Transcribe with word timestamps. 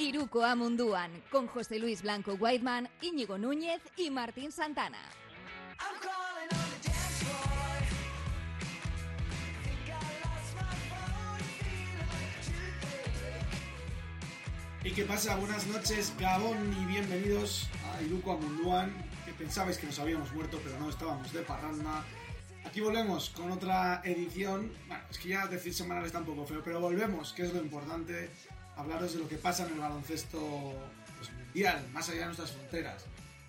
Iruko 0.00 0.42
Amunduan, 0.42 1.10
con 1.30 1.46
José 1.46 1.78
Luis 1.78 2.00
Blanco 2.00 2.32
Whiteman, 2.32 2.88
Íñigo 3.02 3.36
Núñez 3.36 3.82
y 3.98 4.08
Martín 4.08 4.50
Santana. 4.50 4.96
¿Y 14.82 14.90
qué 14.92 15.04
pasa? 15.04 15.36
Buenas 15.36 15.66
noches, 15.66 16.14
Gabón, 16.18 16.74
y 16.80 16.86
bienvenidos 16.86 17.68
a 17.84 18.02
Iruko 18.02 18.32
Amunduan, 18.32 18.94
que 19.26 19.32
pensabais 19.34 19.76
que 19.76 19.86
nos 19.86 19.98
habíamos 19.98 20.32
muerto, 20.32 20.58
pero 20.64 20.80
no, 20.80 20.88
estábamos 20.88 21.30
de 21.30 21.42
parranda. 21.42 22.02
Aquí 22.64 22.80
volvemos 22.80 23.28
con 23.28 23.52
otra 23.52 24.00
edición. 24.02 24.72
Bueno, 24.88 25.04
es 25.10 25.18
que 25.18 25.28
ya 25.28 25.46
decir 25.46 25.74
semanal 25.74 26.06
está 26.06 26.20
un 26.20 26.24
poco 26.24 26.46
feo, 26.46 26.62
pero 26.64 26.80
volvemos, 26.80 27.34
que 27.34 27.42
es 27.42 27.52
lo 27.52 27.60
importante, 27.60 28.30
hablaros 28.80 29.12
de 29.12 29.18
lo 29.20 29.28
que 29.28 29.36
pasa 29.36 29.66
en 29.66 29.74
el 29.74 29.78
baloncesto 29.80 30.38
mundial, 31.46 31.86
más 31.92 32.08
allá 32.08 32.20
de 32.20 32.24
nuestras 32.26 32.52
fronteras. 32.52 33.04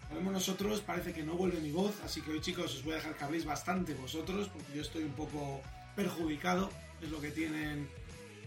Volvemos 0.10 0.34
nosotros, 0.34 0.82
parece 0.82 1.14
que 1.14 1.24
no 1.24 1.34
vuelve 1.36 1.60
mi 1.62 1.72
voz, 1.72 1.96
así 2.04 2.22
que 2.22 2.32
hoy 2.32 2.42
chicos 2.42 2.76
os 2.76 2.84
voy 2.84 2.94
a 2.94 2.96
dejar 2.98 3.16
que 3.16 3.24
habléis 3.24 3.46
bastante 3.46 3.94
vosotros, 3.94 4.50
porque 4.50 4.74
yo 4.76 4.82
estoy 4.82 5.04
un 5.04 5.14
poco 5.14 5.62
perjudicado, 5.96 6.70
es 7.02 7.10
lo 7.10 7.22
que 7.22 7.32
tienen 7.32 7.88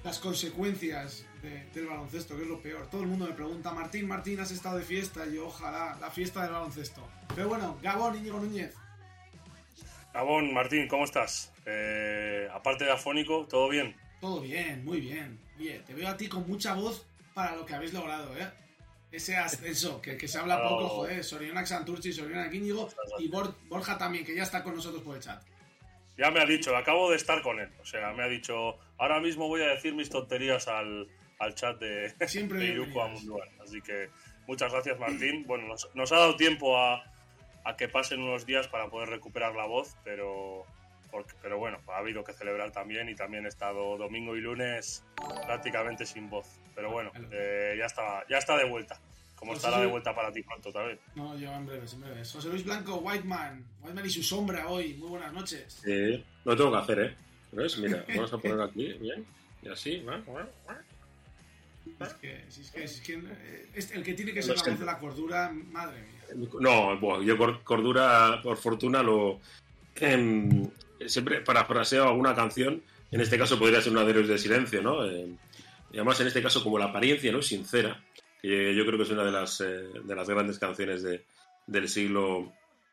las 0.03 0.19
consecuencias 0.19 1.25
de- 1.41 1.65
del 1.73 1.87
baloncesto, 1.87 2.37
que 2.37 2.43
es 2.43 2.49
lo 2.49 2.61
peor. 2.61 2.89
Todo 2.91 3.03
el 3.03 3.09
mundo 3.09 3.27
me 3.27 3.33
pregunta, 3.33 3.73
Martín, 3.73 4.07
Martín, 4.07 4.39
¿has 4.41 4.51
estado 4.51 4.77
de 4.77 4.85
fiesta? 4.85 5.27
Y 5.27 5.37
yo, 5.37 5.47
ojalá, 5.47 5.97
la 6.01 6.11
fiesta 6.11 6.43
del 6.43 6.53
baloncesto. 6.53 7.07
Pero 7.35 7.49
bueno, 7.49 7.79
Gabón, 7.83 8.17
Íñigo 8.17 8.39
Núñez. 8.39 8.75
Gabón, 10.13 10.53
Martín, 10.53 10.87
¿cómo 10.89 11.05
estás? 11.05 11.51
Eh, 11.67 12.47
aparte 12.53 12.85
de 12.85 12.93
afónico, 12.93 13.47
¿todo 13.47 13.69
bien? 13.69 13.97
Todo 14.25 14.41
bien, 14.41 14.83
muy 14.87 15.03
bien. 15.03 15.39
Oye, 15.59 15.81
te 15.87 15.93
veo 15.93 16.09
a 16.09 16.17
ti 16.17 16.29
con 16.29 16.49
mucha 16.49 16.73
voz 16.73 17.05
para 17.35 17.55
lo 17.57 17.67
que 17.67 17.75
habéis 17.75 17.93
logrado, 17.93 18.35
¿eh? 18.39 18.49
Ese 19.13 19.37
ascenso, 19.37 20.01
que, 20.01 20.17
que 20.17 20.27
se 20.27 20.39
habla 20.39 20.65
Oh. 20.65 20.69
poco, 20.71 20.89
joder. 20.89 21.23
Sorionak 21.23 21.67
Santurci, 21.67 22.11
Sorionak 22.11 22.51
Íñigo 22.55 22.89
y 23.19 23.29
Bor- 23.29 23.55
Borja 23.69 23.99
también, 23.99 24.25
que 24.25 24.35
ya 24.35 24.45
está 24.45 24.63
con 24.63 24.75
nosotros 24.77 25.03
por 25.03 25.15
el 25.17 25.23
chat. 25.23 25.43
Ya 26.17 26.31
me 26.31 26.41
ha 26.41 26.47
dicho, 26.47 26.75
acabo 26.75 27.11
de 27.11 27.17
estar 27.17 27.43
con 27.43 27.61
él. 27.61 27.69
O 27.83 27.85
sea, 27.85 28.15
me 28.15 28.23
ha 28.23 28.27
dicho, 28.29 28.79
ahora 28.97 29.21
mismo 29.21 29.47
voy 29.47 29.61
a 29.61 29.67
decir 29.67 29.95
mis 29.95 30.09
tonterías 30.09 30.69
al, 30.69 31.07
al 31.39 31.55
chat 31.55 31.79
de, 31.79 32.15
Siempre 32.27 32.61
de 32.61 32.69
Iruko. 32.69 33.03
Amunduan. 33.03 33.47
Así 33.63 33.83
que 33.83 34.09
muchas 34.47 34.73
gracias, 34.73 34.99
Martín. 34.99 35.45
Bueno, 35.47 35.69
nos, 35.69 35.91
nos 35.95 36.11
ha 36.13 36.17
dado 36.17 36.37
tiempo 36.37 36.79
a, 36.79 37.05
a 37.67 37.77
que 37.77 37.89
pasen 37.91 38.23
unos 38.23 38.47
días 38.47 38.69
para 38.69 38.89
poder 38.89 39.11
recuperar 39.11 39.55
la 39.55 39.67
voz, 39.67 39.95
pero, 40.03 40.65
porque- 41.15 41.35
pero 41.41 41.59
bueno, 41.59 41.79
ha 41.89 41.99
habido 41.99 42.25
que 42.25 42.33
celebrar 42.33 42.73
también 42.73 43.09
y 43.09 43.15
también 43.15 43.45
he 43.45 43.49
estado 43.49 43.97
domingo 43.97 44.37
y 44.37 44.41
lunes 44.41 45.05
prácticamente 45.47 46.05
sin 46.05 46.29
voz. 46.29 46.47
Pero 46.75 46.91
bueno, 46.91 47.13
eh, 47.31 47.77
ya, 47.79 47.87
está, 47.87 48.25
ya 48.29 48.39
está 48.39 48.57
de 48.57 48.69
vuelta. 48.69 48.99
Como 49.37 49.53
Pues 49.53 49.65
estará 49.65 49.81
de 49.81 49.87
vuelta 49.87 50.13
para 50.15 50.33
ti 50.33 50.43
pronto 50.43 50.73
también. 50.73 50.99
No, 51.15 51.37
yo 51.39 51.53
en 51.53 51.67
breves, 51.67 51.93
en 51.95 52.01
breves. 52.01 52.33
José 52.33 52.49
Luis 52.49 52.65
Blanco, 52.65 52.97
Whiteman. 52.97 53.65
Whiteman 53.83 54.07
y 54.07 54.11
su 54.11 54.23
sombra 54.25 54.67
hoy. 54.69 54.95
Muy 54.95 55.09
buenas 55.11 55.33
noches. 55.33 55.81
Sí, 55.85 56.25
lo 56.45 56.57
tengo 56.57 56.73
que 56.73 56.79
hacer, 56.79 56.99
¿eh? 57.01 57.17
¿Ves? 57.53 57.79
Mira, 57.79 58.05
vamos 58.09 58.33
a 58.33 58.39
poner 58.39 58.61
aquí, 58.61 58.93
bien. 58.95 59.25
Y 59.63 59.69
así, 59.69 59.99
¿va? 60.01 60.21
Es 62.01 62.15
que, 62.15 62.45
si 62.49 62.61
es 62.63 62.71
que, 62.73 62.89
si 62.89 62.95
es 62.97 63.01
que 63.07 63.13
eh, 63.15 63.69
es 63.75 63.91
el 63.93 64.03
que 64.03 64.15
tiene 64.15 64.33
que 64.33 64.43
ser 64.43 64.57
la 64.57 64.63
voz 64.65 64.79
de 64.81 64.85
la 64.87 64.99
cordura, 64.99 65.53
madre 65.53 66.01
mía. 66.03 66.49
No, 66.61 66.99
bueno, 66.99 67.23
yo 67.23 67.37
cor- 67.39 67.63
cordura, 67.63 68.41
por 68.43 68.57
fortuna, 68.57 69.03
lo. 69.03 69.39
em, 69.97 70.69
siempre 71.07 71.41
parafraseo 71.41 72.05
alguna 72.09 72.35
canción. 72.35 72.83
En 73.11 73.21
este 73.21 73.39
caso 73.39 73.59
podría 73.59 73.81
ser 73.81 73.93
una 73.93 74.05
de 74.05 74.11
Héroes 74.11 74.29
de 74.29 74.39
Silencio, 74.39 74.83
¿no? 74.83 75.05
Em, 75.05 75.37
y 75.93 75.97
además, 75.97 76.21
en 76.21 76.27
este 76.27 76.43
caso, 76.43 76.63
como 76.63 76.79
la 76.79 76.87
apariencia 76.87 77.31
no 77.31 77.39
es 77.39 77.47
sincera, 77.47 78.03
que 78.43 78.75
yo 78.75 78.85
creo 78.85 78.97
que 78.99 79.05
es 79.05 79.11
una 79.11 79.25
de 79.25 79.33
las, 79.33 79.61
eh, 79.61 79.65
de 80.05 80.15
las 80.17 80.29
grandes 80.29 80.59
canciones 80.59 81.03
de, 81.03 81.25
del 81.67 81.89
siglo 81.89 82.53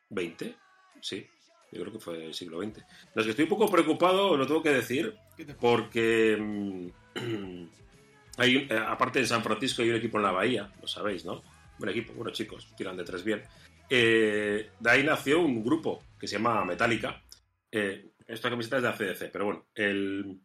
XX. 0.10 0.52
Sí, 1.02 1.26
yo 1.72 1.82
creo 1.82 1.94
que 1.94 2.00
fue 2.00 2.26
el 2.28 2.34
siglo 2.34 2.62
XX. 2.62 2.84
Los 3.16 3.26
que 3.26 3.32
estoy 3.32 3.44
un 3.44 3.50
poco 3.50 3.70
preocupado, 3.72 4.38
lo 4.38 4.46
tengo 4.46 4.62
que 4.62 4.70
decir, 4.70 5.16
porque 5.60 6.38
mm, 6.40 6.88
hay, 8.38 8.56
un- 8.58 8.64
eh, 8.72 8.84
aparte 8.88 9.20
en 9.20 9.28
San 9.28 9.44
Francisco 9.44 9.82
hay 9.82 9.90
un 9.90 9.96
equipo 9.96 10.18
en 10.18 10.24
la 10.24 10.32
Bahía, 10.32 10.72
lo 10.82 10.88
sabéis, 10.88 11.26
¿no? 11.26 11.42
Buen 11.80 11.90
equipo, 11.90 12.14
bueno 12.14 12.32
chicos, 12.32 12.68
tiran 12.78 12.96
de 12.98 13.04
tres 13.04 13.24
bien. 13.24 13.42
Eh, 13.90 14.70
de 14.80 14.90
ahí 14.92 15.04
nació 15.04 15.40
un 15.42 15.64
grupo 15.64 16.04
que 16.20 16.28
se 16.28 16.36
llama 16.38 16.64
Metallica. 16.64 17.22
Eh, 17.72 18.12
esta 18.28 18.50
camiseta 18.50 18.78
es 18.78 18.84
de 18.84 18.90
ACDC, 18.90 19.32
pero 19.32 19.46
bueno, 19.46 19.68
el, 19.76 20.40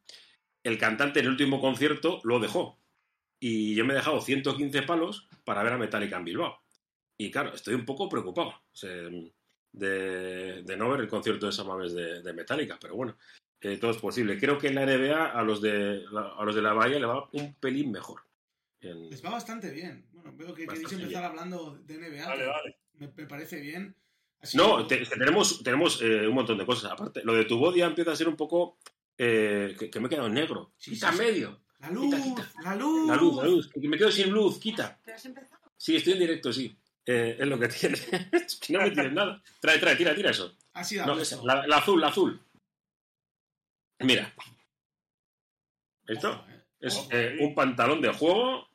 el 0.62 0.78
cantante 0.78 1.20
en 1.20 1.26
el 1.26 1.32
último 1.32 1.60
concierto 1.60 2.20
lo 2.24 2.38
dejó. 2.40 2.78
Y 3.38 3.74
yo 3.74 3.84
me 3.84 3.92
he 3.92 3.96
dejado 3.96 4.20
115 4.20 4.82
palos 4.82 5.28
para 5.44 5.62
ver 5.62 5.74
a 5.74 5.78
Metallica 5.78 6.16
en 6.16 6.24
Bilbao. 6.24 6.58
Y 7.18 7.30
claro, 7.30 7.54
estoy 7.54 7.74
un 7.74 7.84
poco 7.84 8.08
preocupado 8.08 8.48
o 8.50 8.76
sea, 8.76 8.90
de, 9.72 10.62
de 10.62 10.76
no 10.76 10.90
ver 10.90 11.00
el 11.00 11.08
concierto 11.08 11.46
de 11.46 11.52
Samames 11.52 11.92
de, 11.94 12.22
de 12.22 12.32
Metallica, 12.32 12.78
pero 12.80 12.94
bueno, 12.96 13.16
eh, 13.60 13.76
todo 13.78 13.90
es 13.90 13.98
posible. 13.98 14.38
Creo 14.38 14.58
que 14.58 14.68
en 14.68 14.74
la 14.74 14.82
NBA 14.86 15.26
a 15.32 15.42
los 15.42 15.60
de 15.60 16.04
la, 16.10 16.34
a 16.38 16.44
los 16.44 16.54
de 16.54 16.62
la 16.62 16.72
Bahía 16.72 16.98
le 16.98 17.06
va 17.06 17.28
un 17.32 17.54
pelín 17.54 17.90
mejor. 17.90 18.22
En- 18.80 19.10
Les 19.10 19.24
va 19.24 19.30
bastante 19.30 19.70
bien. 19.70 20.06
Bueno, 20.12 20.32
veo 20.36 20.54
que 20.54 20.64
queréis 20.66 20.82
Bastante 20.84 21.04
empezar 21.04 21.24
hablando 21.24 21.76
de 21.84 21.94
NBA. 21.98 22.26
Vale, 22.28 22.46
vale. 22.46 22.76
Me, 22.94 23.08
me 23.14 23.26
parece 23.26 23.60
bien. 23.60 23.94
Así 24.40 24.56
No, 24.56 24.78
que- 24.86 24.96
te- 24.96 25.02
es 25.02 25.08
que 25.08 25.16
tenemos, 25.16 25.62
tenemos 25.62 26.00
eh, 26.02 26.26
un 26.26 26.34
montón 26.34 26.58
de 26.58 26.66
cosas. 26.66 26.92
Aparte, 26.92 27.22
lo 27.24 27.34
de 27.34 27.44
tu 27.44 27.74
ya 27.74 27.86
empieza 27.86 28.12
a 28.12 28.16
ser 28.16 28.28
un 28.28 28.36
poco. 28.36 28.78
eh, 29.18 29.74
que, 29.78 29.88
que 29.90 29.98
me 29.98 30.06
he 30.06 30.10
quedado 30.10 30.26
en 30.26 30.34
negro. 30.34 30.72
Sí, 30.76 30.90
quita 30.92 31.10
sí, 31.10 31.18
medio. 31.18 31.62
La 31.78 31.90
luz, 31.90 32.04
Quita, 32.14 32.22
quita. 32.22 32.52
la 32.62 32.74
luz. 32.74 33.08
La 33.08 33.16
luz, 33.16 33.36
la 33.36 33.44
luz. 33.44 33.70
Que 33.72 33.88
me 33.88 33.96
quedo 33.96 34.10
sin 34.10 34.30
luz, 34.30 34.58
quita. 34.60 35.00
Sí, 35.76 35.96
estoy 35.96 36.12
en 36.14 36.18
directo, 36.18 36.52
sí. 36.52 36.76
Eh, 37.04 37.36
es 37.40 37.46
lo 37.46 37.58
que 37.58 37.68
tiene. 37.68 37.96
no 38.70 38.80
me 38.82 38.90
tires 38.90 39.12
nada. 39.12 39.42
Trae, 39.60 39.78
trae, 39.78 39.96
tira, 39.96 40.14
tira 40.14 40.30
eso. 40.30 40.54
Así 40.74 40.96
No, 40.96 41.16
la, 41.44 41.66
la 41.66 41.76
azul, 41.78 42.00
la 42.00 42.08
azul. 42.08 42.38
Mira. 44.00 44.34
Esto 46.06 46.30
Ojo, 46.32 46.44
es 46.80 46.96
Ojo. 46.96 47.08
eh, 47.12 47.36
un 47.40 47.54
pantalón 47.54 48.00
de 48.00 48.12
juego 48.12 48.68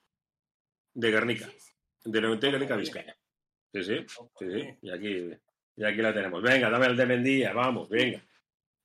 de 0.94 1.12
Guernica. 1.12 1.50
De 2.04 2.20
90 2.20 2.48
Guernica 2.48 2.76
Vizcaya. 2.76 3.16
Sí, 3.74 3.84
sí. 3.84 4.06
Sí, 4.40 4.46
sí. 4.52 4.78
Y 4.82 4.90
aquí, 4.92 5.30
y 5.82 5.86
aquí 5.86 6.02
la 6.02 6.14
tenemos. 6.14 6.42
Venga, 6.44 6.70
dame 6.70 6.86
el 6.86 6.96
de 6.98 7.06
Mendía, 7.08 7.54
vamos, 7.54 7.90
venga. 7.90 8.24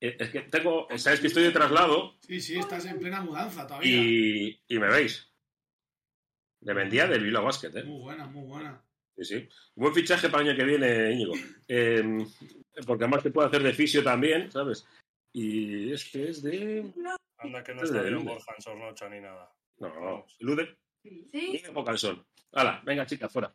Eh, 0.00 0.16
Es 0.18 0.30
que 0.30 0.40
tengo, 0.40 0.88
sabes 0.96 1.20
que 1.20 1.26
estoy 1.28 1.44
de 1.44 1.50
traslado 1.52 2.14
Sí, 2.20 2.40
sí, 2.40 2.58
estás 2.58 2.84
en 2.86 2.98
plena 2.98 3.20
mudanza 3.20 3.66
todavía. 3.66 3.90
y, 3.94 4.60
y 4.68 4.78
me 4.78 4.88
veis. 4.88 5.30
De 6.60 6.74
Mendía 6.74 7.06
del 7.06 7.22
Bilbao 7.22 7.44
Basket, 7.44 7.70
¿eh? 7.76 7.84
Muy 7.84 8.00
buena, 8.00 8.26
muy 8.26 8.46
buena. 8.46 8.82
Sí, 9.16 9.24
sí. 9.24 9.48
Buen 9.74 9.94
fichaje 9.94 10.28
para 10.28 10.42
el 10.42 10.48
año 10.50 10.58
que 10.58 10.64
viene, 10.64 11.12
Íñigo. 11.12 11.34
Eh, 11.68 12.02
porque 12.86 13.04
además 13.04 13.22
te 13.22 13.30
puede 13.30 13.48
hacer 13.48 13.62
de 13.62 13.72
fisio 13.72 14.02
también, 14.02 14.50
¿sabes? 14.50 14.86
Y 15.32 15.92
es 15.92 16.04
que 16.10 16.28
es 16.30 16.42
de... 16.42 16.92
Anda 17.38 17.62
que 17.62 17.74
no 17.74 17.82
Es 17.82 17.90
está 17.90 18.02
de. 18.02 18.14
Borja 18.14 18.54
en 18.56 18.62
Sornocha 18.62 19.08
ni 19.10 19.20
nada. 19.20 19.52
No, 19.78 19.88
no, 20.00 20.26
Lude. 20.40 20.76
Lude 21.04 21.70
poca 21.74 21.90
al 21.92 21.98
sol. 21.98 22.24
Hala, 22.52 22.80
venga, 22.84 23.04
chica, 23.06 23.28
fuera. 23.28 23.54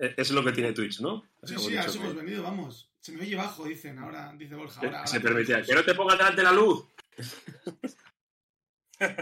Eh, 0.00 0.14
es 0.16 0.30
lo 0.30 0.42
que 0.44 0.52
tiene 0.52 0.72
Twitch, 0.72 1.00
¿no? 1.00 1.24
Sí, 1.42 1.54
sí, 1.58 1.76
a 1.76 1.82
eso 1.82 1.98
hemos 2.00 2.14
venido, 2.16 2.42
vamos. 2.42 2.90
Se 3.00 3.12
me 3.12 3.20
oye 3.20 3.36
bajo, 3.36 3.64
dicen. 3.64 3.98
Ahora, 3.98 4.32
dice 4.36 4.54
Borja. 4.54 4.80
Ahora, 4.80 5.06
se 5.06 5.16
ahora- 5.16 5.28
permitía. 5.28 5.62
Que 5.62 5.74
no 5.74 5.84
te 5.84 5.94
pongas 5.94 6.18
delante 6.18 6.42
la 6.42 6.52
luz. 6.52 6.84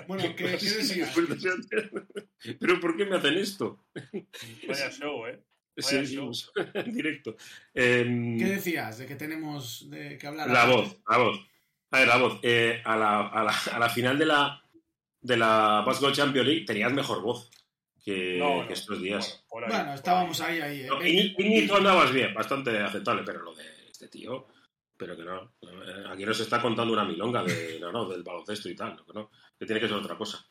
Bueno, 0.08 0.24
¿qué, 0.34 0.44
qué 0.58 0.70
decías? 0.70 1.14
Pero 2.58 2.80
¿por 2.80 2.96
qué 2.96 3.04
me 3.06 3.16
hacen 3.16 3.34
esto? 3.38 3.84
Vaya 4.66 4.90
show, 4.98 5.24
¿eh? 5.26 5.40
Sí, 5.76 6.04
show. 6.04 6.34
sí, 6.34 6.46
en 6.74 6.92
directo. 6.92 7.36
Em, 7.72 8.36
¿Qué 8.38 8.44
decías 8.46 8.98
de 8.98 9.06
que 9.06 9.14
tenemos 9.14 9.88
de 9.88 10.18
que 10.18 10.26
hablar? 10.26 10.50
La 10.50 10.64
voz, 10.66 10.96
la 11.08 11.18
voz. 11.18 11.46
A 11.92 11.98
ver, 12.00 12.08
la 12.08 12.16
voz. 12.16 12.40
Eh, 12.42 12.82
a, 12.84 12.96
la, 12.96 13.28
a, 13.28 13.44
la, 13.44 13.52
a 13.72 13.78
la 13.78 13.88
final 13.88 14.18
de 14.18 14.26
la, 14.26 14.64
de 15.20 15.36
la 15.36 15.84
Basketball 15.86 16.12
Champions 16.12 16.48
League 16.48 16.64
tenías 16.66 16.92
mejor 16.92 17.22
voz 17.22 17.48
que, 18.14 18.38
No, 18.38 18.60
que 18.62 18.66
no, 18.68 18.72
estos 18.72 19.00
días. 19.02 19.44
Por 19.48 19.64
ahí, 19.64 19.70
Bueno, 19.70 19.94
estábamos 19.94 20.40
ahí. 20.40 20.60
ahí, 20.60 20.80
ahí. 20.80 20.80
eh. 20.82 20.86
No, 20.88 21.00
Iñi- 21.02 21.34
Iñigo 21.38 21.76
andabas 21.76 22.12
bien, 22.12 22.32
bastante 22.34 22.78
aceptable, 22.78 23.22
pero 23.24 23.42
lo 23.42 23.54
de 23.54 23.64
este 23.90 24.08
tío, 24.08 24.46
pero 24.96 25.16
que 25.16 25.22
no. 25.24 25.54
Eh, 25.62 26.04
Aquí 26.10 26.24
nos 26.24 26.40
está 26.40 26.60
contando 26.62 26.92
una 26.92 27.04
milonga 27.04 27.42
de, 27.42 27.78
no, 27.80 27.92
no, 27.92 28.08
del 28.08 28.22
baloncesto 28.22 28.68
y 28.68 28.74
tal, 28.74 28.96
no, 28.96 29.04
que 29.04 29.12
no, 29.12 29.30
que 29.58 29.66
tiene 29.66 29.80
que 29.80 29.88
ser 29.88 29.96
otra 29.96 30.16
cosa. 30.16 30.44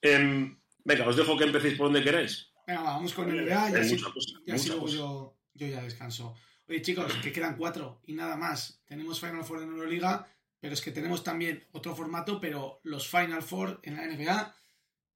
Em, 0.00 0.58
venga, 0.84 1.06
os 1.08 1.16
dejo 1.16 1.36
que 1.36 1.44
empecéis 1.44 1.74
por 1.76 1.86
donde 1.86 2.02
queráis. 2.04 2.50
Venga, 2.66 2.82
va, 2.82 2.90
vamos 2.94 3.14
con 3.14 3.30
Hay 3.30 3.38
NBA 3.38 3.70
y 3.70 3.74
Hay 3.74 3.80
así, 3.80 3.94
mucha 3.94 4.12
cosa, 4.12 4.30
y 4.46 4.50
así 4.50 4.68
mucha 4.68 4.68
luego 4.68 4.82
cosa. 4.82 4.96
yo, 4.96 5.36
yo 5.54 5.66
ya 5.66 5.82
descanso. 5.82 6.34
Oye, 6.68 6.82
chicos, 6.82 7.12
que 7.22 7.32
quedan 7.32 7.56
cuatro 7.56 8.00
y 8.06 8.12
nada 8.12 8.36
más. 8.36 8.82
Tenemos 8.86 9.18
Final 9.20 9.42
Four 9.44 9.62
en 9.62 9.70
Euroliga, 9.70 10.26
pero 10.60 10.74
es 10.74 10.82
que 10.82 10.90
tenemos 10.92 11.24
también 11.24 11.66
otro 11.72 11.94
formato, 11.96 12.38
pero 12.40 12.80
los 12.84 13.08
Final 13.08 13.42
Four 13.42 13.80
en 13.82 13.96
la 13.96 14.04
NBA, 14.06 14.54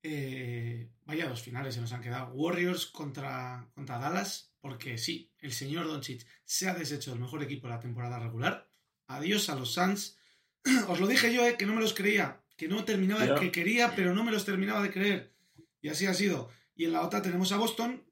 eh, 0.02 0.90
vaya 1.04 1.28
dos 1.28 1.42
finales 1.42 1.74
se 1.74 1.80
nos 1.80 1.92
han 1.92 2.02
quedado. 2.02 2.32
Warriors 2.34 2.86
contra, 2.86 3.68
contra 3.74 3.98
Dallas, 3.98 4.54
porque 4.60 4.98
sí, 4.98 5.32
el 5.38 5.52
señor 5.52 5.86
Doncic 5.86 6.26
se 6.44 6.68
ha 6.68 6.74
deshecho 6.74 7.10
del 7.12 7.20
mejor 7.20 7.42
equipo 7.42 7.66
de 7.66 7.74
la 7.74 7.80
temporada 7.80 8.18
regular. 8.18 8.68
Adiós 9.06 9.48
a 9.50 9.54
los 9.56 9.72
Suns. 9.72 10.18
Os 10.88 11.00
lo 11.00 11.06
dije 11.06 11.32
yo, 11.32 11.46
eh, 11.46 11.56
que 11.56 11.66
no 11.66 11.74
me 11.74 11.80
los 11.80 11.94
creía, 11.94 12.40
que 12.56 12.68
no 12.68 12.84
terminaba, 12.84 13.26
Ya. 13.26 13.34
que 13.34 13.50
quería, 13.50 13.94
pero 13.94 14.14
no 14.14 14.24
me 14.24 14.32
los 14.32 14.44
terminaba 14.44 14.82
de 14.82 14.92
creer. 14.92 15.32
Y 15.80 15.88
así 15.88 16.06
ha 16.06 16.14
sido. 16.14 16.50
Y 16.74 16.84
en 16.84 16.92
la 16.92 17.02
otra 17.02 17.20
tenemos 17.22 17.50
a 17.52 17.56
Boston. 17.56 18.04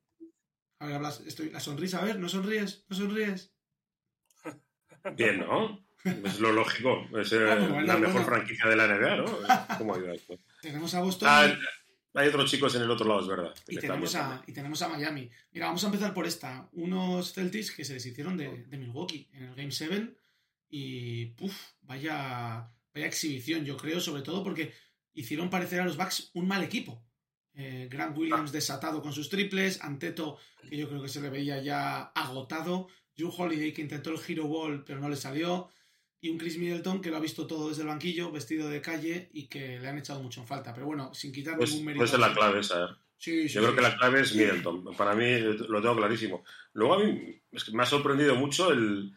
A 0.81 0.87
ver, 0.87 0.97
hablas, 0.97 1.21
estoy, 1.27 1.51
la 1.51 1.61
sonrisa, 1.61 2.01
a 2.01 2.05
ver, 2.05 2.19
no 2.19 2.29
sonríes, 2.29 2.85
no 2.89 2.97
sonríes. 2.97 3.53
Bien, 5.17 5.39
¿no? 5.41 5.85
Es 6.05 6.41
lo 6.41 6.53
lógico. 6.53 7.07
Es 7.19 7.31
eh, 7.33 7.45
bueno, 7.45 7.81
la 7.83 7.97
mejor 7.99 8.23
bueno. 8.23 8.27
franquicia 8.27 8.69
de 8.69 8.77
la 8.77 8.87
NBA, 8.87 9.17
¿no? 9.17 9.39
¿Cómo 9.79 9.95
ha 9.95 9.99
ido 9.99 10.13
esto? 10.13 10.39
Tenemos 10.63 10.95
a 10.95 11.01
Boston 11.01 11.29
Ah, 11.31 11.59
hay 12.15 12.29
otros 12.29 12.51
chicos 12.51 12.75
en 12.75 12.83
el 12.83 12.91
otro 12.91 13.07
lado, 13.07 13.21
es 13.21 13.29
verdad. 13.29 13.55
y, 13.69 13.77
tenemos 13.77 14.15
a, 14.15 14.43
y 14.47 14.53
tenemos 14.53 14.83
a 14.83 14.89
Miami. 14.89 15.31
Mira, 15.53 15.67
vamos 15.67 15.83
a 15.85 15.87
empezar 15.87 16.13
por 16.13 16.27
esta. 16.27 16.69
Unos 16.73 17.33
Celtics 17.33 17.71
que 17.71 17.85
se 17.85 17.95
deshicieron 17.95 18.37
de, 18.37 18.65
de 18.67 18.77
Milwaukee 18.79 19.29
en 19.33 19.45
el 19.45 19.55
Game 19.55 19.71
7 19.71 20.15
y 20.71 21.27
puf, 21.27 21.55
vaya, 21.83 22.71
vaya 22.95 23.07
exhibición, 23.07 23.65
yo 23.65 23.77
creo, 23.77 24.01
sobre 24.01 24.23
todo 24.23 24.43
porque 24.43 24.73
hicieron 25.13 25.51
parecer 25.51 25.81
a 25.81 25.85
los 25.85 25.97
Bucks 25.97 26.31
un 26.35 26.47
mal 26.47 26.63
equipo. 26.63 27.05
Eh, 27.55 27.89
Grant 27.91 28.17
Williams 28.17 28.53
desatado 28.53 29.03
con 29.03 29.13
sus 29.13 29.29
triples, 29.29 29.83
Anteto, 29.83 30.39
que 30.69 30.77
yo 30.77 30.89
creo 30.89 31.03
que 31.03 31.09
se 31.09 31.21
le 31.21 31.29
veía 31.29 31.61
ya 31.61 32.03
agotado, 32.03 32.89
Drew 33.17 33.33
Holiday 33.37 33.73
que 33.73 33.83
intentó 33.83 34.11
el 34.11 34.21
Hero 34.27 34.47
Ball 34.47 34.85
pero 34.85 35.01
no 35.01 35.09
le 35.09 35.17
salió, 35.17 35.69
y 36.21 36.29
un 36.29 36.39
Chris 36.39 36.59
Middleton 36.59 37.01
que 37.01 37.11
lo 37.11 37.17
ha 37.17 37.21
visto 37.21 37.47
todo 37.47 37.69
desde 37.71 37.83
el 37.83 37.89
banquillo, 37.89 38.31
vestido 38.31 38.69
de 38.69 38.81
calle 38.81 39.31
y 39.33 39.47
que 39.47 39.79
le 39.79 39.89
han 39.89 39.99
echado 39.99 40.23
mucho 40.23 40.41
en 40.41 40.47
falta. 40.47 40.73
Pero 40.75 40.87
bueno, 40.87 41.15
sin 41.15 41.33
quitar 41.33 41.57
Pues, 41.57 41.71
ningún 41.71 41.87
mérito. 41.87 42.01
puede 42.01 42.11
ser 42.11 42.21
la 42.21 42.33
clave 42.35 42.61
esa. 42.61 42.85
¿eh? 42.85 42.89
Sí, 43.17 43.49
sí, 43.49 43.55
Yo 43.55 43.61
creo 43.63 43.71
sí. 43.73 43.77
que 43.77 43.83
la 43.83 43.97
clave 43.97 44.21
es 44.21 44.35
Middleton. 44.35 44.97
Para 44.97 45.15
mí 45.15 45.27
lo 45.41 45.81
tengo 45.83 45.97
clarísimo. 45.97 46.45
Luego 46.75 46.95
a 46.95 46.99
mí 47.05 47.41
es 47.53 47.65
que 47.65 47.73
me 47.73 47.83
ha 47.83 47.87
sorprendido 47.87 48.35
mucho 48.35 48.71
el 48.73 49.13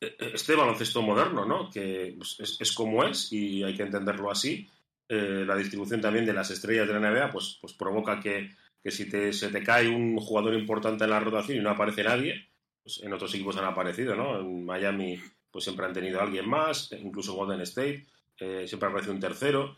este 0.00 0.56
baloncesto 0.56 1.00
moderno, 1.02 1.44
¿no? 1.44 1.70
Que 1.70 2.14
pues, 2.16 2.36
es, 2.40 2.60
es 2.60 2.72
como 2.72 3.04
es 3.04 3.32
y 3.32 3.62
hay 3.62 3.74
que 3.74 3.84
entenderlo 3.84 4.30
así. 4.30 4.68
Eh, 5.08 5.44
la 5.46 5.56
distribución 5.56 6.00
también 6.00 6.26
de 6.26 6.32
las 6.32 6.50
estrellas 6.50 6.88
de 6.88 6.94
la 6.94 7.00
NBA 7.10 7.30
pues, 7.30 7.58
pues 7.60 7.72
provoca 7.74 8.18
que, 8.18 8.50
que 8.82 8.90
si 8.90 9.08
te, 9.08 9.32
se 9.32 9.48
te 9.50 9.62
cae 9.62 9.88
un 9.88 10.16
jugador 10.18 10.54
importante 10.54 11.04
en 11.04 11.10
la 11.10 11.20
rotación 11.20 11.58
y 11.58 11.60
no 11.60 11.70
aparece 11.70 12.02
nadie, 12.02 12.48
pues 12.82 13.00
en 13.02 13.12
otros 13.12 13.32
equipos 13.34 13.56
han 13.56 13.64
aparecido, 13.66 14.16
¿no? 14.16 14.40
En 14.40 14.64
Miami 14.64 15.20
pues 15.52 15.64
siempre 15.64 15.86
han 15.86 15.92
tenido 15.92 16.18
a 16.18 16.24
alguien 16.24 16.48
más, 16.48 16.90
incluso 16.92 17.34
Golden 17.34 17.60
State, 17.60 18.06
eh, 18.38 18.64
siempre 18.66 18.88
aparece 18.88 19.10
un 19.10 19.20
tercero, 19.20 19.76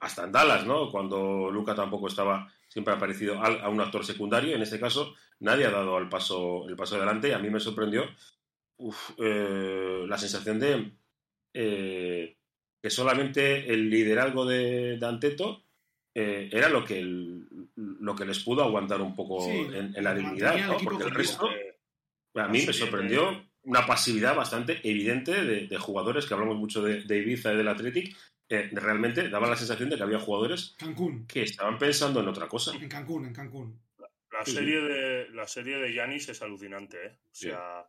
hasta 0.00 0.24
en 0.24 0.32
Dallas, 0.32 0.64
¿no? 0.66 0.90
Cuando 0.90 1.50
Luca 1.50 1.74
tampoco 1.74 2.06
estaba, 2.08 2.50
siempre 2.68 2.94
ha 2.94 2.96
aparecido 2.96 3.42
al- 3.42 3.60
a 3.60 3.68
un 3.68 3.80
actor 3.80 4.04
secundario, 4.06 4.54
en 4.56 4.62
este 4.62 4.80
caso 4.80 5.14
nadie 5.40 5.66
ha 5.66 5.70
dado 5.70 5.98
el 5.98 6.08
paso, 6.08 6.66
el 6.68 6.76
paso 6.76 6.96
adelante 6.96 7.28
y 7.28 7.32
a 7.32 7.38
mí 7.38 7.50
me 7.50 7.60
sorprendió 7.60 8.04
uf, 8.78 9.10
eh, 9.18 10.04
la 10.08 10.16
sensación 10.16 10.58
de 10.60 10.92
eh, 11.54 12.36
que 12.82 12.90
solamente 12.90 13.72
el 13.72 13.88
liderazgo 13.90 14.44
de, 14.46 14.96
de 14.98 15.06
Anteto 15.06 15.62
eh, 16.14 16.48
era 16.52 16.68
lo 16.68 16.84
que, 16.84 16.98
el- 16.98 17.46
lo 17.76 18.14
que 18.14 18.24
les 18.24 18.38
pudo 18.40 18.62
aguantar 18.62 19.00
un 19.02 19.14
poco 19.14 19.40
Sí, 19.40 19.50
en, 19.74 19.94
en 19.96 20.04
la 20.04 20.14
dignidad, 20.14 20.54
¿no? 20.68 20.76
Porque 20.84 21.04
el 21.04 21.10
resto, 21.14 21.50
Eh, 21.50 21.78
a 22.34 22.48
mí 22.48 22.58
me 22.66 22.72
sorprendió 22.72 23.30
eh, 23.30 23.45
una 23.66 23.84
pasividad 23.86 24.34
bastante 24.34 24.80
evidente 24.88 25.32
de, 25.44 25.66
de 25.66 25.76
jugadores 25.78 26.24
que 26.26 26.34
hablamos 26.34 26.56
mucho 26.56 26.82
de, 26.82 27.02
de 27.02 27.18
Ibiza 27.18 27.52
y 27.52 27.56
del 27.56 27.68
Athletic. 27.68 28.16
eh, 28.48 28.70
realmente 28.72 29.28
daba 29.28 29.48
la 29.50 29.56
sensación 29.56 29.90
de 29.90 29.96
que 29.96 30.02
había 30.04 30.20
jugadores 30.20 30.76
Cancún. 30.78 31.26
que 31.26 31.42
estaban 31.42 31.78
pensando 31.78 32.20
en 32.20 32.28
otra 32.28 32.46
cosa. 32.48 32.74
En 32.76 32.88
Cancún, 32.88 33.26
en 33.26 33.34
Cancún. 33.34 33.80
La 34.30 34.44
Sí, 34.44 34.52
serie 34.52 34.80
de 34.80 35.28
la 35.30 35.46
serie 35.48 35.78
de 35.78 35.92
Yanis 35.94 36.28
es 36.28 36.42
alucinante, 36.42 37.06
¿eh? 37.06 37.10
O 37.24 37.28
Sí. 37.32 37.48
sea, 37.48 37.86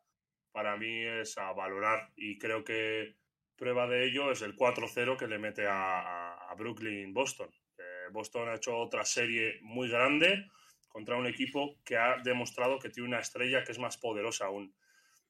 para 0.51 0.75
mí 0.77 1.03
es 1.03 1.38
a 1.38 1.51
valorar 1.53 2.09
y 2.15 2.38
creo 2.39 2.63
que 2.63 3.15
prueba 3.56 3.85
de 3.88 4.06
ello 4.07 4.31
es 4.31 4.41
el 4.41 4.56
4-0 4.56 5.15
que 5.18 5.27
le 5.27 5.38
mete 5.39 5.68
a, 5.68 6.00
a- 6.01 6.51
a 6.51 6.56
Brooklyn 6.56 7.13
Boston. 7.13 7.50
Eh, 7.77 8.09
Boston 8.12 8.50
ha 8.50 8.56
hecho 8.56 8.75
otra 8.77 9.06
serie 9.06 9.59
muy 9.62 9.89
grande 9.89 10.47
contra 10.88 11.18
un 11.18 11.27
equipo 11.27 11.77
que 11.85 11.97
ha 11.97 12.18
demostrado 12.23 12.80
que 12.80 12.89
tiene 12.89 13.09
una 13.09 13.19
estrella 13.19 13.63
que 13.63 13.73
es 13.73 13.80
más 13.80 13.97
poderosa 13.97 14.45
aún. 14.45 14.73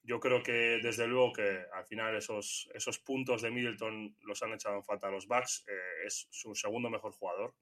Yo 0.07 0.21
creo 0.21 0.41
que 0.41 0.79
desde 0.81 1.05
luego 1.05 1.33
que 1.33 1.65
al 1.73 1.85
final 1.85 2.15
esos, 2.15 2.69
esos 2.73 2.97
puntos 2.99 3.41
de 3.41 3.51
Middleton 3.51 4.15
los 4.21 4.41
han 4.41 4.53
echado 4.53 4.77
en 4.77 4.83
falta 4.85 5.07
a 5.07 5.11
los 5.11 5.27
Bucks. 5.27 5.65
eh, 5.67 6.05
es 6.05 6.27
su 6.31 6.55
segundo 6.55 6.89
mejor 6.89 7.11
jugador. 7.11 7.53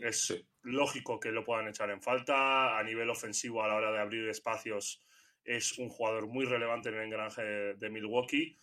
Es 0.00 0.26
Sí. 0.28 0.46
lógico 0.62 1.18
que 1.18 1.32
lo 1.32 1.44
puedan 1.44 1.66
echar 1.66 1.90
en 1.90 2.00
falta. 2.00 2.78
A 2.78 2.82
nivel 2.84 3.10
ofensivo, 3.10 3.64
a 3.64 3.66
la 3.68 3.74
hora 3.74 3.90
de 3.90 3.98
abrir 3.98 4.28
espacios, 4.28 5.04
es 5.42 5.76
un 5.78 5.88
jugador 5.88 6.28
muy 6.28 6.44
relevante 6.44 6.90
en 6.90 6.94
el 6.94 7.02
engranaje 7.06 7.42
de 7.42 7.90
Milwaukee. 7.90 8.56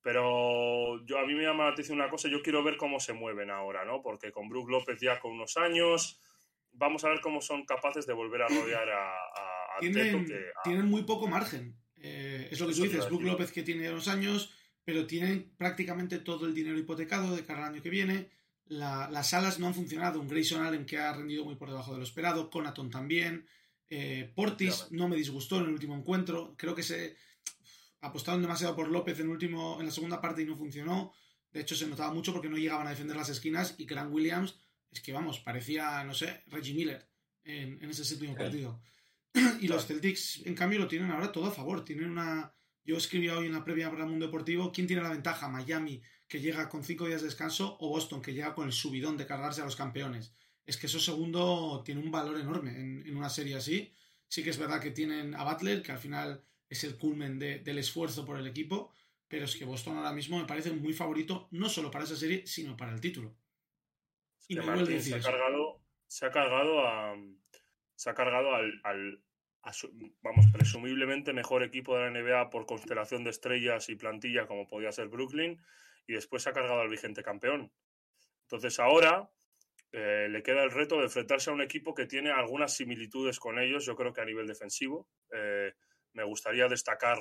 Pero 0.00 1.04
yo 1.04 1.18
a 1.18 1.26
mí 1.26 1.34
me 1.34 1.42
llama 1.42 1.64
la 1.64 1.70
atención 1.70 1.98
una 1.98 2.08
cosa, 2.10 2.28
yo 2.28 2.42
quiero 2.42 2.62
ver 2.62 2.76
cómo 2.76 3.00
se 3.00 3.12
mueven 3.12 3.50
ahora, 3.50 3.84
¿no? 3.84 4.02
Porque 4.02 4.30
con 4.32 4.48
Brook 4.48 4.70
López 4.70 5.00
ya 5.00 5.18
con 5.20 5.32
unos 5.32 5.56
años, 5.56 6.20
vamos 6.72 7.04
a 7.04 7.08
ver 7.08 7.20
cómo 7.20 7.40
son 7.40 7.64
capaces 7.66 8.06
de 8.06 8.12
volver 8.12 8.42
a 8.42 8.48
rodear 8.48 8.88
a, 8.88 9.10
a, 9.10 9.76
a 9.76 9.80
Tienen, 9.80 10.12
Teto, 10.12 10.24
que 10.26 10.50
a- 10.56 10.62
tienen 10.62 10.86
muy 10.86 11.02
poco 11.04 11.26
margen. 11.28 11.76
Es 12.52 12.60
lo 12.60 12.66
que 12.68 12.74
tú 12.74 12.82
dices, 12.82 12.98
Brook. 13.08 13.22
López 13.32 13.52
que 13.52 13.62
tiene 13.62 13.90
unos 13.90 14.08
años, 14.08 14.50
pero 14.84 15.06
tienen 15.06 15.52
prácticamente 15.56 16.18
todo 16.18 16.46
el 16.46 16.54
dinero 16.54 16.78
hipotecado 16.78 17.34
de 17.36 17.44
cara 17.44 17.66
al 17.66 17.74
año 17.74 17.82
que 17.82 17.90
viene. 17.90 18.30
La- 18.66 19.08
las 19.10 19.34
alas 19.34 19.58
no 19.58 19.66
han 19.66 19.74
funcionado. 19.74 20.20
Un 20.20 20.28
Grayson 20.28 20.62
Allen 20.62 20.86
que 20.86 20.98
ha 20.98 21.12
rendido 21.12 21.44
muy 21.44 21.56
por 21.56 21.68
debajo 21.68 21.92
de 21.92 21.98
lo 21.98 22.04
esperado. 22.04 22.50
Conaton 22.50 22.90
también. 22.90 23.46
Eh, 23.90 24.32
Portis 24.34 24.86
no 24.92 25.08
me 25.08 25.16
disgustó 25.16 25.58
en 25.58 25.64
el 25.64 25.70
último 25.72 25.94
encuentro. 25.96 26.54
Creo 26.56 26.74
que 26.74 26.82
se 26.82 27.16
apostaron 28.00 28.42
demasiado 28.42 28.74
por 28.74 28.88
López 28.88 29.18
en, 29.20 29.26
el 29.26 29.32
último, 29.32 29.78
en 29.80 29.86
la 29.86 29.92
segunda 29.92 30.20
parte 30.20 30.42
y 30.42 30.46
no 30.46 30.56
funcionó. 30.56 31.12
De 31.52 31.60
hecho, 31.60 31.76
se 31.76 31.86
notaba 31.86 32.12
mucho 32.12 32.32
porque 32.32 32.48
no 32.48 32.56
llegaban 32.56 32.86
a 32.86 32.90
defender 32.90 33.16
las 33.16 33.28
esquinas 33.28 33.74
y 33.78 33.84
Grant 33.84 34.12
Williams, 34.12 34.56
es 34.90 35.00
que 35.00 35.12
vamos, 35.12 35.38
parecía, 35.40 36.02
no 36.04 36.14
sé, 36.14 36.42
Reggie 36.46 36.74
Miller 36.74 37.06
en, 37.44 37.82
en 37.82 37.90
ese 37.90 38.04
séptimo 38.04 38.34
Sí. 38.34 38.78
y 39.60 39.68
los 39.68 39.86
Celtics, 39.86 40.42
en 40.44 40.54
cambio, 40.54 40.78
lo 40.78 40.88
tienen 40.88 41.10
ahora 41.10 41.32
todo 41.32 41.46
a 41.46 41.50
favor. 41.52 41.84
Tienen 41.84 42.10
una. 42.10 42.52
Yo 42.84 42.96
escribía 42.96 43.36
hoy 43.38 43.46
en 43.46 43.52
la 43.52 43.64
previa 43.64 43.90
para 43.90 44.04
el 44.04 44.10
mundo 44.10 44.26
deportivo: 44.26 44.72
¿quién 44.72 44.86
tiene 44.86 45.02
la 45.02 45.10
ventaja? 45.10 45.48
¿Miami, 45.48 46.02
que 46.28 46.40
llega 46.40 46.68
con 46.68 46.84
cinco 46.84 47.06
días 47.06 47.20
de 47.22 47.28
descanso, 47.28 47.76
o 47.80 47.88
Boston, 47.88 48.20
que 48.22 48.34
llega 48.34 48.54
con 48.54 48.66
el 48.66 48.72
subidón 48.72 49.16
de 49.16 49.26
cargarse 49.26 49.62
a 49.62 49.64
los 49.64 49.76
campeones? 49.76 50.34
Es 50.66 50.76
que 50.76 50.86
eso 50.86 51.00
segundo 51.00 51.82
tiene 51.84 52.00
un 52.00 52.10
valor 52.10 52.38
enorme 52.38 52.70
en, 52.70 53.06
en 53.06 53.16
una 53.16 53.28
serie 53.30 53.56
así. 53.56 53.92
Sí 54.28 54.42
que 54.42 54.50
es 54.50 54.58
verdad 54.58 54.80
que 54.80 54.90
tienen 54.90 55.34
a 55.34 55.44
Butler, 55.44 55.82
que 55.82 55.92
al 55.92 55.98
final 55.98 56.42
es 56.68 56.84
el 56.84 56.96
culmen 56.96 57.38
de- 57.38 57.58
del 57.58 57.78
esfuerzo 57.78 58.24
por 58.24 58.38
el 58.38 58.46
equipo, 58.46 58.92
pero 59.28 59.44
es 59.44 59.56
que 59.56 59.64
Boston 59.64 59.96
ahora 59.96 60.12
mismo 60.12 60.38
me 60.38 60.46
parece 60.46 60.70
muy 60.72 60.92
favorito, 60.94 61.48
no 61.50 61.68
solo 61.68 61.90
para 61.90 62.04
esa 62.04 62.16
serie, 62.16 62.46
sino 62.46 62.76
para 62.76 62.92
el 62.92 63.00
título. 63.00 63.34
Y 64.48 64.54
decir 64.94 65.12
se 65.12 65.18
ha 65.18 65.32
cargado, 65.32 65.80
se 66.06 66.26
ha 66.26 66.30
cargado 66.30 66.80
a 66.86 67.14
se 68.02 68.10
ha 68.10 68.14
cargado 68.14 68.54
al, 68.54 68.80
al- 68.82 69.22
a 69.62 69.72
su- 69.72 69.92
vamos, 70.22 70.46
presumiblemente 70.52 71.32
mejor 71.32 71.62
equipo 71.62 71.94
de 71.96 72.00
la 72.02 72.10
NBA 72.20 72.50
por 72.50 72.66
constelación 72.66 73.22
de 73.22 73.30
estrellas 73.30 73.88
y 73.88 73.94
plantilla 73.94 74.46
como 74.48 74.66
podía 74.66 74.90
ser 74.90 75.06
Brooklyn 75.08 75.56
y 76.08 76.14
después 76.14 76.42
se 76.42 76.50
ha 76.50 76.52
cargado 76.52 76.80
al 76.80 76.88
vigente 76.88 77.22
campeón. 77.22 77.72
Entonces 78.42 78.80
ahora 78.80 79.30
eh, 79.92 80.26
le 80.28 80.42
queda 80.42 80.64
el 80.64 80.72
reto 80.72 80.96
de 80.98 81.04
enfrentarse 81.04 81.50
a 81.50 81.52
un 81.52 81.62
equipo 81.62 81.94
que 81.94 82.06
tiene 82.06 82.32
algunas 82.32 82.74
similitudes 82.74 83.38
con 83.38 83.60
ellos, 83.60 83.86
yo 83.86 83.94
creo 83.94 84.12
que 84.12 84.20
a 84.20 84.24
nivel 84.24 84.46
defensivo. 84.48 85.08
Eh, 85.32 85.72
me 86.14 86.24
gustaría 86.24 86.66
destacar 86.68 87.18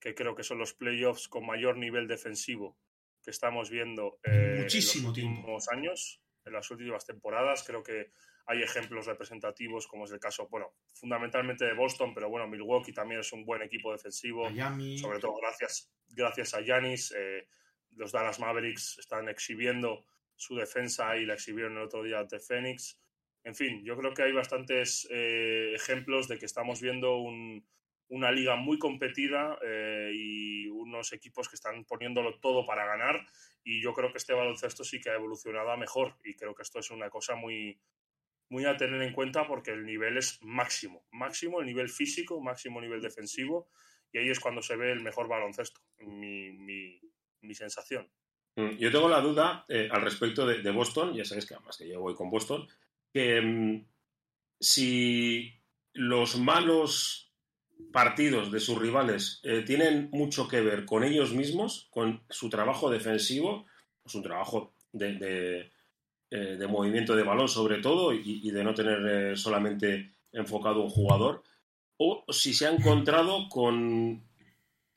que 0.00 0.14
creo 0.14 0.34
que 0.34 0.42
son 0.42 0.58
los 0.58 0.74
playoffs 0.74 1.28
con 1.28 1.46
mayor 1.46 1.76
nivel 1.76 2.06
defensivo 2.08 2.76
que 3.22 3.30
estamos 3.30 3.70
viendo 3.70 4.18
eh, 4.24 4.58
Muchísimo 4.62 5.02
en 5.02 5.06
los 5.06 5.14
tiempo. 5.14 5.38
últimos 5.40 5.68
años, 5.68 6.20
en 6.46 6.52
las 6.52 6.70
últimas 6.70 7.04
temporadas. 7.04 7.62
Creo 7.66 7.82
que 7.82 8.12
hay 8.46 8.62
ejemplos 8.62 9.06
representativos, 9.06 9.86
como 9.88 10.04
es 10.04 10.12
el 10.12 10.20
caso, 10.20 10.48
bueno, 10.48 10.72
fundamentalmente 10.94 11.64
de 11.64 11.74
Boston, 11.74 12.14
pero 12.14 12.28
bueno, 12.30 12.46
Milwaukee 12.46 12.92
también 12.92 13.20
es 13.20 13.32
un 13.32 13.44
buen 13.44 13.60
equipo 13.62 13.92
defensivo 13.92 14.44
Miami. 14.44 14.98
sobre 14.98 15.18
todo 15.18 15.34
gracias, 15.36 15.90
gracias 16.08 16.54
a 16.54 16.60
Yanis. 16.60 17.12
eh, 17.16 17.48
los 17.96 18.12
Dallas 18.12 18.38
Mavericks 18.38 18.98
están 18.98 19.28
exhibiendo 19.28 20.04
su 20.34 20.54
defensa 20.54 21.16
y 21.16 21.24
la 21.26 21.34
exhibieron 21.34 21.72
el 21.78 21.84
otro 21.84 22.02
día 22.02 22.18
ante 22.20 22.38
Phoenix. 22.38 23.00
En 23.42 23.54
fin, 23.54 23.82
yo 23.84 23.96
creo 23.96 24.12
que 24.12 24.22
hay 24.22 24.32
bastantes 24.32 25.06
eh, 25.10 25.72
ejemplos 25.74 26.28
de 26.28 26.38
que 26.38 26.46
estamos 26.46 26.80
viendo 26.80 27.16
un- 27.18 27.66
una 28.08 28.30
liga 28.30 28.56
muy 28.56 28.78
competida 28.78 29.58
eh, 29.64 30.10
y 30.14 30.68
unos 30.68 31.12
equipos 31.12 31.48
que 31.48 31.56
están 31.56 31.84
poniéndolo 31.84 32.38
todo 32.38 32.66
para 32.66 32.86
ganar. 32.86 33.26
Y 33.64 33.82
yo 33.82 33.92
creo 33.92 34.12
que 34.12 34.18
este 34.18 34.32
baloncesto 34.32 34.84
sí 34.84 35.00
que 35.00 35.10
ha 35.10 35.14
evolucionado 35.14 35.70
a 35.70 35.76
mejor. 35.76 36.16
Y 36.24 36.34
creo 36.34 36.54
que 36.54 36.62
esto 36.62 36.78
es 36.78 36.90
una 36.90 37.10
cosa 37.10 37.34
muy, 37.34 37.80
muy 38.48 38.64
a 38.64 38.76
tener 38.76 39.02
en 39.02 39.12
cuenta 39.12 39.46
porque 39.46 39.72
el 39.72 39.84
nivel 39.84 40.18
es 40.18 40.38
máximo. 40.42 41.04
Máximo, 41.10 41.60
el 41.60 41.66
nivel 41.66 41.88
físico, 41.88 42.40
máximo 42.40 42.80
nivel 42.80 43.00
defensivo. 43.00 43.70
Y 44.12 44.18
ahí 44.18 44.30
es 44.30 44.40
cuando 44.40 44.62
se 44.62 44.76
ve 44.76 44.92
el 44.92 45.00
mejor 45.02 45.28
baloncesto, 45.28 45.80
mi, 45.98 46.52
mi, 46.52 47.00
mi 47.40 47.54
sensación. 47.54 48.08
Mm, 48.56 48.76
Yo 48.78 48.90
tengo 48.90 49.08
la 49.08 49.20
duda 49.20 49.64
eh, 49.68 49.88
al 49.90 50.00
respecto 50.02 50.46
de, 50.46 50.62
de 50.62 50.70
Boston, 50.70 51.12
ya 51.14 51.24
sabéis 51.24 51.46
que 51.46 51.54
además 51.54 51.76
que 51.76 51.88
yo 51.88 52.00
voy 52.00 52.14
con 52.14 52.30
Boston, 52.30 52.66
que 53.12 53.40
mm, 53.40 53.86
si 54.60 55.52
los 55.92 56.38
malos 56.38 57.25
partidos 57.92 58.50
de 58.52 58.60
sus 58.60 58.78
rivales 58.78 59.40
eh, 59.42 59.62
tienen 59.66 60.08
mucho 60.12 60.48
que 60.48 60.60
ver 60.60 60.84
con 60.84 61.04
ellos 61.04 61.32
mismos, 61.32 61.88
con 61.90 62.22
su 62.28 62.48
trabajo 62.48 62.90
defensivo, 62.90 63.66
su 64.04 64.22
trabajo 64.22 64.72
de, 64.92 65.14
de- 65.14 65.70
eh, 66.30 66.56
de 66.58 66.66
movimiento 66.66 67.14
de 67.14 67.22
balón 67.22 67.48
sobre 67.48 67.78
todo 67.78 68.12
y, 68.12 68.50
de 68.50 68.64
no 68.64 68.74
tener 68.74 69.38
solamente 69.38 70.10
enfocado 70.32 70.82
un 70.82 70.90
jugador, 70.90 71.42
o 71.98 72.24
si 72.30 72.52
se 72.52 72.66
ha 72.66 72.70
encontrado 72.70 73.48
con 73.48 74.22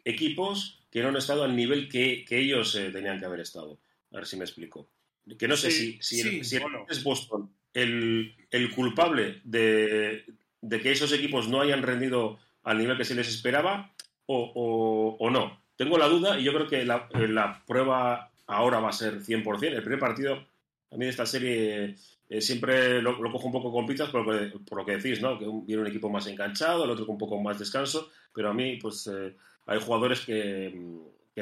equipos 0.04 0.82
que 0.90 1.02
no 1.02 1.10
han 1.10 1.18
estado 1.18 1.44
al 1.44 1.56
nivel 1.56 1.88
que, 1.88 2.26
ellos 2.30 2.78
tenían 2.92 3.20
que 3.20 3.26
haber 3.26 3.42
estado. 3.42 3.80
A 4.12 4.18
ver 4.18 4.26
si 4.26 4.38
me 4.38 4.44
explico. 4.44 4.90
Que 5.38 5.48
no 5.48 5.56
sé 5.56 5.70
si, 5.70 6.00
si, 6.02 6.42
es 6.90 7.04
Boston 7.04 7.52
el, 7.74 8.72
culpable 8.76 9.42
de, 9.44 10.26
que 10.62 10.92
esos 10.92 11.12
equipos 11.12 11.48
no 11.48 11.62
hayan 11.62 11.84
rendido 11.84 12.40
al 12.64 12.78
nivel 12.78 12.98
que 12.98 13.06
se 13.06 13.16
les 13.16 13.28
esperaba 13.28 13.94
o, 14.26 15.30
no. 15.32 15.60
Tengo 15.76 15.98
la 15.98 16.08
duda 16.08 16.40
y 16.40 16.44
yo 16.44 16.54
creo 16.54 16.68
que 16.68 16.86
la, 16.86 17.64
prueba 17.66 18.32
ahora 18.48 18.80
va 18.80 18.90
a 18.90 18.94
ser 18.94 19.22
100%. 19.22 19.64
El 19.64 19.82
primer 19.82 20.00
partido, 20.00 20.36
a 20.92 20.98
mí 20.98 21.06
de 21.06 21.12
esta 21.12 21.26
serie 21.26 21.96
eh, 22.30 22.42
siempre 22.42 23.02
lo, 23.02 23.18
cojo 23.32 23.48
un 23.48 23.54
poco 23.54 23.72
con 23.72 23.88
pitas 23.88 24.10
por 24.10 24.26
lo, 24.26 24.86
que, 24.86 24.98
decís, 24.98 25.22
¿no? 25.22 25.40
Que 25.40 25.46
viene 25.66 25.82
un 25.82 25.88
equipo 25.88 26.10
más 26.10 26.28
enganchado, 26.28 26.84
el 26.84 26.92
otro 26.92 27.06
con 27.06 27.14
un 27.14 27.20
poco 27.20 27.42
más 27.42 27.58
descanso, 27.58 28.10
pero 28.34 28.50
a 28.50 28.54
mí 28.54 28.76
pues 28.76 29.08
eh, 29.08 29.36
hay 29.66 29.80
jugadores 29.80 30.22
que, 30.22 30.78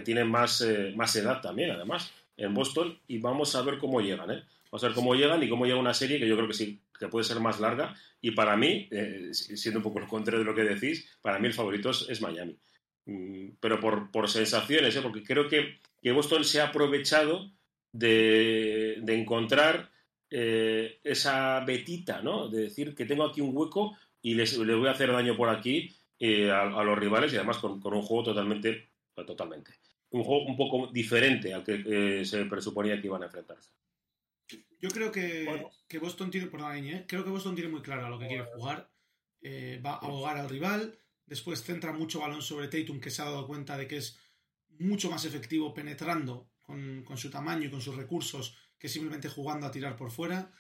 tienen 0.06 0.30
más, 0.30 0.62
eh, 0.62 0.94
más 0.96 1.16
edad 1.16 1.42
también, 1.42 1.72
además 1.72 2.14
en 2.38 2.54
Boston 2.54 3.00
y 3.08 3.18
vamos 3.18 3.56
a 3.56 3.64
ver 3.64 3.80
cómo 3.80 4.00
llegan, 4.00 4.30
¿eh? 4.30 4.44
Vamos 4.72 4.84
a 4.84 4.88
ver 4.88 4.96
cómo 4.96 5.16
llegan 5.16 5.42
y 5.42 5.50
cómo 5.50 5.66
llega 5.66 5.80
una 5.80 5.94
serie 5.94 6.20
que 6.20 6.28
yo 6.28 6.36
creo 6.36 6.48
que 6.48 6.54
sí, 6.54 6.80
que 7.00 7.08
puede 7.08 7.26
ser 7.26 7.40
más 7.40 7.60
larga. 7.60 7.96
Y 8.22 8.32
para 8.32 8.56
mí, 8.56 8.88
eh, 8.92 9.30
siendo 9.34 9.80
un 9.80 9.84
poco 9.84 10.00
el 10.00 10.08
contrario 10.08 10.40
de 10.40 10.46
lo 10.46 10.56
que 10.56 10.64
decís, 10.64 11.18
para 11.22 11.40
mí 11.40 11.48
el 11.48 11.54
favorito 11.54 11.92
es, 11.92 12.22
Miami. 12.22 12.58
Mm, 13.06 13.50
pero 13.60 13.80
por, 13.80 14.12
por 14.12 14.30
sensaciones, 14.30 14.96
¿eh? 14.96 15.02
porque 15.02 15.24
creo 15.24 15.48
que, 15.48 15.80
que, 16.02 16.12
Boston 16.12 16.44
se 16.44 16.62
ha 16.62 16.68
aprovechado 16.68 17.52
de, 17.92 19.00
de 19.02 19.20
encontrar 19.20 19.92
eh, 20.30 21.00
esa 21.04 21.62
betita, 21.62 22.22
¿no? 22.22 22.50
De 22.50 22.64
decir 22.64 22.96
que 22.96 23.06
tengo 23.06 23.24
aquí 23.24 23.42
un 23.42 23.56
hueco 23.56 23.96
y 24.22 24.34
les, 24.34 24.58
voy 24.58 24.88
a 24.88 24.92
hacer 24.92 25.12
daño 25.12 25.38
por 25.38 25.50
aquí 25.50 25.96
a, 26.52 26.62
a, 26.62 26.84
los 26.84 26.98
rivales 26.98 27.32
y 27.32 27.38
además 27.38 27.60
con, 27.60 27.80
con 27.80 27.94
un 27.94 28.02
juego 28.02 28.24
totalmente, 28.24 28.90
totalmente 29.16 29.72
un 30.12 30.24
juego 30.24 30.46
un 30.46 30.58
poco 30.58 30.88
diferente 30.92 31.54
al 31.54 31.64
que 31.64 32.24
se 32.26 32.46
presuponía 32.46 33.00
que 33.00 33.08
iban 33.08 33.24
a 33.24 33.26
enfrentarse. 33.26 33.72
Yo 34.80 34.90
creo 34.90 35.12
que, 35.12 35.66
que 35.88 36.00
Boston 36.00 36.30
tiene, 36.30 36.48
¿eh? 36.48 37.06
creo 37.08 37.24
que 37.24 37.30
Boston 37.30 37.56
tiene 37.56 37.70
muy 37.70 37.82
claro 37.82 38.06
a 38.06 38.10
lo 38.10 38.20
que 38.20 38.28
quiere 38.28 38.46
jugar. 38.56 38.92
Eh, 39.42 39.82
va 39.84 39.94
a 39.94 39.98
ahogar 39.98 40.38
al 40.38 40.50
rival, 40.50 40.98
después 41.26 41.64
centra 41.64 41.94
mucho 41.94 42.20
balón 42.20 42.42
sobre 42.42 42.68
Tatum, 42.68 43.00
que 43.00 43.10
se 43.10 43.22
ha 43.22 43.26
dado 43.26 43.48
cuenta 43.48 43.78
de 43.78 43.88
que 43.88 43.98
es 43.98 44.20
mucho 44.80 45.10
más 45.10 45.26
efectivo 45.26 45.74
penetrando 45.74 46.50
con, 46.62 47.06
su 47.16 47.30
tamaño 47.30 47.68
y 47.68 47.72
con 47.72 47.82
sus 47.82 47.96
recursos 47.96 48.58
que 48.78 48.90
simplemente 48.90 49.30
jugando 49.30 49.66
a 49.66 49.72
tirar 49.72 49.96
por 49.96 50.12
fuera. 50.12 50.52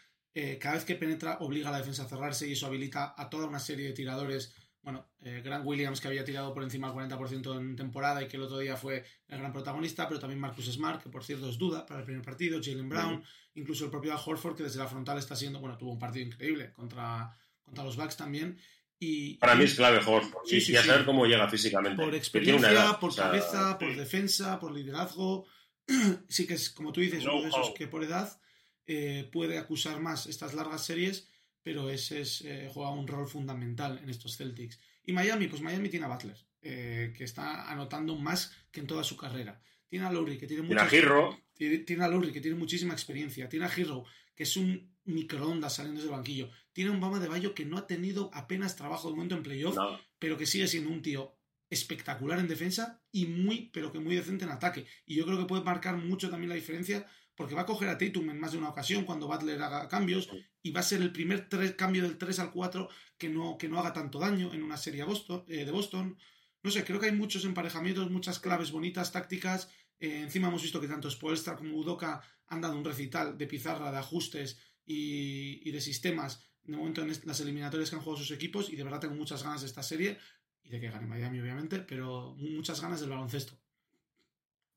cada 0.59 0.75
vez 0.75 0.85
que 0.85 0.95
penetra 0.95 1.37
obliga 1.39 1.69
a 1.69 1.71
la 1.71 1.79
defensa 1.79 2.03
a 2.03 2.09
cerrarse 2.09 2.47
y 2.47 2.53
eso 2.53 2.65
habilita 2.65 3.13
a 3.17 3.29
toda 3.29 3.47
una 3.47 3.59
serie 3.59 3.87
de 3.87 3.93
tiradores 3.93 4.55
bueno, 4.87 5.05
eh, 5.19 5.41
Grant 5.43 5.65
Williams 5.65 5.99
que 5.99 6.07
había 6.07 6.23
tirado 6.23 6.53
por 6.53 6.63
encima 6.63 6.87
del 6.87 7.09
40% 7.09 7.59
en 7.59 7.75
temporada 7.75 8.23
y 8.23 8.29
que 8.29 8.37
el 8.37 8.43
otro 8.43 8.57
día 8.57 8.77
fue 8.77 9.03
el 9.27 9.37
gran 9.37 9.51
protagonista, 9.51 10.07
pero 10.07 10.17
también 10.17 10.39
Marcus 10.39 10.71
Smart, 10.71 11.03
que 11.03 11.09
por 11.09 11.25
cierto 11.25 11.49
es 11.49 11.57
duda 11.57 11.85
para 11.85 11.99
el 11.99 12.05
primer 12.05 12.23
partido, 12.23 12.61
Jalen 12.63 12.87
Brown, 12.87 13.21
incluso 13.55 13.83
el 13.83 13.91
propio 13.91 14.13
Al 14.13 14.21
Horford, 14.25 14.55
que 14.55 14.63
desde 14.63 14.79
la 14.79 14.87
frontal 14.87 15.17
está 15.17 15.35
siendo, 15.35 15.59
bueno, 15.59 15.77
tuvo 15.77 15.91
un 15.91 15.99
partido 15.99 16.25
increíble 16.25 16.71
contra, 16.71 17.37
contra 17.63 17.83
los 17.83 17.97
Bucks 17.97 18.15
también. 18.15 18.57
Y, 18.97 19.33
para 19.33 19.55
mí 19.55 19.65
es 19.65 19.75
clave 19.75 19.97
Horford, 19.97 20.47
y, 20.49 20.75
a 20.77 20.81
saber 20.81 21.03
cómo 21.03 21.25
llega 21.25 21.49
físicamente. 21.49 22.01
Por 22.01 22.15
experiencia, 22.15 22.97
por 22.97 23.13
cabeza, 23.13 23.77
por 23.77 23.93
defensa, 23.93 24.57
por 24.57 24.71
liderazgo. 24.71 25.47
sí 26.29 26.47
que 26.47 26.53
es, 26.53 26.69
como 26.69 26.93
tú 26.93 27.01
dices, 27.01 27.25
uno 27.25 27.41
de 27.41 27.49
esos 27.49 27.71
que 27.71 27.87
por 27.89 28.05
edad 28.05 28.39
eh, 28.85 29.27
puede 29.33 29.57
acusar 29.57 29.99
más 29.99 30.27
estas 30.27 30.53
largas 30.53 30.85
series 30.85 31.27
pero 31.67 31.89
ese 31.89 32.21
es, 32.21 32.45
eh, 32.45 32.69
juega 32.73 32.91
un 32.91 33.05
rol 33.05 33.27
fundamental 33.27 33.99
en 34.01 34.09
estos 34.09 34.37
Celtics. 34.37 34.79
Y 35.03 35.11
Miami, 35.11 35.49
pues 35.49 35.61
Miami 35.61 35.89
tiene 35.89 36.05
a 36.05 36.07
Butler, 36.07 36.37
eh, 36.61 37.13
que 37.13 37.25
está 37.25 37.69
anotando 37.69 38.15
más 38.15 38.55
que 38.71 38.79
en 38.79 38.87
toda 38.87 39.03
su 39.03 39.17
carrera. 39.17 39.61
Tiene 39.89 40.05
a 40.05 40.11
Lowry, 40.13 40.37
que 40.37 40.47
tiene 40.47 40.63
mucha, 40.63 40.87
tiene, 40.87 42.05
a 42.05 42.07
Lowry, 42.07 42.31
que 42.31 42.39
tiene 42.39 42.55
muchísima 42.55 42.93
experiencia. 42.93 43.49
Tiene 43.49 43.65
a 43.65 43.69
Hero, 43.75 44.05
que 44.33 44.43
es 44.43 44.55
un 44.55 44.95
microondas 45.03 45.75
saliendo 45.75 45.99
del 45.99 46.11
banquillo. 46.11 46.49
Tiene 46.71 46.89
a 46.89 46.93
un 46.93 47.01
Bama 47.01 47.19
de 47.19 47.27
Bayo 47.27 47.53
que 47.53 47.65
no 47.65 47.77
ha 47.77 47.85
tenido 47.85 48.29
apenas 48.33 48.77
trabajo 48.77 49.09
de 49.09 49.15
momento 49.15 49.35
en 49.35 49.43
playoff, 49.43 49.75
pero 50.19 50.37
que 50.37 50.45
sigue 50.45 50.69
siendo 50.69 50.89
un 50.89 51.01
tío 51.01 51.35
espectacular 51.69 52.39
en 52.39 52.47
defensa 52.47 53.03
y 53.11 53.25
muy, 53.25 53.71
pero 53.73 53.91
que 53.91 53.99
muy 53.99 54.15
decente 54.15 54.45
en 54.45 54.51
ataque. 54.51 54.85
Y 55.05 55.15
yo 55.15 55.25
creo 55.25 55.37
que 55.37 55.43
puede 55.43 55.65
marcar 55.65 55.97
mucho 55.97 56.29
también 56.29 56.47
la 56.47 56.55
diferencia 56.55 57.05
porque 57.37 57.53
va 57.53 57.61
a 57.61 57.65
coger 57.65 57.87
a 57.87 57.97
Tatum 57.97 58.31
en 58.31 58.39
más 58.39 58.51
de 58.51 58.57
una 58.57 58.69
ocasión 58.69 59.05
cuando 59.05 59.27
Butler 59.27 59.61
haga 59.61 59.87
cambios 59.87 60.27
y 60.63 60.71
va 60.71 60.79
a 60.79 60.83
ser 60.83 61.01
el 61.03 61.11
primer 61.11 61.47
cambio 61.77 62.01
del 62.01 62.17
3 62.17 62.39
al 62.39 62.51
4 62.51 62.89
que 63.17 63.29
no, 63.29 63.57
que 63.59 63.69
no 63.69 63.79
haga 63.79 63.93
tanto 63.93 64.17
daño 64.17 64.53
en 64.53 64.63
una 64.63 64.75
serie 64.75 65.03
Boston, 65.03 65.45
eh, 65.47 65.63
de 65.63 65.71
Boston. 65.71 66.17
No 66.63 66.71
sé, 66.71 66.83
creo 66.83 66.99
que 66.99 67.05
hay 67.05 67.11
muchos 67.11 67.45
emparejamientos, 67.45 68.09
muchas 68.09 68.39
claves 68.39 68.71
bonitas, 68.71 69.11
tácticas. 69.11 69.69
Eh, 69.99 70.21
encima 70.23 70.47
hemos 70.47 70.63
visto 70.63 70.81
que 70.81 70.87
tanto 70.87 71.11
Spoelstra 71.11 71.55
como 71.55 71.77
Udoka 71.77 72.23
han 72.47 72.59
dado 72.59 72.75
un 72.75 72.83
recital 72.83 73.37
de 73.37 73.45
pizarra, 73.45 73.91
de 73.91 73.97
ajustes 73.97 74.57
y, 74.83 75.69
de 75.69 75.79
sistemas 75.79 76.43
de 76.63 76.75
momento 76.75 77.01
en 77.01 77.13
las 77.23 77.39
eliminatorias 77.39 77.89
que 77.89 77.95
han 77.95 78.01
jugado 78.01 78.21
sus 78.21 78.35
equipos 78.35 78.69
y 78.69 78.75
de 78.75 78.83
verdad 78.83 78.99
tengo 78.99 79.15
muchas 79.15 79.43
ganas 79.43 79.61
de 79.61 79.67
esta 79.67 79.83
serie 79.83 80.17
y 80.63 80.69
de 80.69 80.81
que 80.81 80.89
gane 80.89 81.05
Miami 81.05 81.39
obviamente, 81.39 81.79
pero 81.79 82.35
muchas 82.35 82.81
ganas 82.81 82.99
del 82.99 83.09
baloncesto. 83.09 83.57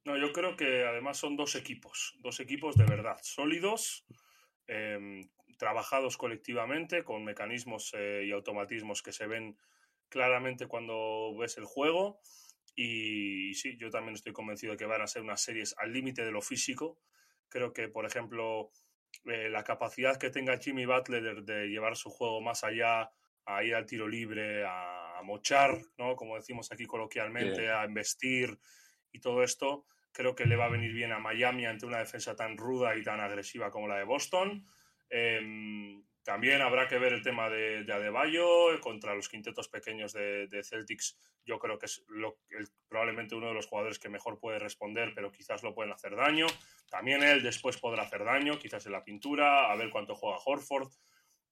No, 0.05 0.17
yo 0.17 0.33
creo 0.33 0.57
que 0.57 0.85
además 0.85 1.19
son 1.19 1.37
dos 1.37 1.55
equipos, 1.55 2.17
dos 2.21 2.41
equipos 2.41 2.77
de 2.77 2.85
verdad, 2.85 3.19
sólidos, 3.23 4.07
em, 4.67 5.29
trabajados 5.59 6.17
colectivamente, 6.17 7.05
con 7.05 7.25
mecanismos 7.25 7.93
eh, 7.95 8.25
y 8.27 8.33
automatismos 8.33 9.03
que 9.03 9.13
se 9.13 9.27
ven 9.27 9.59
claramente 10.09 10.67
cuando 10.67 11.37
ves 11.37 11.59
el 11.59 11.67
juego. 11.67 12.21
Y, 12.75 13.53
sí, 13.55 13.77
yo 13.77 13.91
también 13.91 14.15
estoy 14.15 14.33
convencido 14.33 14.73
de 14.73 14.79
que 14.79 14.87
van 14.87 15.03
a 15.03 15.07
ser 15.07 15.23
unas 15.23 15.43
series 15.43 15.75
al 15.77 15.93
límite 15.93 16.25
de 16.25 16.31
lo 16.31 16.41
físico. 16.41 16.99
Creo 17.51 17.75
que, 17.75 17.89
por 17.89 18.07
ejemplo, 18.07 18.71
eh, 19.27 19.51
la 19.51 19.65
capacidad 19.65 20.17
que 20.17 20.31
tenga 20.31 20.59
Jimmy 20.59 20.87
Butler 20.87 21.43
de, 21.43 21.67
llevar 21.69 21.97
su 21.97 22.09
juego 22.09 22.41
más 22.41 22.65
allá, 22.65 23.11
a 23.45 23.65
ir 23.65 23.75
al 23.75 23.85
tiro 23.85 24.09
libre, 24.09 24.65
a, 24.65 24.99
mochar, 25.23 25.79
¿no? 25.99 26.17
como 26.17 26.37
decimos 26.37 26.73
aquí 26.73 26.87
coloquialmente, 26.87 27.71
a 27.71 27.85
investir 27.85 28.59
y 29.13 29.21
todo 29.21 29.43
esto 29.43 29.87
creo 30.13 30.35
que 30.35 30.47
le 30.47 30.57
va 30.57 30.67
a 30.67 30.71
venir 30.71 30.93
bien 30.93 31.13
a 31.13 31.19
Miami 31.19 31.67
ante 31.67 31.87
una 31.87 31.99
defensa 31.99 32.35
tan 32.35 32.57
ruda 32.57 32.97
y 32.97 33.03
tan 33.03 33.21
agresiva 33.21 33.71
como 33.71 33.89
la 33.89 33.97
de 33.97 34.05
Boston. 34.05 34.67
Em, 35.09 36.03
también 36.23 36.61
habrá 36.63 36.87
que 36.87 36.99
ver 36.99 37.13
el 37.13 37.23
tema 37.23 37.49
de, 37.49 37.85
de 37.85 37.93
Adebayo 37.93 38.81
contra 38.81 39.15
los 39.15 39.29
quintetos 39.29 39.69
pequeños 39.69 40.13
de, 40.13 40.63
Celtics. 40.63 41.19
Yo 41.45 41.59
creo 41.59 41.79
que 41.79 41.87
es 41.87 42.05
probablemente 42.89 43.35
uno 43.35 43.49
de 43.49 43.55
los 43.55 43.67
jugadores 43.67 43.99
que 43.99 44.09
mejor 44.09 44.39
puede 44.39 44.59
responder, 44.59 45.13
pero 45.15 45.33
quizás 45.33 45.63
lo 45.63 45.75
pueden 45.75 45.93
hacer 45.93 46.15
daño. 46.15 46.47
También 46.91 47.23
él 47.23 47.43
después 47.43 47.79
podrá 47.79 48.03
hacer 48.03 48.25
daño, 48.25 48.59
quizás 48.59 48.85
en 48.87 48.93
la 48.93 49.05
pintura, 49.05 49.73
a 49.73 49.77
ver 49.77 49.91
cuánto 49.91 50.15
juega 50.15 50.39
Horford. 50.45 50.91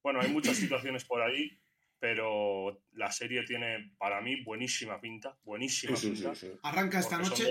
Bueno, 0.02 0.20
hay 0.20 0.28
muchas 0.28 0.56
situaciones 0.56 1.04
por 1.04 1.22
ahí 1.22 1.58
pero 1.98 2.82
la 2.92 3.10
serie 3.10 3.44
tiene 3.44 3.94
para 3.98 4.20
mí 4.20 4.42
buenísima 4.42 5.00
pinta, 5.00 5.36
buenísima 5.44 5.96
pinta. 5.96 6.32
Arranca 6.62 7.00
esta 7.00 7.18
noche. 7.18 7.50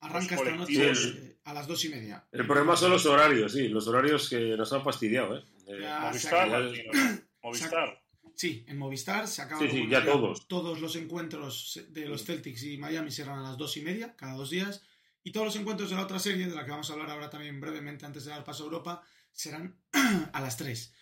Arranca 0.00 0.36
esta 0.36 0.52
noche 0.52 1.38
a 1.44 1.52
las 1.52 1.66
dos 1.66 1.84
y 1.84 1.88
media. 1.88 2.26
El 2.30 2.46
problema 2.46 2.76
son 2.76 2.92
los 2.92 3.04
horarios, 3.06 3.52
sí, 3.52 3.68
los 3.68 3.88
horarios 3.88 4.28
que 4.28 4.56
nos 4.56 4.72
han 4.72 4.84
fastidiado. 4.84 5.38
¿eh? 5.38 5.44
eh 5.66 5.88
Movistar, 6.00 6.48
Movistar. 7.42 8.02
Sí, 8.34 8.64
en 8.68 8.78
Movistar 8.78 9.26
se 9.26 9.42
acaba 9.42 9.60
sí, 9.60 9.68
sí, 9.68 9.88
ya 9.88 10.04
todos. 10.04 10.46
todos 10.46 10.80
los 10.80 10.94
encuentros 10.94 11.84
de 11.88 12.06
los 12.06 12.24
Celtics 12.24 12.62
y 12.62 12.78
Miami 12.78 13.10
serán 13.10 13.40
a 13.40 13.42
las 13.42 13.58
dos 13.58 13.76
y 13.76 13.80
media, 13.80 14.14
cada 14.14 14.34
dos 14.34 14.50
días. 14.50 14.84
Y 15.24 15.32
todos 15.32 15.46
los 15.46 15.56
encuentros 15.56 15.90
de 15.90 15.96
la 15.96 16.04
otra 16.04 16.20
serie, 16.20 16.46
de 16.46 16.54
la 16.54 16.64
que 16.64 16.70
vamos 16.70 16.88
a 16.88 16.92
hablar 16.92 17.10
ahora 17.10 17.28
también 17.28 17.60
brevemente 17.60 18.06
antes 18.06 18.24
de 18.24 18.30
dar 18.30 18.44
paso 18.44 18.62
a 18.62 18.66
Europa, 18.66 19.02
serán 19.32 19.80
a 20.32 20.40
las 20.40 20.56
tres. 20.56 20.94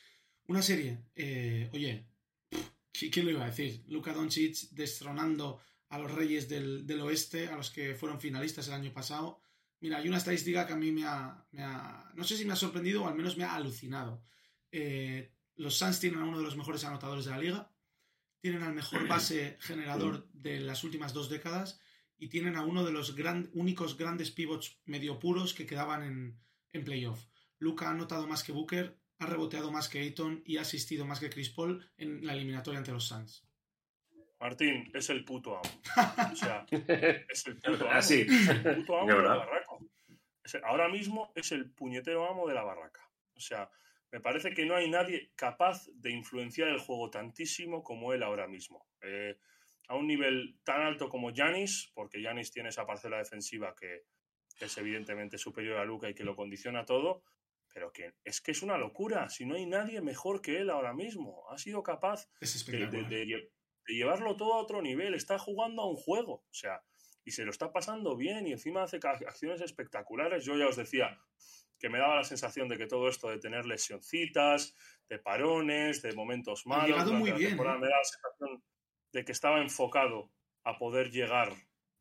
Una 0.48 0.62
serie, 0.62 1.02
eh, 1.16 1.68
oye, 1.72 2.06
¿quién 2.92 3.24
lo 3.24 3.32
iba 3.32 3.42
a 3.42 3.50
decir? 3.50 3.84
Luka 3.88 4.12
Doncic 4.12 4.70
destronando 4.70 5.60
a 5.88 5.98
los 5.98 6.12
reyes 6.12 6.48
del, 6.48 7.00
oeste, 7.00 7.48
a 7.48 7.56
los 7.56 7.70
que 7.70 7.94
fueron 7.94 8.20
finalistas 8.20 8.68
el 8.68 8.74
año 8.74 8.92
pasado. 8.92 9.40
Mira, 9.80 9.98
hay 9.98 10.08
una 10.08 10.18
estadística 10.18 10.64
que 10.64 10.72
a 10.72 10.76
mí 10.76 10.92
me 10.92 11.04
ha, 11.04 11.44
no 12.14 12.22
sé 12.22 12.36
si 12.36 12.44
me 12.44 12.52
ha 12.52 12.56
sorprendido 12.56 13.02
o 13.02 13.08
al 13.08 13.16
menos 13.16 13.36
me 13.36 13.44
ha 13.44 13.56
alucinado. 13.56 14.22
Eh, 14.70 15.32
los 15.56 15.76
Suns 15.76 15.98
tienen 15.98 16.20
a 16.20 16.24
uno 16.24 16.38
de 16.38 16.44
los 16.44 16.56
mejores 16.56 16.84
anotadores 16.84 17.24
de 17.24 17.30
la 17.32 17.38
liga, 17.38 17.72
tienen 18.40 18.62
al 18.62 18.74
mejor 18.74 19.06
base 19.08 19.58
generador 19.60 20.28
de 20.32 20.60
las 20.60 20.84
últimas 20.84 21.12
dos 21.12 21.28
décadas 21.28 21.80
y 22.18 22.28
tienen 22.28 22.54
a 22.54 22.64
uno 22.64 22.84
de 22.84 22.92
los 22.92 23.14
únicos 23.52 23.96
grandes 23.96 24.30
pivots 24.30 24.78
medio 24.84 25.18
puros 25.18 25.54
que 25.54 25.66
quedaban 25.66 26.04
en, 26.04 26.40
en 26.72 26.84
playoff. 26.84 27.26
Luca 27.58 27.88
ha 27.88 27.90
anotado 27.90 28.28
más 28.28 28.44
que 28.44 28.52
Booker, 28.52 28.96
ha 29.18 29.26
reboteado 29.26 29.70
más 29.70 29.88
que 29.88 30.00
Ayton 30.00 30.42
y 30.44 30.58
ha 30.58 30.62
asistido 30.62 31.06
más 31.06 31.20
que 31.20 31.30
Chris 31.30 31.50
Paul 31.50 31.90
en 31.96 32.26
la 32.26 32.34
eliminatoria 32.34 32.78
ante 32.78 32.92
los 32.92 33.08
Suns. 33.08 33.46
Martín, 34.38 34.90
es 34.94 35.08
el 35.08 35.24
puto 35.24 35.56
amo. 35.56 36.32
O 36.32 36.36
sea, 36.36 36.66
es 37.28 37.46
el 37.46 37.56
puto 37.56 37.84
amo. 37.84 37.90
Así. 37.90 38.26
El 38.28 38.76
puto 38.76 38.98
amo 38.98 39.06
de 39.16 39.22
la 39.22 39.36
barraca. 39.36 39.70
ahora 40.64 40.88
mismo 40.88 41.32
es 41.34 41.52
el 41.52 41.70
puñetero 41.70 42.28
amo 42.28 42.46
de 42.46 42.54
la 42.54 42.62
barraca. 42.62 43.00
O 43.34 43.40
sea, 43.40 43.70
me 44.12 44.20
parece 44.20 44.52
que 44.52 44.66
no 44.66 44.76
hay 44.76 44.90
nadie 44.90 45.32
capaz 45.34 45.86
de 45.94 46.10
influenciar 46.10 46.68
el 46.68 46.78
juego 46.78 47.10
tantísimo 47.10 47.82
como 47.82 48.12
él 48.12 48.22
ahora 48.22 48.46
mismo. 48.46 48.86
Eh, 49.00 49.38
a 49.88 49.94
un 49.94 50.06
nivel 50.06 50.58
tan 50.64 50.82
alto 50.82 51.08
como 51.08 51.30
Yanis, 51.30 51.90
porque 51.94 52.20
Yanis 52.20 52.50
tiene 52.50 52.70
esa 52.70 52.86
parcela 52.86 53.18
defensiva 53.18 53.74
que 53.74 54.04
es 54.60 54.76
evidentemente 54.78 55.38
superior 55.38 55.78
a 55.78 55.84
Luca 55.84 56.08
y 56.08 56.14
que 56.14 56.24
lo 56.24 56.34
condiciona 56.34 56.84
todo, 56.84 57.22
pero 57.76 57.92
que 57.92 58.14
es 58.24 58.40
que 58.40 58.52
es 58.52 58.62
una 58.62 58.78
locura. 58.78 59.28
Si 59.28 59.44
no 59.44 59.54
hay 59.54 59.66
nadie 59.66 60.00
mejor 60.00 60.40
que 60.40 60.60
él 60.60 60.70
ahora 60.70 60.94
mismo, 60.94 61.44
ha 61.50 61.58
sido 61.58 61.82
capaz 61.82 62.26
de, 62.40 62.86
de, 62.86 63.50
llevarlo 63.86 64.34
todo 64.34 64.54
a 64.54 64.62
otro 64.62 64.80
nivel. 64.80 65.12
Está 65.12 65.38
jugando 65.38 65.82
a 65.82 65.90
un 65.90 65.96
juego, 65.96 66.46
o 66.50 66.54
sea, 66.54 66.82
y 67.22 67.32
se 67.32 67.44
lo 67.44 67.50
está 67.50 67.74
pasando 67.74 68.16
bien 68.16 68.46
y 68.46 68.52
encima 68.52 68.84
hace 68.84 68.98
acciones 69.04 69.60
espectaculares. 69.60 70.42
Yo 70.46 70.56
ya 70.56 70.68
os 70.68 70.76
decía 70.76 71.20
que 71.78 71.90
me 71.90 71.98
daba 71.98 72.16
la 72.16 72.24
sensación 72.24 72.66
de 72.70 72.78
que 72.78 72.86
todo 72.86 73.10
esto 73.10 73.28
de 73.28 73.40
tener 73.40 73.66
lesioncitas, 73.66 74.74
de 75.10 75.18
parones, 75.18 76.00
de 76.00 76.14
momentos 76.14 76.64
malos, 76.64 77.12
muy 77.12 77.32
bien, 77.32 77.52
¿eh? 77.52 77.56
me 77.56 77.88
da 77.88 77.98
la 77.98 78.04
sensación 78.04 78.64
de 79.12 79.22
que 79.22 79.32
estaba 79.32 79.60
enfocado 79.60 80.32
a 80.64 80.78
poder 80.78 81.10
llegar. 81.10 81.52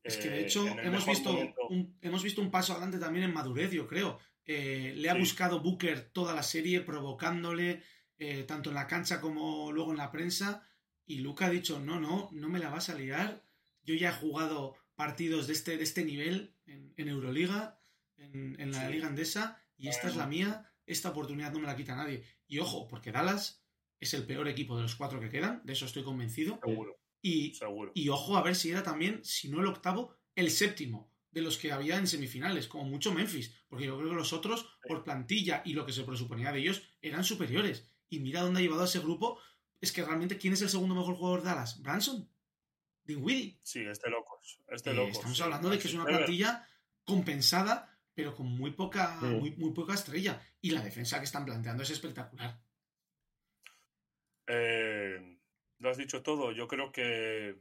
Es 0.01 0.15
que 0.15 0.29
de 0.29 0.39
eh, 0.39 0.46
hecho 0.46 0.65
hemos 0.67 1.05
visto, 1.05 1.38
un, 1.70 1.98
hemos 2.01 2.24
visto 2.24 2.39
un 2.39 2.50
paso 2.50 2.72
adelante 2.72 2.98
también 2.98 3.25
en 3.25 3.34
madurez, 3.34 3.72
yo 3.72 3.86
creo. 3.88 4.22
Eh, 4.46 4.94
le 4.96 5.10
ha 5.10 5.16
buscado 5.16 5.60
Booker 5.60 6.10
toda 6.12 6.34
la 6.34 6.44
serie, 6.44 6.82
provocándole 6.82 7.84
eh, 8.18 8.44
tanto 8.44 8.70
en 8.70 8.75
la 8.75 8.88
cancha 8.88 9.20
como 9.20 9.72
luego 9.72 9.92
en 9.92 9.98
la 9.98 10.12
prensa. 10.12 10.64
Y 11.06 11.20
Luca 11.20 11.48
ha 11.48 11.50
dicho, 11.50 11.80
no, 11.80 12.00
no, 12.00 12.30
no 12.32 12.50
me 12.50 12.60
la 12.60 12.70
vas 12.70 12.90
a 12.90 12.96
liar. 12.96 13.44
Yo 13.84 13.96
ya 13.96 14.10
he 14.10 14.14
jugado 14.14 14.75
partidos 14.96 15.48
de 15.48 15.54
este, 15.54 15.78
de 15.78 15.84
este 15.84 16.04
nivel 16.06 16.56
en, 16.66 17.08
Euroliga, 17.08 17.80
en, 18.18 18.72
la 18.72 18.90
Liga 18.90 19.08
Andesa, 19.08 19.62
y 19.78 19.90
esta 19.90 20.08
es 20.08 20.16
la 20.16 20.25
mía. 20.25 20.72
Esta 20.88 21.10
oportunidad 21.10 21.52
no 21.52 21.60
me 21.60 21.68
la 21.68 21.75
quita 21.75 21.96
nadie. 21.96 22.24
Y 22.48 22.60
ojo, 22.60 22.88
porque 22.88 23.12
Dallas 23.12 23.64
es 24.00 24.14
el 24.14 24.25
peor 24.25 24.48
equipo 24.48 24.75
de 24.75 24.84
los 24.84 24.96
cuatro 24.96 25.20
que 25.20 25.30
quedan, 25.30 25.62
de 25.64 25.74
eso 25.74 25.86
estoy 25.86 26.04
convencido. 26.04 26.60
Seguro. 26.64 26.98
Y, 27.22 27.56
Seguro. 27.56 27.92
y 27.96 28.10
ojo 28.10 28.38
a 28.38 28.44
ver 28.44 28.56
si 28.56 28.70
era 28.70 28.84
también, 28.84 29.24
si 29.24 29.50
no 29.50 29.60
el 29.60 29.68
octavo, 29.68 30.16
el 30.36 30.52
séptimo 30.52 31.14
de 31.36 31.42
los 31.42 31.58
que 31.58 31.74
había 31.74 31.98
en 31.98 32.08
semifinales, 32.08 32.70
como 32.70 32.86
mucho 32.86 33.13
Memphis, 33.13 33.54
porque 33.68 33.86
yo 33.86 33.98
creo 33.98 34.10
que 34.10 34.15
los 34.15 34.32
otros, 34.32 34.80
por 34.88 35.04
plantilla 35.04 35.62
y 35.65 35.74
lo 35.74 35.86
que 35.86 35.92
se 35.92 36.06
presuponía 36.06 36.54
de 36.54 36.60
ellos, 36.60 36.82
eran 37.01 37.25
superiores. 37.25 37.92
Y 38.08 38.22
mira 38.22 38.42
dónde 38.42 38.62
ha 38.62 38.63
llevado 38.63 38.84
a 38.84 38.86
ese 38.86 39.00
grupo. 39.00 39.38
Es 39.82 39.92
que 39.92 40.06
realmente, 40.06 40.38
¿quién 40.38 40.54
es 40.54 40.62
el 40.62 40.70
segundo 40.70 40.96
mejor 40.96 41.15
jugador 41.15 41.42
de 41.42 41.50
Dallas? 41.50 41.82
¿Branson? 41.82 42.32
¿Dinwiddie? 43.04 43.60
Sí, 43.62 43.82
este 43.82 44.10
locos. 44.10 44.62
Este 44.70 44.92
eh, 44.92 45.10
Estamos 45.10 45.42
hablando 45.42 45.70
de 45.70 45.77
que 45.77 45.89
es 45.89 45.94
una 45.94 46.06
plantilla 46.06 46.65
compensada, 47.04 48.00
pero 48.13 48.34
con 48.34 48.48
muy 48.48 48.72
poca, 48.72 49.20
muy, 49.20 49.51
muy 49.58 49.74
poca 49.74 49.94
estrella. 49.94 50.42
Y 50.62 50.72
la 50.72 50.82
defensa 50.82 51.20
que 51.20 51.25
están 51.25 51.44
planteando 51.44 51.84
es 51.84 51.89
espectacular. 51.89 52.62
Eh, 54.48 55.38
lo 55.80 55.89
has 55.89 55.98
dicho 55.98 56.24
todo. 56.24 56.54
Yo 56.54 56.70
creo 56.70 56.94
que 56.94 57.60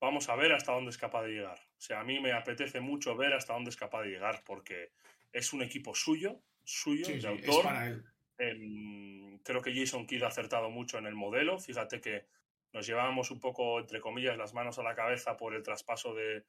vamos 0.00 0.28
a 0.28 0.36
ver 0.36 0.52
hasta 0.52 0.70
dónde 0.70 0.90
es 0.90 0.98
capaz 0.98 1.24
de 1.24 1.32
llegar. 1.32 1.67
O 1.78 1.80
sea, 1.80 2.00
a 2.00 2.04
mí 2.04 2.18
me 2.18 2.32
apetece 2.32 2.80
mucho 2.80 3.16
ver 3.16 3.32
hasta 3.32 3.54
dónde 3.54 3.70
es 3.70 3.76
capaz 3.76 4.02
de 4.02 4.10
llegar 4.10 4.42
porque 4.44 4.90
es 5.32 5.52
un 5.52 5.62
equipo 5.62 5.94
suyo, 5.94 6.42
suyo, 6.64 7.06
de 7.06 7.28
autor. 7.28 8.02
Em, 8.36 9.38
creo 9.38 9.62
que 9.62 9.74
Jason 9.74 10.06
Kidd 10.06 10.24
ha 10.24 10.28
acertado 10.28 10.70
mucho 10.70 10.98
en 10.98 11.06
el 11.06 11.14
modelo. 11.14 11.58
Fíjate 11.58 12.00
que 12.00 12.26
nos 12.72 12.86
llevábamos 12.86 13.30
un 13.30 13.40
poco, 13.40 13.78
entre 13.78 14.00
comillas, 14.00 14.36
las 14.36 14.54
manos 14.54 14.78
a 14.78 14.82
la 14.82 14.94
cabeza 14.94 15.36
por 15.36 15.54
el 15.54 15.62
traspaso 15.62 16.14
de, 16.14 16.44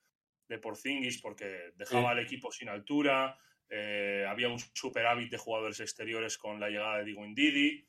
de 0.48 0.57
Porzingis 0.57 1.21
porque 1.21 1.74
dejaba 1.75 2.09
al 2.12 2.19
equipo 2.19 2.51
sin 2.51 2.69
altura. 2.69 3.38
Eh, 3.69 4.25
había 4.27 4.50
un 4.50 4.59
superávit 4.59 5.29
de 5.29 5.38
jugadores 5.38 5.79
exteriores 5.79 6.39
con 6.39 6.59
la 6.59 6.69
llegada 6.69 6.98
de 6.98 7.05
Digo 7.05 7.24
Indidi. 7.24 7.88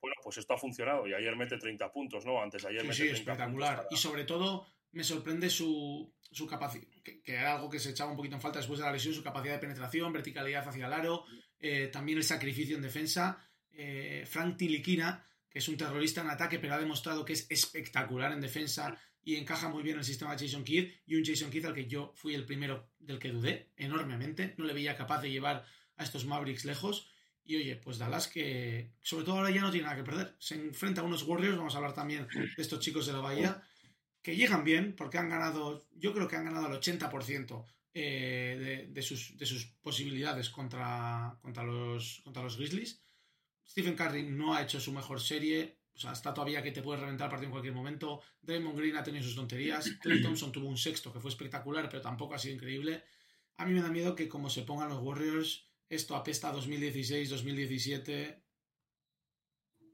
Bueno, 0.00 0.16
pues 0.22 0.38
esto 0.38 0.54
ha 0.54 0.58
funcionado 0.58 1.06
y 1.06 1.14
ayer 1.14 1.36
mete 1.36 1.56
30 1.56 1.92
puntos, 1.92 2.24
¿no? 2.26 2.42
Antes 2.42 2.62
de 2.62 2.70
ayer 2.70 2.82
sí, 2.86 3.02
sí, 3.02 3.08
espectacular. 3.08 3.86
Y 3.90 3.96
sobre 3.96 4.24
todo 4.24 4.66
me 4.92 5.04
sorprende 5.04 5.50
su, 5.50 6.12
su 6.30 6.46
capacidad, 6.46 6.86
que, 7.02 7.22
era 7.24 7.56
algo 7.56 7.70
que 7.70 7.78
se 7.78 7.90
echaba 7.90 8.10
un 8.10 8.16
poquito 8.16 8.34
en 8.34 8.40
falta 8.40 8.58
después 8.58 8.78
de 8.78 8.86
la 8.86 8.92
lesión, 8.92 9.14
su 9.14 9.22
capacidad 9.22 9.54
de 9.54 9.60
penetración, 9.60 10.12
verticalidad 10.12 10.66
hacia 10.68 10.86
el 10.86 10.92
aro, 10.92 11.24
eh, 11.58 11.88
también 11.92 12.18
el 12.18 12.24
sacrificio 12.24 12.76
en 12.76 12.82
defensa. 12.82 13.46
Eh, 13.72 14.24
Frank 14.26 14.56
Tiliquina, 14.56 15.26
que 15.48 15.58
es 15.58 15.68
un 15.68 15.76
terrorista 15.76 16.20
en 16.20 16.30
ataque, 16.30 16.58
pero 16.58 16.74
ha 16.74 16.78
demostrado 16.78 17.24
que 17.24 17.34
es 17.34 17.46
espectacular 17.50 18.32
en 18.32 18.40
defensa 18.40 18.98
y 19.22 19.36
encaja 19.36 19.68
muy 19.68 19.82
bien 19.82 19.94
en 19.94 20.00
el 20.00 20.04
sistema 20.04 20.34
de 20.34 20.46
Jason 20.46 20.64
Kidd. 20.64 20.90
Y 21.06 21.16
un 21.16 21.24
Jason 21.24 21.50
Kidd 21.50 21.66
al 21.66 21.74
que 21.74 21.86
yo 21.86 22.12
fui 22.14 22.34
el 22.34 22.46
primero 22.46 22.90
del 22.98 23.18
que 23.18 23.30
dudé 23.30 23.70
enormemente. 23.76 24.54
No 24.56 24.64
le 24.64 24.72
veía 24.72 24.96
capaz 24.96 25.20
de 25.20 25.30
llevar 25.30 25.64
a 25.96 26.04
estos 26.04 26.24
Mavericks 26.24 26.64
lejos. 26.64 27.10
Y 27.44 27.56
oye, 27.56 27.76
pues 27.76 27.98
Dallas 27.98 28.28
que 28.28 28.92
sobre 29.02 29.24
todo 29.24 29.38
ahora 29.38 29.50
ya 29.50 29.62
no 29.62 29.70
tiene 29.70 29.84
nada 29.84 29.96
que 29.96 30.04
perder. 30.04 30.36
Se 30.38 30.54
enfrenta 30.54 31.00
a 31.00 31.04
unos 31.04 31.24
Warriors, 31.24 31.56
vamos 31.56 31.74
a 31.74 31.78
hablar 31.78 31.94
también 31.94 32.28
de 32.32 32.62
estos 32.62 32.80
chicos 32.80 33.06
de 33.06 33.12
la 33.12 33.20
Bahía, 33.20 33.62
que 34.22 34.36
llegan 34.36 34.64
bien 34.64 34.94
porque 34.96 35.18
han 35.18 35.28
ganado, 35.28 35.86
yo 35.92 36.12
creo 36.12 36.28
que 36.28 36.36
han 36.36 36.44
ganado 36.44 36.66
el 36.66 36.80
80% 36.80 37.64
eh, 37.94 38.88
de, 38.90 39.02
sus, 39.02 39.36
de, 39.36 39.46
sus, 39.46 39.66
posibilidades 39.82 40.50
contra, 40.50 41.36
contra, 41.40 41.64
los, 41.64 42.20
contra 42.22 42.42
los 42.42 42.56
Grizzlies. 42.56 43.02
Stephen 43.68 43.96
Curry 43.96 44.24
no 44.24 44.54
ha 44.54 44.62
hecho 44.62 44.80
su 44.80 44.92
mejor 44.92 45.20
serie, 45.20 45.78
o 45.94 45.98
sea, 45.98 46.12
está 46.12 46.34
todavía 46.34 46.62
que 46.62 46.72
te 46.72 46.82
puede 46.82 47.00
reventar 47.00 47.26
el 47.26 47.30
partido 47.30 47.46
en 47.46 47.52
cualquier 47.52 47.74
momento. 47.74 48.20
Draymond 48.42 48.78
Green 48.78 48.96
ha 48.96 49.02
tenido 49.02 49.24
sus 49.24 49.36
tonterías. 49.36 49.90
Clay 50.00 50.22
Thompson 50.22 50.52
tuvo 50.52 50.68
un 50.68 50.76
sexto 50.76 51.12
que 51.12 51.20
fue 51.20 51.30
espectacular, 51.30 51.88
pero 51.88 52.02
tampoco 52.02 52.34
ha 52.34 52.38
sido 52.38 52.54
increíble. 52.54 53.02
A 53.56 53.66
mí 53.66 53.74
me 53.74 53.82
da 53.82 53.90
miedo 53.90 54.14
que 54.14 54.28
como 54.28 54.50
se 54.50 54.62
pongan 54.62 54.88
los 54.88 55.02
Warriors, 55.02 55.66
esto 55.88 56.16
apesta 56.16 56.48
a 56.48 56.52
2016, 56.52 57.30
2017 57.30 58.42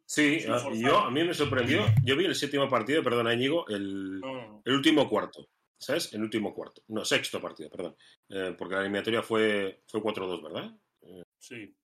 Sí, 0.08 0.38
ah, 0.48 0.70
yo, 0.72 0.98
a 0.98 1.10
mí 1.10 1.24
me 1.24 1.34
sorprendió. 1.34 1.84
Yo 2.04 2.16
vi 2.16 2.26
el 2.26 2.36
séptimo 2.36 2.68
partido, 2.68 3.02
perdón, 3.02 3.32
Íñigo, 3.32 3.66
el, 3.68 4.20
el 4.64 4.72
último 4.72 5.08
cuarto. 5.08 5.48
¿Sabes? 5.78 6.14
El 6.14 6.22
último 6.22 6.54
cuarto. 6.54 6.82
No, 6.88 7.04
sexto 7.04 7.40
partido, 7.40 7.68
perdón. 7.68 7.96
Eh, 8.28 8.54
porque 8.56 8.76
la 8.76 8.80
eliminatoria 8.82 9.22
fue, 9.22 9.82
fue 9.86 10.00
4-2, 10.00 10.42
¿verdad? 10.42 10.74
Eh, 11.02 11.24
sí. 11.38 11.76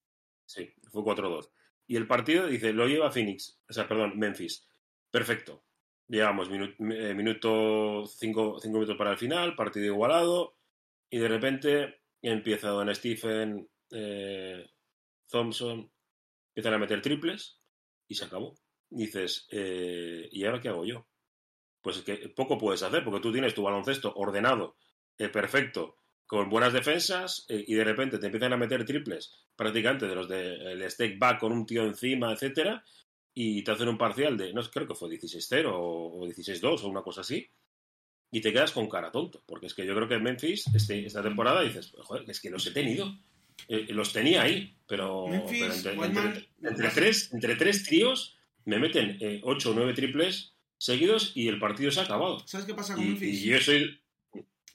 Sí, 0.47 0.73
fue 0.91 1.03
4-2. 1.03 1.51
Y 1.89 1.97
el 1.97 2.07
partido, 2.07 2.47
dice, 2.47 2.73
lo 2.73 2.87
lleva 2.87 3.11
Phoenix. 3.11 3.61
O 3.69 3.73
sea, 3.73 3.89
perdón, 3.89 4.19
Memphis. 4.19 4.67
Perfecto. 5.11 5.65
Llegamos 6.09 6.49
eh, 6.49 7.15
minuto 7.15 8.07
5 8.07 8.61
minutos 8.65 8.97
para 8.97 9.11
el 9.11 9.19
final, 9.19 9.57
partido 9.57 9.87
igualado. 9.87 10.57
Y 11.11 11.19
de 11.19 11.29
repente 11.29 12.01
empieza 12.23 12.69
Don 12.69 12.95
Stephen, 12.95 13.69
Thompson, 15.29 15.91
empiezan 16.55 16.75
a 16.75 16.79
meter 16.79 17.03
triples 17.03 17.62
y 18.09 18.15
se 18.15 18.25
acabó. 18.25 18.55
dices, 18.91 19.47
eh, 19.51 20.29
¿y 20.31 20.45
ahora 20.45 20.61
qué 20.61 20.69
hago 20.69 20.85
yo? 20.85 21.07
Pues 21.81 21.99
es 21.99 22.03
que 22.03 22.29
poco 22.29 22.59
puedes 22.59 22.83
hacer, 22.83 23.03
porque 23.05 23.21
tú 23.21 23.33
tienes 23.33 23.55
tu 23.55 23.63
baloncesto 23.63 24.13
ordenado, 24.15 24.77
eh, 25.19 25.29
perfecto, 25.29 25.97
con 26.27 26.49
buenas 26.49 26.73
defensas, 26.73 27.47
eh, 27.49 27.65
y 27.67 27.75
de 27.75 27.85
repente 27.85 28.19
te 28.19 28.27
empiezan 28.27 28.53
a 28.53 28.57
meter 28.57 28.85
triples, 28.85 29.33
prácticamente 29.57 30.07
de 30.07 30.15
los 30.15 30.29
del 30.29 30.79
de, 30.79 30.91
stake 30.91 31.19
back 31.19 31.41
con 31.41 31.53
un 31.53 31.67
tío 31.67 31.85
encima, 31.85 32.33
etcétera, 32.33 32.85
y 33.35 33.63
te 33.65 33.71
hacen 33.71 33.89
un 33.89 33.99
parcial 33.99 34.37
de, 34.37 34.53
no 34.53 34.63
creo 34.63 34.87
que 34.87 34.95
fue 34.95 35.09
16-0 35.09 35.71
o 35.73 36.27
16-2 36.27 36.83
o 36.83 36.89
una 36.89 37.03
cosa 37.03 37.23
así, 37.23 37.49
y 38.31 38.41
te 38.41 38.53
quedas 38.53 38.73
con 38.73 38.89
cara 38.89 39.13
tonto, 39.13 39.43
porque 39.47 39.67
es 39.67 39.75
que 39.75 39.85
yo 39.85 39.95
creo 39.95 40.09
que 40.09 40.15
en 40.15 40.23
Memphis 40.23 40.67
este, 40.75 41.05
esta 41.05 41.23
temporada 41.23 41.63
dices, 41.63 41.93
joder, 41.99 42.29
es 42.29 42.41
que 42.41 42.51
los 42.51 42.67
he 42.67 42.71
tenido, 42.71 43.15
eh, 43.69 43.87
los 43.91 44.13
tenía 44.13 44.43
ahí, 44.43 44.77
pero, 44.87 45.27
entre, 45.33 46.89
tres, 46.91 47.33
entre 47.33 47.57
tres 47.57 47.85
tríos 47.85 48.37
me 48.65 48.79
meten 48.79 49.17
eh, 49.21 49.41
ocho 49.45 49.71
o 49.71 49.75
nueve 49.75 49.95
triples 49.95 50.55
seguidos 50.79 51.33
y 51.35 51.49
el 51.49 51.59
partido 51.59 51.91
se 51.91 52.01
ha 52.01 52.05
acabado. 52.05 52.47
¿Sabes 52.47 52.67
qué 52.67 52.75
pasa 52.75 52.95
con 52.95 53.05
Memphis? 53.05 53.43
Y 53.43 53.49
yo 53.49 53.61
soy... 53.61 54.01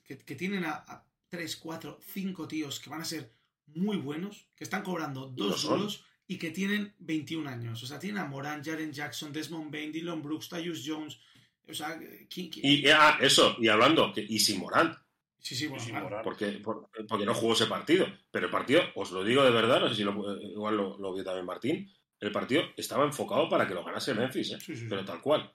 Que, 0.06 0.36
tienen 0.36 0.64
a, 0.64 1.04
tres, 1.28 1.58
cuatro, 1.58 2.00
cinco 2.14 2.48
tíos 2.48 2.80
que 2.80 2.90
van 2.90 3.02
a 3.02 3.06
ser 3.06 3.34
muy 3.68 3.98
buenos, 3.98 4.48
que 4.56 4.64
están 4.64 4.84
cobrando 4.84 5.28
dos 5.28 5.62
solos 5.62 6.06
y 6.28 6.38
que 6.38 6.52
tienen 6.52 6.94
21 7.00 7.50
años. 7.50 7.84
O 7.84 7.88
sea, 7.88 8.00
tienen 8.00 8.22
a 8.22 8.26
Moran, 8.26 8.64
Jaren 8.64 8.94
Jackson, 8.94 9.34
Desmond 9.34 9.72
Bain, 9.72 9.92
Dylan 9.92 10.22
Brooks, 10.22 10.50
Tyus 10.50 10.84
Jones. 10.86 11.20
O 11.68 11.74
sea, 11.74 12.00
Y 12.36 12.88
ah, 12.88 13.18
eso, 13.22 13.58
y 13.60 13.68
hablando, 13.68 14.14
que, 14.14 14.22
y 14.22 14.40
si 14.40 14.58
Morant, 14.58 14.98
Sí, 15.40 15.56
sí, 15.56 15.68
bueno, 15.68 16.22
Porque, 16.24 16.62
porque 16.64 17.26
no 17.26 17.34
jugó 17.34 17.54
ese 17.54 17.68
partido. 17.68 18.06
Pero 18.32 18.48
el 18.48 18.52
partido, 18.52 18.82
os 18.96 19.12
lo 19.12 19.24
digo 19.24 19.44
de 19.44 19.52
verdad, 19.52 19.80
no 19.80 19.90
sé 19.90 19.96
si 19.96 20.04
lo, 20.04 20.42
igual 20.42 20.76
lo, 20.76 21.14
vio 21.14 21.24
también 21.24 21.46
Martín, 21.46 21.92
el 22.20 22.32
partido 22.32 22.64
estaba 22.76 23.06
enfocado 23.06 23.48
para 23.48 23.68
que 23.68 23.74
lo 23.74 23.84
ganase 23.84 24.14
Memphis, 24.14 24.52
¿eh? 24.52 24.58
pero 24.90 25.06
tal 25.06 25.22
cual. 25.22 25.52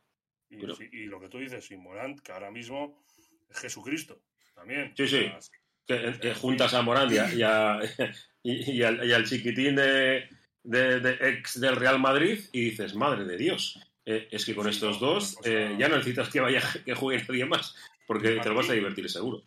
Y, 0.48 1.06
lo 1.06 1.20
que 1.20 1.28
tú 1.28 1.38
dices, 1.38 1.70
y 1.70 1.76
Morant, 1.76 2.20
que 2.20 2.32
ahora 2.32 2.50
mismo 2.50 3.04
es 3.50 3.58
Jesucristo, 3.58 4.22
también. 4.54 4.92
Sí, 4.96 5.08
sí. 5.08 5.30
que, 5.86 6.34
juntas 6.34 6.74
a 6.74 6.82
Morant 6.82 7.10
y, 7.10 7.16
y, 8.42 8.82
al, 8.82 9.24
chiquitín 9.24 9.76
de, 9.76 10.28
de, 10.62 11.18
ex 11.20 11.58
del 11.60 11.76
Real 11.76 11.98
Madrid 11.98 12.40
y 12.52 12.70
dices, 12.70 12.94
madre 12.94 13.24
de 13.24 13.36
Dios. 13.36 13.78
Eh, 14.04 14.28
es 14.32 14.44
que 14.44 14.54
con 14.54 14.68
estos 14.68 14.98
dos 14.98 15.38
eh, 15.44 15.76
ya 15.78 15.88
no 15.88 15.96
necesitas 15.96 16.28
que 16.28 16.40
vaya 16.40 16.60
que 16.84 16.94
juegue 16.94 17.24
nadie 17.26 17.44
más, 17.44 17.74
porque 18.06 18.40
te 18.40 18.48
lo 18.48 18.54
vas 18.54 18.68
a 18.68 18.74
divertir 18.74 19.08
seguro. 19.08 19.44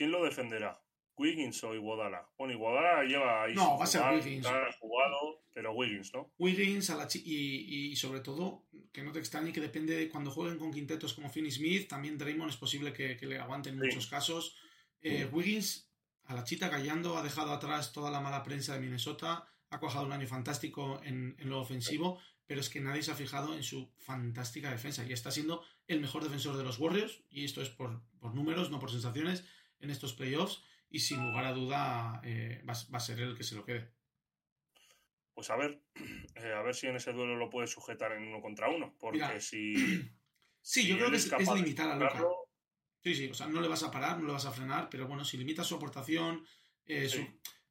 ¿Quién 0.00 0.12
lo 0.12 0.24
defenderá? 0.24 0.82
Wiggins 1.18 1.62
o 1.62 1.74
Iguodala. 1.74 2.26
Bueno, 2.38 2.54
Iguodala 2.54 3.04
lleva 3.04 3.42
ahí. 3.42 3.54
No, 3.54 3.76
va 3.76 3.84
a 3.84 3.86
ser 3.86 4.00
Wiggins. 4.14 4.46
Ha 4.46 4.72
jugado, 4.80 5.42
pero 5.52 5.74
Wiggins, 5.74 6.14
¿no? 6.14 6.32
Wiggins 6.38 6.88
a 6.88 6.96
la 6.96 7.06
y, 7.22 7.90
y, 7.92 7.96
sobre 7.96 8.20
todo, 8.20 8.64
que 8.94 9.02
no 9.02 9.12
te 9.12 9.18
extrañe 9.18 9.52
que 9.52 9.60
depende 9.60 9.94
de 9.94 10.08
cuando 10.08 10.30
jueguen 10.30 10.58
con 10.58 10.72
quintetos 10.72 11.12
como 11.12 11.28
Finney 11.28 11.50
Smith, 11.50 11.86
también 11.86 12.16
Draymond 12.16 12.48
es 12.48 12.56
posible 12.56 12.94
que, 12.94 13.18
que 13.18 13.26
le 13.26 13.38
aguanten 13.38 13.74
en 13.74 13.80
muchos 13.80 14.06
casos. 14.06 14.56
Eh, 15.02 15.28
Wiggins 15.30 15.92
a 16.24 16.34
la 16.34 16.44
chita 16.44 16.70
callando, 16.70 17.18
ha 17.18 17.22
dejado 17.22 17.52
atrás 17.52 17.92
toda 17.92 18.10
la 18.10 18.22
mala 18.22 18.42
prensa 18.42 18.72
de 18.72 18.80
Minnesota, 18.80 19.46
ha 19.68 19.80
cuajado 19.80 20.06
un 20.06 20.12
año 20.12 20.26
fantástico 20.26 21.02
en, 21.04 21.36
en 21.38 21.50
lo 21.50 21.60
ofensivo, 21.60 22.18
pero 22.46 22.62
es 22.62 22.70
que 22.70 22.80
nadie 22.80 23.02
se 23.02 23.10
ha 23.10 23.16
fijado 23.16 23.54
en 23.54 23.64
su 23.64 23.92
fantástica 23.98 24.70
defensa 24.70 25.04
y 25.04 25.12
está 25.12 25.30
siendo 25.30 25.62
el 25.88 26.00
mejor 26.00 26.22
defensor 26.22 26.56
de 26.56 26.64
los 26.64 26.78
Warriors, 26.78 27.22
y 27.28 27.44
esto 27.44 27.60
es 27.60 27.68
por, 27.68 28.00
por 28.18 28.34
números, 28.34 28.70
no 28.70 28.78
por 28.78 28.90
sensaciones, 28.90 29.44
en 29.80 29.90
estos 29.90 30.14
playoffs 30.14 30.62
y 30.88 31.00
sin 31.00 31.22
lugar 31.22 31.44
a 31.44 31.52
duda 31.52 32.20
eh, 32.24 32.62
va, 32.68 32.72
a 32.72 33.00
ser 33.00 33.20
él 33.20 33.30
el 33.30 33.36
que 33.36 33.44
se 33.44 33.54
lo 33.54 33.64
quede. 33.64 33.92
Pues 35.34 35.50
a 35.50 35.56
ver, 35.56 35.82
eh, 36.34 36.52
a 36.52 36.62
ver 36.62 36.74
si 36.74 36.86
en 36.86 36.96
ese 36.96 37.12
duelo 37.12 37.36
lo 37.36 37.50
puede 37.50 37.66
sujetar 37.66 38.12
en 38.12 38.24
uno 38.24 38.40
contra 38.40 38.68
uno, 38.68 38.96
porque 38.98 39.40
si... 39.40 39.74
Sí, 40.62 40.86
yo 40.86 40.98
creo 40.98 41.10
que 41.10 41.16
es, 41.16 41.54
limitar 41.54 41.88
a 41.88 41.96
Luca. 41.96 42.22
Sí, 43.02 43.14
sí, 43.14 43.30
o 43.30 43.34
sea, 43.34 43.46
no 43.46 43.62
le 43.62 43.68
vas 43.68 43.82
a 43.82 43.90
parar, 43.90 44.18
no 44.18 44.26
le 44.26 44.34
vas 44.34 44.44
a 44.44 44.52
frenar, 44.52 44.90
pero 44.90 45.08
bueno, 45.08 45.24
si 45.24 45.38
limita 45.38 45.64
su 45.64 45.74
aportación, 45.74 46.44
eh, 46.84 47.08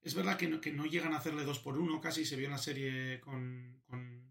es 0.01 0.15
verdad 0.15 0.35
que 0.35 0.47
no, 0.47 0.59
que 0.59 0.71
no, 0.71 0.87
llegan 0.87 1.13
a 1.13 1.17
hacerle 1.17 1.43
dos 1.43 1.59
por 1.59 1.77
uno, 1.77 2.01
casi 2.01 2.25
se 2.25 2.35
vio 2.35 2.47
en 2.47 2.53
la 2.53 2.57
serie 2.57 3.19
con, 3.19 3.79
con, 3.85 4.27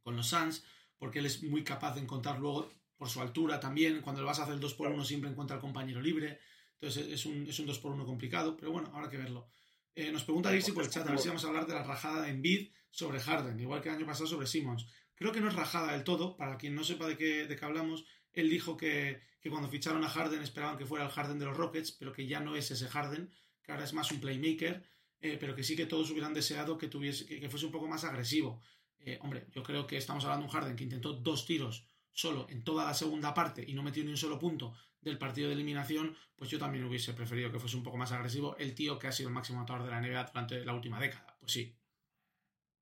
con 0.00 0.16
los 0.16 0.26
Suns, 0.26 0.64
porque 0.96 1.18
él 1.18 1.26
es 1.26 1.42
muy 1.42 1.62
capaz 1.62 1.96
de 1.96 2.00
encontrar 2.00 2.38
luego 2.38 2.72
por 2.96 3.08
su 3.08 3.20
altura 3.20 3.60
también, 3.60 4.00
cuando 4.00 4.22
le 4.22 4.26
vas 4.26 4.38
a 4.38 4.44
hacer 4.44 4.54
el 4.54 4.60
2 4.60 4.74
por 4.74 4.88
1 4.88 5.04
siempre 5.04 5.30
encuentra 5.30 5.56
al 5.56 5.62
compañero 5.62 6.00
libre. 6.00 6.40
Entonces 6.80 7.06
es 7.12 7.26
un, 7.26 7.46
es 7.46 7.58
un 7.58 7.66
2 7.66 7.78
por 7.78 7.92
1 7.92 8.04
complicado, 8.04 8.56
pero 8.56 8.72
bueno, 8.72 8.90
habrá 8.94 9.08
que 9.08 9.16
verlo. 9.16 9.48
Eh, 9.94 10.12
nos 10.12 10.24
pregunta 10.24 10.54
Irsi 10.54 10.72
por 10.72 10.84
el 10.84 10.90
chat 10.90 11.06
a 11.06 11.10
ver 11.10 11.18
si 11.18 11.28
vamos 11.28 11.44
a 11.44 11.48
hablar 11.48 11.66
de 11.66 11.72
la 11.72 11.82
rajada 11.82 12.22
de 12.22 12.30
Envid 12.30 12.70
sobre 12.90 13.18
Harden, 13.18 13.58
igual 13.58 13.80
que 13.80 13.88
el 13.88 13.94
año 13.94 14.06
pasado 14.06 14.26
sobre 14.26 14.46
Simmons. 14.46 14.86
Creo 15.14 15.32
que 15.32 15.40
no 15.40 15.48
es 15.48 15.54
rajada 15.54 15.92
del 15.92 16.04
todo, 16.04 16.36
para 16.36 16.58
quien 16.58 16.74
no 16.74 16.84
sepa 16.84 17.08
de 17.08 17.16
qué, 17.16 17.46
de 17.46 17.56
qué 17.56 17.64
hablamos, 17.64 18.04
él 18.34 18.50
dijo 18.50 18.76
que, 18.76 19.22
que, 19.40 19.48
cuando 19.48 19.70
ficharon 19.70 20.04
a 20.04 20.08
Harden 20.10 20.42
esperaban 20.42 20.76
que 20.76 20.84
fuera 20.84 21.06
el 21.06 21.10
Harden 21.10 21.38
de 21.38 21.46
los 21.46 21.56
Rockets, 21.56 21.92
pero 21.92 22.12
que 22.12 22.26
ya 22.26 22.40
no 22.40 22.54
es 22.56 22.70
ese 22.70 22.86
Harden, 22.88 23.30
que 23.62 23.72
ahora 23.72 23.84
es 23.84 23.94
más 23.94 24.12
un 24.12 24.20
playmaker, 24.20 24.84
eh, 25.20 25.38
pero 25.40 25.54
que 25.56 25.64
sí 25.64 25.74
que 25.74 25.86
todos 25.86 26.10
hubieran 26.10 26.34
deseado 26.34 26.76
que, 26.76 26.88
tuviese, 26.88 27.24
que, 27.24 27.48
fuese 27.48 27.64
un 27.64 27.72
poco 27.72 27.88
más 27.88 28.04
agresivo. 28.04 28.60
Eh, 28.98 29.18
hombre, 29.22 29.46
yo 29.54 29.62
creo 29.62 29.86
que 29.86 29.96
estamos 29.96 30.24
hablando 30.24 30.46
de 30.46 30.52
un 30.52 30.52
Harden 30.52 30.76
que 30.76 30.84
intentó 30.84 31.14
dos 31.14 31.46
tiros 31.46 31.86
solo 32.12 32.46
en 32.50 32.64
toda 32.64 32.84
la 32.84 32.94
segunda 32.94 33.32
parte 33.32 33.64
y 33.66 33.72
no 33.72 33.82
metió 33.82 34.04
ni 34.04 34.10
un 34.10 34.16
solo 34.16 34.38
punto 34.38 34.74
del 35.10 35.18
partido 35.18 35.48
de 35.48 35.54
eliminación, 35.54 36.16
pues 36.36 36.50
yo 36.50 36.58
también 36.58 36.84
hubiese 36.84 37.14
preferido 37.14 37.50
que 37.50 37.58
fuese 37.58 37.76
un 37.76 37.82
poco 37.82 37.96
más 37.96 38.12
agresivo 38.12 38.56
el 38.58 38.74
tío 38.74 38.98
que 38.98 39.06
ha 39.06 39.12
sido 39.12 39.28
el 39.28 39.34
máximo 39.34 39.58
anotador 39.58 39.84
de 39.84 39.90
la 39.90 40.00
NBA 40.00 40.24
durante 40.24 40.64
la 40.64 40.74
última 40.74 41.00
década. 41.00 41.36
Pues 41.40 41.52
sí. 41.52 41.74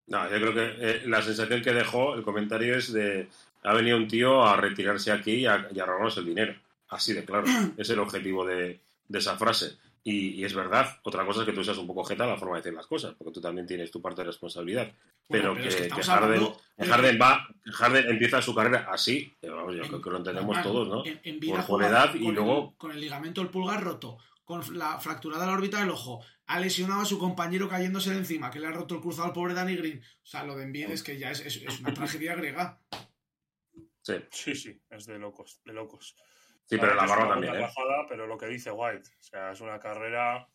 No, 0.06 0.28
yo 0.30 0.36
creo 0.36 0.54
que 0.54 0.74
eh, 0.78 1.02
la 1.06 1.22
sensación 1.22 1.62
que 1.62 1.72
dejó 1.72 2.14
el 2.14 2.22
comentario 2.22 2.76
es 2.76 2.92
de 2.92 3.28
ha 3.62 3.72
venido 3.72 3.96
un 3.96 4.08
tío 4.08 4.44
a 4.44 4.56
retirarse 4.56 5.10
aquí 5.10 5.32
y 5.32 5.46
a, 5.46 5.68
y 5.72 5.80
robarnos 5.80 6.16
el 6.18 6.26
dinero. 6.26 6.54
Así 6.88 7.12
de 7.12 7.24
claro. 7.24 7.46
es 7.76 7.88
el 7.90 7.98
objetivo 7.98 8.44
de, 8.44 8.80
de 9.08 9.18
esa 9.18 9.36
frase. 9.36 9.76
Y, 10.06 10.44
es 10.44 10.52
verdad, 10.52 11.00
otra 11.02 11.24
cosa 11.24 11.40
es 11.40 11.46
que 11.46 11.54
tú 11.54 11.64
seas 11.64 11.78
un 11.78 11.86
poco 11.86 12.04
jeta 12.04 12.26
la 12.26 12.36
forma 12.36 12.56
de 12.56 12.60
decir 12.60 12.74
las 12.74 12.86
cosas, 12.86 13.14
porque 13.14 13.32
tú 13.32 13.40
también 13.40 13.66
tienes 13.66 13.90
tu 13.90 14.02
parte 14.02 14.20
de 14.20 14.26
responsabilidad. 14.26 14.92
pero, 15.30 15.54
que, 15.54 15.70
Harden, 16.02 16.52
Harden, 16.78 17.18
va, 17.18 17.48
Harden 17.72 18.10
empieza 18.10 18.42
su 18.42 18.54
carrera 18.54 18.86
así, 18.90 19.34
vamos, 19.42 19.74
yo 19.74 19.82
creo 19.84 20.02
que 20.02 20.10
lo 20.10 20.18
entendemos 20.18 20.62
todos, 20.62 20.88
¿no? 20.88 21.02
En, 21.06 21.40
por, 21.66 21.82
edad 21.82 22.14
y 22.14 22.30
luego. 22.30 22.74
con 22.76 22.90
el 22.90 23.00
ligamento 23.00 23.40
del 23.40 23.48
pulgar 23.48 23.82
roto, 23.82 24.18
con 24.44 24.76
la 24.76 25.00
fractura 25.00 25.38
de 25.38 25.46
la 25.46 25.52
órbita 25.54 25.80
del 25.80 25.88
ojo, 25.88 26.22
ha 26.48 26.60
lesionado 26.60 27.00
a 27.00 27.06
su 27.06 27.18
compañero 27.18 27.66
cayéndose 27.66 28.10
de 28.10 28.18
encima, 28.18 28.50
que 28.50 28.60
le 28.60 28.66
ha 28.66 28.72
roto 28.72 28.96
el 28.96 29.00
cruzado 29.00 29.28
al 29.28 29.32
pobre 29.32 29.54
Danny 29.54 29.74
Green. 29.74 30.02
O 30.22 30.26
sea, 30.26 30.44
lo 30.44 30.54
de 30.54 30.64
Envid 30.64 30.90
es 30.90 31.02
que 31.02 31.18
ya 31.18 31.30
es, 31.30 31.40
es 31.40 31.80
una 31.80 31.94
tragedia 31.94 32.34
griega. 32.34 32.78
Sí. 34.02 34.16
sí, 34.30 34.54
sí, 34.54 34.82
es 34.90 35.06
de 35.06 35.18
locos, 35.18 35.62
de 35.64 35.72
locos. 35.72 36.14
Sí, 36.66 36.78
pero 36.78 36.94
la 36.94 37.06
barba 37.06 37.28
también. 37.28 37.56
¿eh? 37.56 37.68
pero 38.08 38.26
lo 38.26 38.38
que 38.38 38.46
dice 38.46 38.70
White, 38.70 39.10
o 39.18 39.22
sea, 39.22 39.52
es 39.52 39.60
una 39.60 39.78
carrera 39.78 40.48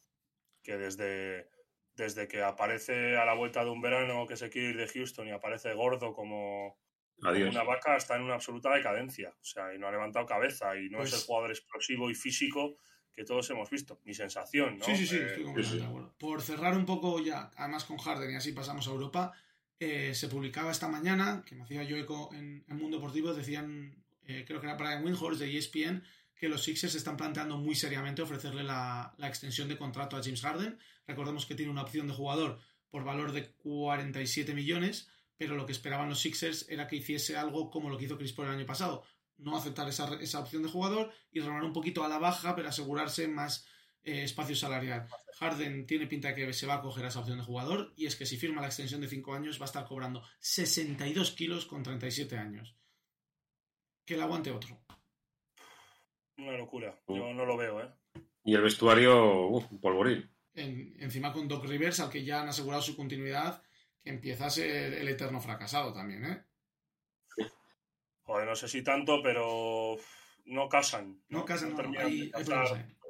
que 0.63 0.77
desde, 0.77 1.49
desde 1.95 2.27
que 2.27 2.41
aparece 2.41 3.17
a 3.17 3.25
la 3.25 3.33
vuelta 3.33 3.63
de 3.63 3.69
un 3.69 3.81
verano 3.81 4.25
que 4.25 4.35
se 4.35 4.49
quiere 4.49 4.69
ir 4.69 4.77
de 4.77 4.87
Houston 4.87 5.27
y 5.27 5.31
aparece 5.31 5.73
gordo 5.73 6.13
como, 6.13 6.79
una 7.21 7.63
vaca, 7.63 7.95
está 7.95 8.15
en 8.15 8.23
una 8.23 8.35
absoluta 8.35 8.73
decadencia. 8.73 9.29
O 9.29 9.45
sea, 9.45 9.73
y 9.73 9.77
no 9.77 9.87
ha 9.87 9.91
levantado 9.91 10.25
cabeza 10.25 10.75
y 10.77 10.89
no 10.89 10.99
es 11.01 11.09
el 11.09 11.11
pues 11.11 11.25
jugador 11.25 11.51
explosivo 11.51 12.09
y 12.09 12.15
físico 12.15 12.77
que 13.13 13.23
todos 13.23 13.49
hemos 13.49 13.69
visto. 13.69 13.99
Mi 14.05 14.13
sensación, 14.13 14.77
¿no? 14.77 14.85
Sí, 14.85 14.95
sí, 14.95 15.05
sí, 15.05 15.17
eh, 15.17 15.25
estoy 15.27 15.43
completamente 15.43 15.83
de 15.83 15.89
acuerdo. 15.89 16.15
Por 16.17 16.41
cerrar 16.41 16.75
un 16.77 16.85
poco 16.85 17.19
ya, 17.19 17.51
además 17.55 17.85
con 17.85 17.97
Harden 17.97 18.31
y 18.31 18.35
así 18.35 18.53
pasamos 18.53 18.87
a 18.87 18.91
Europa, 18.91 19.33
eh, 19.79 20.13
se 20.13 20.27
publicaba 20.27 20.71
esta 20.71 20.87
mañana, 20.87 21.43
que 21.45 21.55
me 21.55 21.63
hacía 21.63 21.83
yo 21.83 21.97
eco 21.97 22.29
en 22.33 22.63
el 22.67 22.75
Mundo 22.75 22.97
Deportivo, 22.97 23.33
decían 23.33 24.03
eh, 24.29 24.45
creo 24.45 24.61
que 24.61 24.67
era 24.67 24.75
Brian 24.75 25.03
Windhorst 25.03 25.41
de 25.41 25.57
ESPN, 25.57 26.03
que 26.35 26.49
los 26.49 26.61
Sixers 26.63 26.93
están 26.93 27.17
planteando 27.17 27.57
muy 27.57 27.73
seriamente 27.73 28.21
ofrecerle 28.21 28.63
la, 28.63 29.15
extensión 29.23 29.67
de 29.67 29.75
contrato 29.75 30.15
a 30.15 30.21
James 30.21 30.41
Harden. 30.41 30.77
Recordemos 31.07 31.47
que 31.47 31.55
tiene 31.55 31.71
una 31.71 31.81
opción 31.81 32.07
de 32.07 32.13
jugador 32.13 32.59
por 32.91 33.03
valor 33.03 33.31
de 33.31 33.51
47 33.53 34.53
millones, 34.53 35.09
pero 35.35 35.55
lo 35.55 35.65
que 35.65 35.71
esperaban 35.71 36.09
los 36.09 36.21
Sixers 36.21 36.67
era 36.69 36.87
que 36.87 36.97
hiciese 36.97 37.37
algo 37.37 37.71
como 37.71 37.89
lo 37.89 37.97
que 37.97 38.05
hizo 38.05 38.19
Chris 38.19 38.33
Paul 38.33 38.49
el 38.49 38.53
año 38.53 38.67
pasado. 38.67 39.03
No 39.37 39.57
aceptar 39.57 39.89
esa, 39.89 40.39
opción 40.39 40.61
de 40.61 40.69
jugador 40.69 41.11
y 41.31 41.39
renovar 41.39 41.63
un 41.63 41.73
poquito 41.73 42.03
a 42.03 42.07
la 42.07 42.19
baja, 42.19 42.55
pero 42.55 42.69
asegurarse 42.69 43.27
más 43.27 43.65
eh, 44.03 44.25
espacio 44.25 44.55
salarial. 44.55 45.07
Harden 45.39 45.87
tiene 45.87 46.05
pinta 46.05 46.27
de 46.27 46.35
que 46.35 46.53
se 46.53 46.67
va 46.67 46.75
a 46.75 46.81
coger 46.81 47.05
esa 47.05 47.21
opción 47.21 47.39
de 47.39 47.45
jugador 47.45 47.93
y 47.97 48.05
es 48.05 48.15
que 48.15 48.27
si 48.27 48.37
firma 48.37 48.61
la 48.61 48.67
extensión 48.67 49.01
de 49.01 49.07
5 49.07 49.33
años 49.33 49.59
va 49.59 49.63
a 49.63 49.71
estar 49.71 49.85
cobrando 49.85 50.21
62 50.39 51.31
kilos 51.31 51.65
con 51.65 51.81
37 51.81 52.37
años 52.37 52.78
que 54.09 54.15
el 54.15 54.23
aguante 54.23 54.49
otro. 54.49 54.75
Una 56.39 56.57
locura. 56.57 56.99
Yo 57.07 57.27
uh. 57.27 57.33
no 57.33 57.45
lo 57.45 57.55
veo, 57.55 57.79
¿eh? 57.79 57.93
Y 58.43 58.55
el 58.55 58.63
vestuario, 58.63 59.47
uff, 59.49 59.65
polvorín. 59.79 60.27
encima 60.55 61.31
con 61.31 61.47
Doc 61.47 61.63
Rivers, 61.65 61.99
al 61.99 62.09
que 62.09 62.23
ya 62.23 62.41
han 62.41 62.47
asegurado 62.47 62.81
su 62.81 62.95
continuidad, 62.95 63.61
que 64.01 64.09
empieza 64.09 64.47
a 64.47 64.49
ser 64.49 64.95
el 64.95 65.07
eterno 65.07 65.39
fracasado 65.39 65.93
también, 65.93 66.25
¿eh? 66.25 66.43
Joder, 68.23 68.47
no 68.47 68.55
sé 68.55 68.67
si 68.67 68.83
tanto, 68.83 69.21
pero 69.21 69.95
no 70.45 70.67
casan. 70.69 71.21
No, 71.29 71.45
casan, 71.45 71.75
no, 71.75 71.99
hay, 71.99 72.31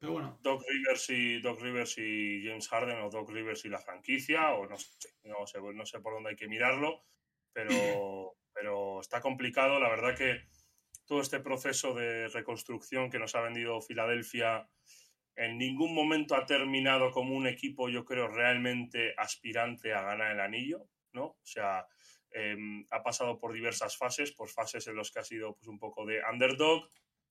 pero 0.01 0.11
bueno. 0.11 0.37
Doc 0.41 0.63
Rivers, 0.67 1.09
y, 1.11 1.39
Doc 1.39 1.61
Rivers 1.61 1.97
y 1.97 2.43
James 2.45 2.67
Harden 2.67 2.99
o 3.03 3.09
Doc 3.09 3.29
Rivers 3.29 3.63
y 3.63 3.69
la 3.69 3.79
franquicia, 3.79 4.53
o 4.53 4.67
no 4.67 4.77
sé, 4.77 5.13
no 5.23 5.47
sé, 5.47 5.59
no 5.61 5.85
sé 5.85 6.01
por 6.01 6.13
dónde 6.13 6.31
hay 6.31 6.35
que 6.35 6.49
mirarlo, 6.49 7.05
pero, 7.53 7.69
pero 8.53 8.99
está 8.99 9.21
complicado. 9.21 9.79
La 9.79 9.89
verdad 9.89 10.17
que 10.17 10.58
todo 11.09 11.21
este 11.21 11.39
proceso 11.39 11.95
de 11.95 12.27
reconstrucción 12.27 13.09
que 13.09 13.17
nos 13.17 13.33
ha 13.33 13.41
vendido 13.41 13.81
Filadelfia 13.81 14.69
en 15.35 15.57
ningún 15.57 15.95
momento 15.95 16.35
ha 16.35 16.45
terminado 16.45 17.09
como 17.09 17.35
un 17.35 17.47
equipo, 17.47 17.89
yo 17.89 18.05
creo, 18.05 18.27
realmente 18.27 19.15
aspirante 19.17 19.91
a 19.91 20.03
ganar 20.03 20.33
el 20.33 20.39
anillo, 20.39 20.87
¿no? 21.13 21.23
O 21.23 21.45
sea, 21.45 21.87
em, 22.29 22.85
ha 22.91 23.01
pasado 23.01 23.39
por 23.39 23.53
diversas 23.53 23.97
fases, 23.97 24.33
por 24.33 24.49
fases 24.49 24.85
en 24.85 24.97
las 24.97 25.09
que 25.09 25.19
ha 25.19 25.23
sido 25.23 25.55
pues, 25.55 25.67
un 25.67 25.79
poco 25.79 26.05
de 26.05 26.21
underdog, 26.31 26.87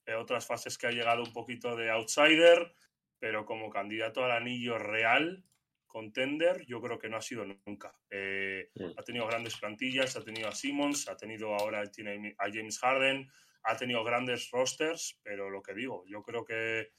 eh, 0.06 0.14
otras 0.14 0.44
fases 0.44 0.76
que 0.76 0.88
ha 0.88 0.90
llegado 0.90 1.22
un 1.22 1.32
poquito 1.32 1.76
de 1.76 1.90
outsider, 1.90 2.72
pero 3.20 3.46
como 3.46 3.70
candidato 3.70 4.24
al 4.24 4.32
anillo 4.32 4.76
real, 4.78 5.44
contender, 5.86 6.66
yo 6.66 6.80
creo 6.80 6.98
que 6.98 7.08
no 7.08 7.18
ha 7.18 7.22
sido 7.22 7.44
nunca. 7.44 7.94
Eh, 8.10 8.70
ha 8.96 9.02
tenido 9.04 9.26
grandes 9.28 9.56
plantillas, 9.56 10.16
ha 10.16 10.24
tenido 10.24 10.48
a 10.48 10.52
Simmons, 10.52 11.08
ha 11.08 11.16
tenido 11.16 11.54
ahora 11.54 11.86
tiene 11.92 12.34
a 12.38 12.46
James 12.50 12.80
Harden, 12.80 13.30
ha 13.68 13.76
tenido 13.76 14.02
grandes 14.02 14.50
rosters, 14.50 15.18
pero 15.22 15.50
lo 15.50 15.62
que 15.62 15.74
digo, 15.74 16.04
yo 16.06 16.22
creo 16.22 16.44
que 16.44 16.90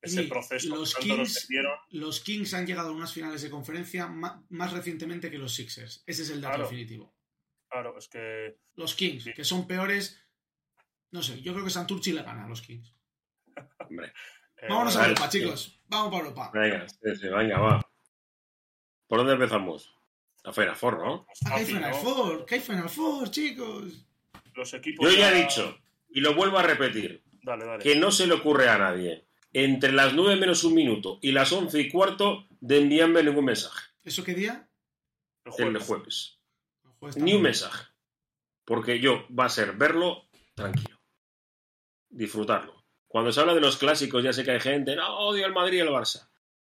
ese 0.00 0.24
proceso 0.24 0.74
los 0.74 0.94
Kings, 0.94 1.48
los 1.90 2.20
Kings 2.20 2.54
han 2.54 2.66
llegado 2.66 2.90
a 2.90 2.92
unas 2.92 3.12
finales 3.12 3.42
de 3.42 3.50
conferencia 3.50 4.06
más, 4.06 4.72
recientemente 4.72 5.30
que 5.30 5.38
los 5.38 5.54
Sixers. 5.54 6.04
Ese 6.06 6.22
es 6.22 6.30
el 6.30 6.40
dato 6.40 6.62
definitivo. 6.62 7.14
Claro, 7.68 7.98
es 7.98 8.08
que. 8.08 8.58
Los 8.74 8.94
Kings, 8.94 9.30
que 9.34 9.44
son 9.44 9.66
peores. 9.66 10.24
No 11.10 11.22
sé, 11.22 11.42
yo 11.42 11.52
creo 11.52 11.64
que 11.64 11.70
Santurchi 11.70 12.12
le 12.12 12.22
gana 12.22 12.44
a 12.44 12.48
los 12.48 12.62
Kings. 12.62 12.94
Hombre. 13.90 14.12
Eh, 14.56 14.66
Vámonos 14.68 14.96
a 14.96 15.06
Europa, 15.08 15.28
chicos. 15.28 15.82
Vamos 15.86 16.12
para 16.12 16.24
Europa. 16.24 16.50
Venga, 16.54 16.86
venga, 17.36 17.58
va. 17.58 17.90
¿Por 19.08 19.18
dónde 19.18 19.34
empezamos? 19.34 19.92
A 20.44 20.52
Final 20.52 20.76
Four, 20.76 20.98
¿no? 20.98 21.26
Ah, 21.46 21.56
hay 21.56 21.64
Final 21.64 21.94
Four, 21.94 22.46
que 22.46 22.54
hay 22.54 22.60
Final 22.60 22.88
Four, 22.88 23.30
chicos. 23.30 24.06
Los 24.54 24.74
equipos. 24.74 25.10
Yo 25.10 25.18
ya 25.18 25.32
he 25.32 25.42
dicho, 25.42 25.81
y 26.12 26.20
lo 26.20 26.34
vuelvo 26.34 26.58
a 26.58 26.62
repetir, 26.62 27.22
que 27.80 27.96
no 27.96 28.10
se 28.10 28.26
le 28.26 28.34
ocurre 28.34 28.68
a 28.68 28.78
nadie, 28.78 29.24
entre 29.52 29.92
las 29.92 30.14
9 30.14 30.36
menos 30.36 30.64
un 30.64 30.74
minuto 30.74 31.18
y 31.22 31.32
las 31.32 31.52
11 31.52 31.80
y 31.80 31.90
cuarto, 31.90 32.46
de 32.60 32.78
enviarme 32.78 33.22
ningún 33.22 33.44
mensaje. 33.46 33.90
¿Eso 34.04 34.24
qué 34.24 34.34
día? 34.34 34.68
El 35.58 35.78
jueves. 35.78 36.38
Ni 37.16 37.34
un 37.34 37.42
mensaje. 37.42 37.84
Porque 38.64 39.00
yo 39.00 39.26
va 39.36 39.46
a 39.46 39.48
ser 39.48 39.72
verlo 39.72 40.28
tranquilo. 40.54 41.00
Disfrutarlo. 42.08 42.84
Cuando 43.08 43.32
se 43.32 43.40
habla 43.40 43.54
de 43.54 43.60
los 43.60 43.76
clásicos, 43.76 44.22
ya 44.22 44.32
sé 44.32 44.44
que 44.44 44.52
hay 44.52 44.60
gente, 44.60 44.94
no, 44.96 45.18
odio 45.18 45.46
el 45.46 45.52
Madrid 45.52 45.78
y 45.78 45.80
el 45.80 45.88
Barça. 45.88 46.28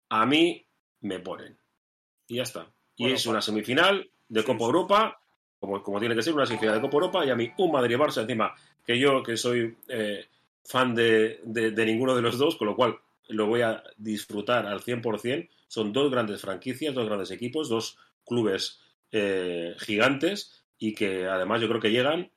a 0.10 0.26
mí 0.26 0.66
me 1.02 1.20
ponen. 1.20 1.58
Y 2.28 2.36
ya 2.38 2.44
está. 2.44 2.72
Y 2.96 3.04
Bueno, 3.04 3.16
es 3.16 3.26
una 3.26 3.42
semifinal 3.42 4.10
de 4.28 4.42
Sí, 4.42 4.46
Copa 4.46 4.60
sí. 4.60 4.66
Europa, 4.66 5.22
como, 5.60 5.82
como 5.84 6.00
tiene 6.00 6.16
que 6.16 6.24
ser 6.24 6.34
una 6.34 6.46
semifinal 6.46 6.76
de 6.76 6.82
Copa 6.82 6.96
Europa, 6.98 7.26
y 7.26 7.30
a 7.30 7.36
mí 7.36 7.52
un 7.58 7.72
Madrid-Barça 7.72 8.22
encima, 8.22 8.54
que 8.86 8.98
yo 8.98 9.22
que 9.24 9.38
soy 9.38 9.76
eh, 9.88 10.26
fan 10.64 10.96
de, 10.96 11.42
de- 11.44 11.86
ninguno 11.86 12.16
de 12.16 12.22
los 12.22 12.38
dos, 12.38 12.56
con 12.56 12.68
lo 12.68 12.76
cual 12.76 12.98
lo 13.30 13.46
voy 13.48 13.62
a 13.62 13.84
disfrutar 13.98 14.66
al 14.66 14.82
100%. 14.82 15.50
Son 15.68 15.94
dos 15.94 16.10
grandes 16.10 16.42
franquicias, 16.42 16.96
dos 16.96 17.06
grandes 17.06 17.30
equipos, 17.32 17.70
dos 17.70 17.98
clubes 18.26 18.80
eh, 19.12 19.76
gigantes 19.80 20.64
y 20.80 20.94
que 20.96 21.28
además 21.28 21.62
yo 21.62 21.68
creo 21.68 21.82
que 21.82 21.92
llegan, 21.92 22.32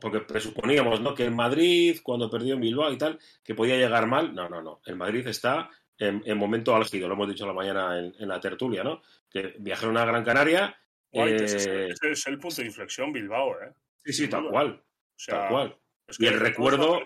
porque 0.00 0.20
presuponíamos 0.20 1.00
¿no? 1.00 1.14
que 1.14 1.24
el 1.24 1.30
Madrid, 1.34 1.98
cuando 2.02 2.28
perdió 2.30 2.54
en 2.54 2.60
Bilbao 2.60 2.92
y 2.92 2.98
tal, 2.98 3.18
que 3.44 3.54
podía 3.54 3.76
llegar 3.76 4.06
mal. 4.08 4.34
No, 4.34 4.48
no, 4.48 4.60
no. 4.60 4.80
El 4.86 4.96
Madrid 4.96 5.26
está 5.28 5.70
en, 5.98 6.22
en 6.24 6.36
momento 6.38 6.74
álgido, 6.74 7.06
lo 7.06 7.14
hemos 7.14 7.28
dicho 7.28 7.46
la 7.46 7.52
mañana 7.52 7.98
en, 7.98 8.12
en 8.18 8.28
la 8.28 8.40
tertulia, 8.40 8.82
¿no? 8.82 9.02
Que 9.30 9.54
viajaron 9.58 9.96
a 9.96 10.04
Gran 10.04 10.24
Canaria. 10.24 10.76
Eh, 11.14 11.36
ese, 11.36 11.56
es, 11.56 11.66
ese 11.66 12.10
es 12.10 12.26
el 12.26 12.38
punto 12.38 12.56
de 12.60 12.66
inflexión 12.66 13.12
Bilbao, 13.12 13.52
¿eh? 13.62 13.72
sí, 14.04 14.12
sí, 14.12 14.28
tal 14.28 14.48
cual, 14.48 14.68
O 14.70 15.18
sea, 15.18 15.40
tal 15.40 15.48
cual. 15.48 15.76
es 16.06 16.20
Y 16.20 16.26
el 16.26 16.38
recuerdo- 16.40 17.02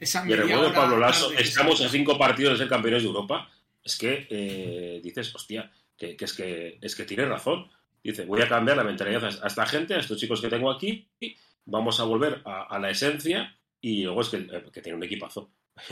Y 0.00 0.32
el 0.32 0.38
recuerdo 0.38 0.68
de 0.70 0.74
Pablo 0.74 0.98
Lasso, 0.98 1.30
estamos 1.32 1.80
a 1.82 1.88
cinco 1.88 2.18
partidos 2.18 2.54
de 2.54 2.58
ser 2.58 2.68
campeones 2.68 3.02
de 3.02 3.08
Europa. 3.08 3.48
Es 3.82 3.96
que 3.96 4.26
eh, 4.30 5.00
dices, 5.02 5.34
hostia, 5.34 5.70
que, 5.96 6.16
que 6.16 6.24
es 6.24 6.32
que 6.32 6.78
es 6.80 6.94
que 6.96 7.04
tiene 7.04 7.26
razón. 7.26 7.70
Dice, 8.02 8.24
voy 8.24 8.40
a 8.40 8.48
cambiar 8.48 8.78
la 8.78 8.84
mentalidad 8.84 9.24
a 9.24 9.46
esta 9.46 9.66
gente, 9.66 9.94
a 9.94 9.98
estos 9.98 10.18
chicos 10.18 10.40
que 10.40 10.48
tengo 10.48 10.70
aquí, 10.70 11.06
vamos 11.66 12.00
a 12.00 12.04
volver 12.04 12.40
a, 12.46 12.62
a 12.62 12.78
la 12.78 12.90
esencia 12.90 13.54
y 13.80 14.04
luego 14.04 14.22
es 14.22 14.28
que, 14.30 14.36
eh, 14.38 14.64
que 14.72 14.80
tiene 14.80 14.96
un 14.96 15.04
equipazo. 15.04 15.52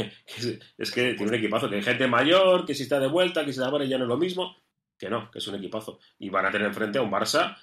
es, 0.79 0.91
que 0.91 1.15
tiene 1.15 1.29
un 1.29 1.35
equipazo, 1.35 1.69
que 1.69 1.77
hay 1.77 1.83
gente 1.83 2.07
mayor, 2.07 2.65
que 2.67 2.75
si 2.75 2.83
está 2.85 2.99
de 2.99 3.09
vuelta, 3.09 3.45
que 3.45 3.53
si 3.53 3.61
está 3.61 3.85
ya 3.85 3.99
no 3.99 4.05
es 4.05 4.09
lo 4.09 4.17
mismo, 4.17 4.57
que 4.99 5.09
no, 5.09 5.31
que 5.31 5.39
es 5.39 5.47
un 5.47 5.55
equipazo. 5.55 5.99
Y 6.19 6.29
van 6.31 6.47
a 6.47 6.51
tener 6.51 6.67
enfrente 6.67 6.99
a 6.99 7.03
un 7.03 7.11
Barça 7.11 7.57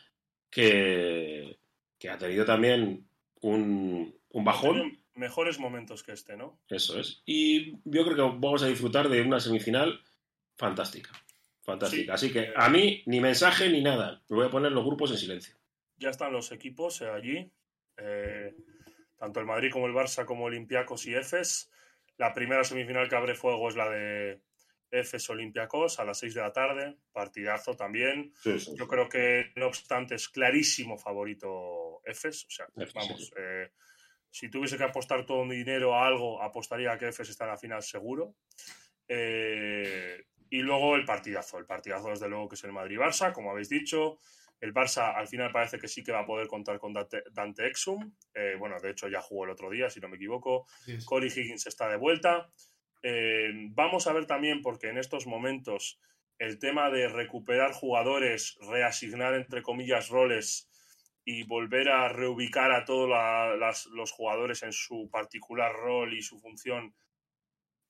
que, 0.50 1.60
que 1.98 2.10
ha 2.10 2.18
tenido 2.18 2.46
también 2.46 3.08
un, 3.42 4.18
un 4.30 4.44
bajón. 4.44 5.00
Mejores 5.14 5.60
momentos 5.60 6.04
que 6.04 6.12
este, 6.14 6.36
¿no? 6.36 6.60
Eso 6.70 7.00
es. 7.00 7.22
Y 7.26 7.74
yo 7.86 8.04
creo 8.04 8.16
que 8.16 8.22
vamos 8.22 8.64
a 8.64 8.68
disfrutar 8.68 9.08
de 9.10 9.22
una 9.22 9.40
semifinal 9.40 10.02
fantástica. 10.58 11.12
Fantástica. 11.64 12.18
Sí. 12.18 12.28
Así 12.28 12.34
que 12.34 12.54
a 12.56 12.70
mí 12.70 13.02
ni 13.06 13.20
mensaje 13.20 13.70
ni 13.70 13.82
nada. 13.82 14.22
Me 14.30 14.38
voy 14.38 14.46
a 14.48 14.52
poner 14.52 14.72
los 14.72 14.86
grupos 14.86 15.12
en 15.12 15.18
silencio. 15.18 15.56
Ya 15.98 16.10
están 16.10 16.34
los 16.34 16.52
equipos 16.52 17.02
eh, 17.02 17.10
allí. 17.10 17.52
eh, 17.98 18.54
tanto 19.18 19.40
el 19.40 19.46
Madrid 19.46 19.72
como 19.72 19.88
el 19.88 19.94
Barça, 19.94 20.26
como 20.26 20.44
Olympiacos 20.46 21.06
y 21.08 21.16
Efes. 21.16 21.72
La 22.18 22.34
primera 22.34 22.64
semifinal 22.64 23.08
que 23.10 23.16
abre 23.16 23.36
fuego 23.36 23.70
es 23.70 23.76
la 23.76 23.90
de 23.90 24.42
Efes 24.92 25.30
Olympiacos 25.30 26.00
a 26.00 26.06
las 26.06 26.20
6 26.20 26.34
de 26.34 26.42
la 26.42 26.54
tarde. 26.54 26.98
Partidazo 27.12 27.76
también. 27.76 28.34
Yo 28.44 28.88
creo 28.88 29.10
que, 29.10 29.52
no 29.56 29.68
obstante, 29.68 30.16
es 30.16 30.30
clarísimo 30.30 30.98
favorito 30.98 32.02
Efes. 32.06 32.46
O 32.46 32.50
sea, 32.50 32.68
Efes, 32.76 32.94
vamos, 32.94 33.28
sí. 33.28 33.34
eh, 33.38 33.72
si 34.30 34.50
tuviese 34.50 34.78
que 34.78 34.84
apostar 34.84 35.26
todo 35.26 35.46
mi 35.46 35.56
dinero 35.56 35.96
a 35.96 36.06
algo, 36.06 36.42
apostaría 36.42 36.92
a 36.92 36.98
que 36.98 37.08
Efes 37.08 37.30
está 37.30 37.46
en 37.46 37.52
la 37.52 37.58
final 37.58 37.84
seguro. 37.84 38.36
Eh, 39.08 40.26
y 40.50 40.60
luego 40.60 40.96
el 40.96 41.06
partidazo. 41.06 41.58
El 41.58 41.66
partidazo, 41.66 42.10
desde 42.10 42.30
luego, 42.30 42.50
que 42.50 42.56
es 42.56 42.64
el 42.64 42.72
Madrid-Barça, 42.72 43.32
como 43.32 43.52
habéis 43.52 43.70
dicho. 43.70 44.20
El 44.60 44.74
Barça 44.74 45.14
al 45.16 45.28
final 45.28 45.52
parece 45.52 45.78
que 45.78 45.88
sí 45.88 46.04
que 46.04 46.12
va 46.12 46.22
a 46.22 46.26
poder 46.26 46.48
contar 46.48 46.80
con 46.80 46.94
Dante, 46.94 47.24
Dante 47.32 47.68
Exum. 47.68 48.14
Eh, 48.34 48.56
bueno, 48.58 48.78
de 48.80 48.92
hecho 48.92 49.08
ya 49.08 49.22
jugó 49.22 49.46
el 49.46 49.52
otro 49.52 49.70
día, 49.70 49.90
si 49.90 50.00
no 50.00 50.08
me 50.08 50.16
equivoco. 50.16 50.66
Corey 51.06 51.30
Higgins 51.30 51.68
está 51.68 51.90
de 51.90 51.98
vuelta. 51.98 52.50
Eh, 53.04 53.50
vamos 53.72 54.08
a 54.08 54.14
ver 54.14 54.26
también, 54.26 54.62
porque 54.62 54.90
en 54.90 54.98
estos 54.98 55.28
momentos 55.28 56.00
el 56.38 56.60
tema 56.60 56.90
de 56.90 57.08
recuperar 57.08 57.72
jugadores, 57.72 58.58
reasignar 58.62 59.36
entre 59.36 59.62
comillas 59.62 60.10
roles 60.10 60.70
y 61.24 61.44
volver 61.44 61.90
a 61.90 62.10
reubicar 62.10 62.72
a 62.72 62.86
todos 62.86 63.10
los 63.92 64.12
jugadores 64.12 64.64
en 64.64 64.74
su 64.74 65.10
particular 65.10 65.74
rol 65.74 66.14
y 66.14 66.22
su 66.22 66.40
función 66.40 66.94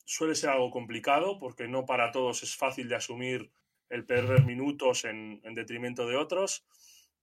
suele 0.06 0.36
ser 0.36 0.52
algo 0.52 0.70
complicado 0.70 1.40
porque 1.40 1.68
no 1.68 1.86
para 1.86 2.12
todos 2.12 2.44
es 2.44 2.56
fácil 2.56 2.88
de 2.88 2.96
asumir 2.96 3.52
el 3.90 4.06
perder 4.06 4.46
minutos 4.46 5.06
en 5.06 5.42
detrimento 5.54 6.08
de 6.08 6.16
otros. 6.16 6.66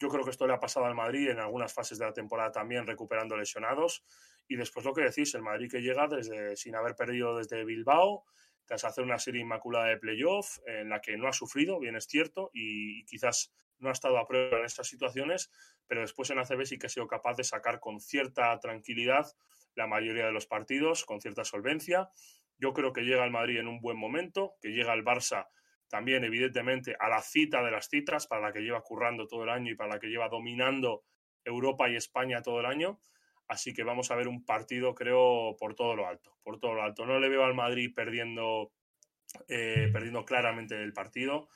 Yo 0.03 0.09
creo 0.09 0.25
que 0.25 0.31
esto 0.31 0.49
le 0.49 0.53
ha 0.53 0.59
pasado 0.59 0.87
al 0.87 0.97
Madrid 0.97 1.31
en 1.31 1.39
algunas 1.39 1.73
fases 1.73 1.97
de 1.97 2.05
la 2.05 2.13
temporada 2.13 2.51
también 2.51 2.89
recuperando 2.89 3.37
lesionados. 3.37 4.05
Y 4.49 4.57
después 4.57 4.85
lo 4.85 4.93
que 4.93 5.03
decís, 5.03 5.33
el 5.37 5.43
Madrid 5.43 5.71
que 5.71 5.81
llega 5.81 6.09
desde 6.09 6.57
sin 6.57 6.75
haber 6.75 6.97
perdido 6.97 7.37
desde 7.37 7.65
Bilbao, 7.65 8.25
tras 8.65 8.83
hacer 8.85 9.05
una 9.05 9.21
serie 9.21 9.43
inmaculada 9.43 9.87
de 9.87 9.99
playoff 9.99 10.59
en 10.67 10.89
la 10.89 11.01
que 11.01 11.17
no 11.17 11.29
ha 11.29 11.33
sufrido, 11.33 11.79
bien 11.79 11.95
es 11.95 12.07
cierto, 12.07 12.51
y 12.53 13.05
quizás 13.05 13.55
no 13.79 13.91
ha 13.91 13.93
estado 13.93 14.19
a 14.19 14.27
prueba 14.27 14.59
en 14.59 14.65
estas 14.65 14.89
situaciones, 14.89 15.53
pero 15.87 16.01
después 16.01 16.29
en 16.31 16.41
ACB 16.41 16.65
sí 16.65 16.79
que 16.81 16.87
ha 16.87 16.91
sido 16.91 17.07
capaz 17.07 17.37
de 17.37 17.45
sacar 17.45 17.79
con 17.79 18.01
cierta 18.01 18.59
tranquilidad 18.59 19.27
la 19.77 19.87
mayoría 19.87 20.27
de 20.27 20.33
los 20.33 20.49
partidos, 20.49 21.05
con 21.05 21.21
cierta 21.21 21.45
solvencia. 21.45 22.11
Yo 22.59 22.73
creo 22.73 22.93
que 22.93 23.03
llega 23.03 23.25
el 23.25 23.31
Madrid 23.31 23.61
en 23.61 23.69
un 23.69 23.81
buen 23.81 23.99
momento, 23.99 24.55
que 24.61 24.71
llega 24.71 24.95
el 24.95 25.05
Barça 25.05 25.47
también, 25.93 26.25
evidentemente, 26.25 26.97
a 26.99 27.11
la 27.11 27.21
cita 27.21 27.63
de 27.63 27.71
las 27.71 27.87
citas, 27.87 28.27
para 28.27 28.41
la 28.41 28.51
que 28.51 28.61
lleva 28.63 28.81
currando 28.81 29.27
todo 29.27 29.43
el 29.45 29.51
año 29.51 29.71
y 29.71 29.75
para 29.75 29.91
la 29.91 30.01
que 30.01 30.07
lleva 30.07 30.31
dominando 30.31 31.05
Europa 31.45 31.91
y 31.91 31.97
España 31.97 32.41
todo 32.41 32.61
el 32.61 32.65
año. 32.67 32.99
Así 33.47 33.75
que 33.75 33.83
vamos 33.85 34.11
a 34.11 34.17
ver 34.17 34.27
un 34.27 34.43
partido, 34.43 34.95
creo, 34.95 35.55
por 35.61 35.75
todo 35.75 35.95
lo 35.95 36.07
alto. 36.09 36.35
Por 36.43 36.59
todo 36.59 36.73
lo 36.73 36.83
alto. 36.83 37.05
No 37.05 37.21
le 37.21 37.29
veo 37.29 37.45
al 37.45 37.53
Madrid 37.53 37.93
perdiendo, 37.95 38.73
eh, 39.49 39.91
perdiendo 39.93 40.25
claramente 40.25 40.83
el 40.83 40.95
partido. 40.95 41.51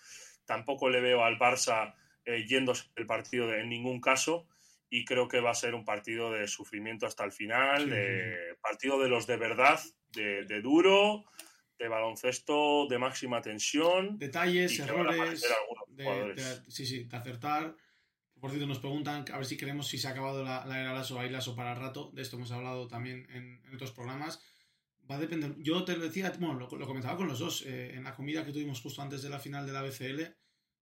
Tampoco 0.45 0.91
le 0.91 1.01
veo 1.01 1.25
al 1.25 1.39
Barça 1.39 1.95
eh, 2.27 2.45
yéndose 2.47 2.91
el 2.97 3.07
partido 3.07 3.47
de- 3.47 3.61
en 3.63 3.71
ningún 3.71 4.03
caso. 4.03 4.47
Y 4.91 5.07
creo 5.07 5.29
que 5.29 5.41
va 5.41 5.53
a 5.53 5.55
ser 5.55 5.75
un 5.75 5.87
partido 5.87 6.31
de 6.31 6.47
sufrimiento 6.47 7.07
hasta 7.07 7.25
el 7.25 7.33
final, 7.33 7.85
Sí, 7.85 7.91
de 7.91 8.57
partido 8.61 9.01
de 9.01 9.09
los 9.09 9.27
de 9.27 9.39
verdad, 9.39 9.81
de, 10.13 10.45
de 10.45 10.61
duro, 10.61 11.25
de 11.79 11.89
baloncesto 11.89 12.87
de 12.89 12.99
máxima 12.99 13.41
tensión. 13.43 14.19
Detalles, 14.19 14.79
errores. 14.79 15.43
de- 15.89 16.05
de- 16.37 16.71
sí, 16.71 16.87
sí, 16.87 17.05
de 17.05 17.17
acertar. 17.17 17.77
Por 18.41 18.51
cierto, 18.51 18.67
nos 18.67 18.79
preguntan 18.79 19.25
a 19.33 19.37
ver 19.39 19.47
si 19.47 19.57
creemos 19.57 19.87
si 19.89 19.97
se 19.99 20.09
ha 20.09 20.11
acabado 20.11 20.45
la, 20.45 20.67
la 20.67 20.81
era 20.81 20.93
Lasso, 20.93 21.19
hay 21.19 21.31
Lasso 21.31 21.57
para 21.57 21.75
rato. 21.75 22.11
De 22.13 22.23
esto 22.23 22.37
hemos 22.37 22.51
hablado 22.53 22.87
también 22.87 23.27
en, 23.31 23.63
en 23.65 23.75
otros 23.75 23.93
programas. 23.93 24.41
Va 25.11 25.17
a 25.17 25.19
depender. 25.21 25.55
Yo 25.59 25.85
te 25.85 25.97
lo 25.97 26.05
decía, 26.05 26.33
bueno, 26.39 26.55
lo, 26.55 26.69
lo 26.77 26.87
comentaba 26.87 27.17
con 27.17 27.29
los 27.29 27.39
dos 27.39 27.65
eh, 27.65 27.95
en 27.95 28.05
la 28.05 28.15
comida 28.15 28.45
que 28.45 28.53
tuvimos 28.53 28.81
justo 28.81 29.01
antes 29.03 29.23
de 29.23 29.31
la 29.31 29.39
final 29.39 29.65
de 29.67 29.73
la 29.73 29.83
BCL. 29.83 30.35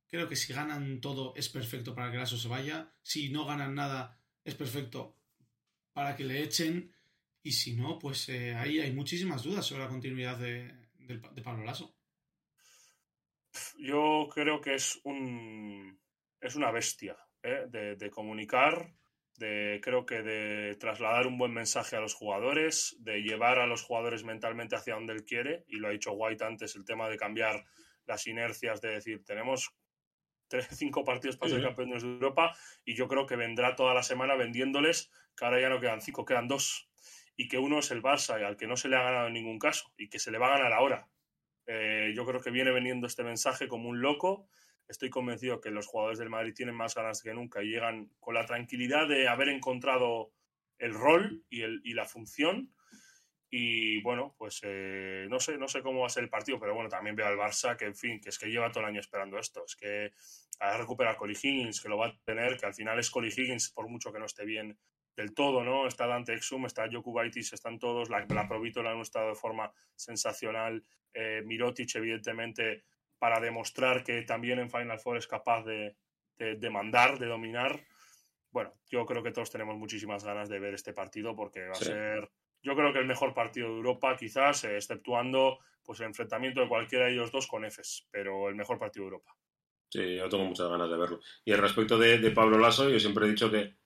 Creo 0.08 0.28
que 0.28 0.36
si 0.36 0.52
ganan 0.52 1.00
todo 1.00 1.32
es 1.36 1.48
perfecto 1.48 1.94
para 1.94 2.10
que 2.10 2.18
Lasso 2.18 2.36
se 2.36 2.48
vaya. 2.48 2.92
Si 3.02 3.28
no 3.30 3.44
ganan 3.44 3.74
nada 3.74 4.18
es 4.44 4.54
perfecto 4.54 5.16
para 5.92 6.16
que 6.16 6.24
le 6.24 6.42
echen. 6.42 6.92
Y 7.42 7.52
si 7.52 7.74
no, 7.74 7.98
pues 7.98 8.28
eh, 8.30 8.54
ahí 8.54 8.80
hay 8.80 8.92
muchísimas 8.92 9.42
dudas 9.42 9.64
sobre 9.66 9.82
la 9.82 9.88
continuidad 9.90 10.38
de, 10.38 10.72
del- 11.06 11.22
de 11.34 11.42
Pablo 11.42 11.64
Lasso. 11.64 11.94
Yo 13.78 14.28
creo 14.32 14.60
que 14.60 14.74
es 14.74 15.00
un 15.04 16.00
es 16.40 16.56
una 16.56 16.70
bestia 16.70 17.16
¿eh? 17.42 17.64
de, 17.68 17.96
de 17.96 18.10
comunicar, 18.10 18.92
de 19.36 19.80
creo 19.82 20.04
que 20.04 20.22
de 20.22 20.74
trasladar 20.76 21.26
un 21.26 21.38
buen 21.38 21.52
mensaje 21.54 21.96
a 21.96 22.00
los 22.00 22.14
jugadores, 22.14 22.96
de 23.00 23.22
llevar 23.22 23.58
a 23.58 23.66
los 23.66 23.82
jugadores 23.82 24.24
mentalmente 24.24 24.76
hacia 24.76 24.94
donde 24.94 25.14
él 25.14 25.24
quiere, 25.24 25.64
y 25.68 25.76
lo 25.76 25.88
ha 25.88 25.92
dicho 25.92 26.12
White 26.12 26.44
antes, 26.44 26.76
el 26.76 26.84
tema 26.84 27.08
de 27.08 27.16
cambiar 27.16 27.64
las 28.06 28.26
inercias, 28.26 28.80
de 28.80 28.90
decir, 28.90 29.24
tenemos 29.24 29.72
tres, 30.48 30.68
cinco 30.72 31.02
partidos 31.04 31.36
para 31.36 31.48
Sí, 31.48 31.54
ser 31.56 31.62
sí. 31.62 31.68
campeones 31.68 32.02
de 32.02 32.08
Europa, 32.10 32.54
y 32.84 32.94
yo 32.94 33.08
creo 33.08 33.24
que 33.26 33.36
vendrá 33.36 33.74
toda 33.74 33.94
la 33.94 34.02
semana 34.02 34.34
vendiéndoles, 34.34 35.10
que 35.36 35.44
ahora 35.46 35.60
ya 35.60 35.70
no 35.70 35.80
quedan 35.80 36.02
cinco, 36.02 36.24
quedan 36.26 36.48
dos, 36.48 36.90
y 37.36 37.48
que 37.48 37.58
uno 37.58 37.80
es 37.80 37.90
el 37.90 38.02
Barça, 38.02 38.40
y 38.40 38.44
al 38.44 38.56
que 38.56 38.66
no 38.66 38.76
se 38.76 38.88
le 38.88 38.96
ha 38.96 39.02
ganado 39.02 39.28
en 39.28 39.34
ningún 39.34 39.58
caso, 39.58 39.92
y 39.96 40.08
que 40.08 40.18
se 40.18 40.30
le 40.30 40.38
va 40.38 40.48
a 40.48 40.58
ganar 40.58 40.72
ahora. 40.72 41.08
Eh, 41.66 42.12
yo 42.14 42.24
creo 42.26 42.40
que 42.40 42.50
viene 42.50 42.70
vendiendo 42.70 43.06
este 43.06 43.24
mensaje 43.24 43.68
como 43.68 43.88
un 43.88 44.00
loco. 44.00 44.48
Estoy 44.86 45.10
convencido 45.10 45.60
que 45.60 45.70
los 45.70 45.86
jugadores 45.86 46.18
del 46.18 46.30
Madrid 46.30 46.54
tienen 46.54 46.74
más 46.74 46.94
ganas 46.94 47.22
que 47.22 47.32
nunca 47.32 47.62
y 47.62 47.68
llegan 47.68 48.10
con 48.20 48.34
la 48.34 48.44
tranquilidad 48.44 49.08
de 49.08 49.28
haber 49.28 49.48
encontrado 49.48 50.32
el 50.78 50.92
rol 50.92 51.44
y, 51.48 51.62
el, 51.62 51.80
y 51.84 51.94
la 51.94 52.04
función. 52.04 52.74
Y 53.50 54.02
bueno, 54.02 54.34
pues 54.36 54.60
eh, 54.64 55.26
no 55.30 55.38
sé, 55.38 55.56
no 55.56 55.68
sé 55.68 55.80
cómo 55.80 56.00
va 56.00 56.06
a 56.06 56.10
ser 56.10 56.24
el 56.24 56.28
partido, 56.28 56.58
pero 56.58 56.74
bueno, 56.74 56.88
también 56.88 57.14
veo 57.16 57.26
al 57.26 57.38
Barça 57.38 57.76
que, 57.76 57.86
en 57.86 57.94
fin, 57.94 58.20
que 58.20 58.30
es 58.30 58.38
que 58.38 58.50
lleva 58.50 58.70
todo 58.70 58.82
el 58.82 58.90
año 58.90 59.00
esperando 59.00 59.38
esto. 59.38 59.64
Es 59.64 59.76
que 59.76 60.12
a 60.58 60.76
recuperar 60.76 61.16
Cory 61.16 61.34
Higgins, 61.40 61.80
que 61.80 61.88
lo 61.88 61.96
va 61.96 62.08
a 62.08 62.20
tener, 62.24 62.56
que 62.56 62.66
al 62.66 62.74
final 62.74 62.98
es 62.98 63.10
Cory 63.10 63.28
Higgins, 63.28 63.70
por 63.70 63.88
mucho 63.88 64.12
que 64.12 64.18
no 64.18 64.26
esté 64.26 64.44
bien 64.44 64.76
del 65.16 65.34
todo, 65.34 65.64
¿no? 65.64 65.86
Está 65.86 66.06
Dante 66.06 66.34
Exum, 66.34 66.66
está 66.66 66.88
Jokubaitis, 66.90 67.52
están 67.52 67.78
todos, 67.78 68.10
la, 68.10 68.26
la 68.28 68.48
Provítola 68.48 68.90
en 68.90 68.96
un 68.96 69.02
estado 69.02 69.28
de 69.28 69.34
forma 69.34 69.72
sensacional, 69.94 70.82
eh, 71.12 71.42
Mirotic, 71.44 71.94
evidentemente, 71.96 72.84
para 73.18 73.40
demostrar 73.40 74.02
que 74.02 74.22
también 74.22 74.58
en 74.58 74.70
Final 74.70 74.98
Four 74.98 75.18
es 75.18 75.26
capaz 75.26 75.64
de, 75.64 75.96
de, 76.36 76.56
de 76.56 76.70
mandar, 76.70 77.18
de 77.18 77.26
dominar. 77.26 77.84
Bueno, 78.50 78.72
yo 78.88 79.04
creo 79.06 79.22
que 79.22 79.32
todos 79.32 79.50
tenemos 79.50 79.76
muchísimas 79.76 80.24
ganas 80.24 80.48
de 80.48 80.58
ver 80.58 80.74
este 80.74 80.92
partido 80.92 81.34
porque 81.34 81.66
va 81.68 81.74
Sí. 81.74 81.84
a 81.84 81.86
ser 81.86 82.30
yo 82.64 82.74
creo 82.74 82.92
que 82.94 82.98
el 82.98 83.06
mejor 83.06 83.34
partido 83.34 83.68
de 83.68 83.74
Europa, 83.74 84.16
quizás, 84.16 84.64
eh, 84.64 84.76
exceptuando 84.76 85.58
pues 85.84 86.00
el 86.00 86.06
enfrentamiento 86.06 86.62
de 86.62 86.68
cualquiera 86.68 87.04
de 87.04 87.12
ellos 87.12 87.30
dos 87.30 87.46
con 87.46 87.62
Efes, 87.64 88.08
pero 88.10 88.48
el 88.48 88.54
mejor 88.54 88.78
partido 88.78 89.04
de 89.04 89.08
Europa. 89.08 89.36
Sí, 89.90 90.16
yo 90.16 90.28
tengo 90.30 90.44
muchas 90.46 90.70
ganas 90.70 90.88
de 90.88 90.96
verlo. 90.96 91.20
Y 91.44 91.52
al 91.52 91.58
respecto 91.58 91.98
de, 91.98 92.30
Pablo 92.30 92.58
Lasso, 92.58 92.88
yo 92.88 92.98
siempre 92.98 93.26
he 93.26 93.28
dicho 93.28 93.50
que, 93.50 93.76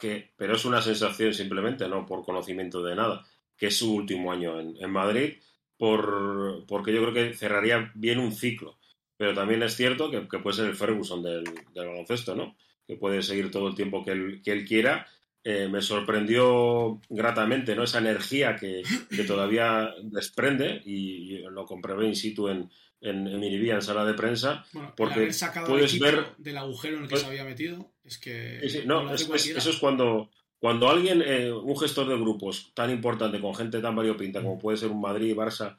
que, 0.00 0.32
pero 0.36 0.56
es 0.56 0.64
una 0.64 0.82
sensación 0.82 1.32
simplemente, 1.34 1.88
no 1.88 2.06
por 2.06 2.24
conocimiento 2.24 2.82
de 2.82 2.96
nada, 2.96 3.24
que 3.56 3.66
es 3.66 3.76
su 3.76 3.94
último 3.94 4.32
año 4.32 4.58
en, 4.58 4.90
Madrid, 4.90 5.34
por, 5.76 6.64
porque 6.66 6.92
yo 6.92 7.02
creo 7.02 7.14
que 7.14 7.34
cerraría 7.34 7.92
bien 7.94 8.18
un 8.18 8.32
ciclo. 8.32 8.78
Pero 9.16 9.34
también 9.34 9.62
es 9.62 9.76
cierto 9.76 10.10
que, 10.10 10.22
puede 10.38 10.56
ser 10.56 10.66
el 10.66 10.74
Ferguson 10.74 11.22
del, 11.22 11.44
baloncesto, 11.74 12.34
¿no? 12.34 12.56
Que 12.86 12.96
puede 12.96 13.22
seguir 13.22 13.50
todo 13.50 13.68
el 13.68 13.74
tiempo 13.74 14.02
que 14.02 14.12
él, 14.12 14.40
que 14.42 14.52
él 14.52 14.66
quiera. 14.66 15.06
Eh, 15.44 15.68
me 15.68 15.82
sorprendió 15.82 17.00
gratamente, 17.10 17.76
¿no? 17.76 17.84
Esa 17.84 17.98
energía 17.98 18.56
que, 18.56 18.82
todavía 19.26 19.94
desprende 20.02 20.82
y, 20.84 21.38
lo 21.50 21.66
comprobé 21.66 22.06
in 22.06 22.16
situ 22.16 22.48
en, 22.48 22.70
en, 23.00 23.26
en 23.26 23.42
en 23.42 23.82
sala 23.82 24.04
de 24.04 24.14
prensa, 24.14 24.64
porque 24.96 25.30
puedes 25.66 25.98
ver 25.98 26.26
del 26.38 26.58
agujero 26.58 26.96
en 26.96 27.02
el 27.04 27.08
que 27.08 27.12
pues 27.12 27.22
se 27.22 27.28
había 27.28 27.44
metido, 27.44 27.92
es 28.04 28.18
que 28.18 28.82
no, 28.86 29.12
eso 29.12 29.34
es 29.34 29.76
cuando 29.78 30.30
cuando 30.60 30.90
alguien, 30.90 31.22
eh, 31.26 31.50
un 31.50 31.76
gestor 31.76 32.06
de 32.06 32.18
grupos 32.18 32.70
tan 32.74 32.90
importante 32.90 33.40
con 33.40 33.54
gente 33.54 33.80
tan 33.80 33.96
variopinta 33.96 34.42
como 34.42 34.58
puede 34.58 34.76
ser 34.76 34.90
un 34.90 35.00
Madrid, 35.00 35.34
Barça, 35.34 35.78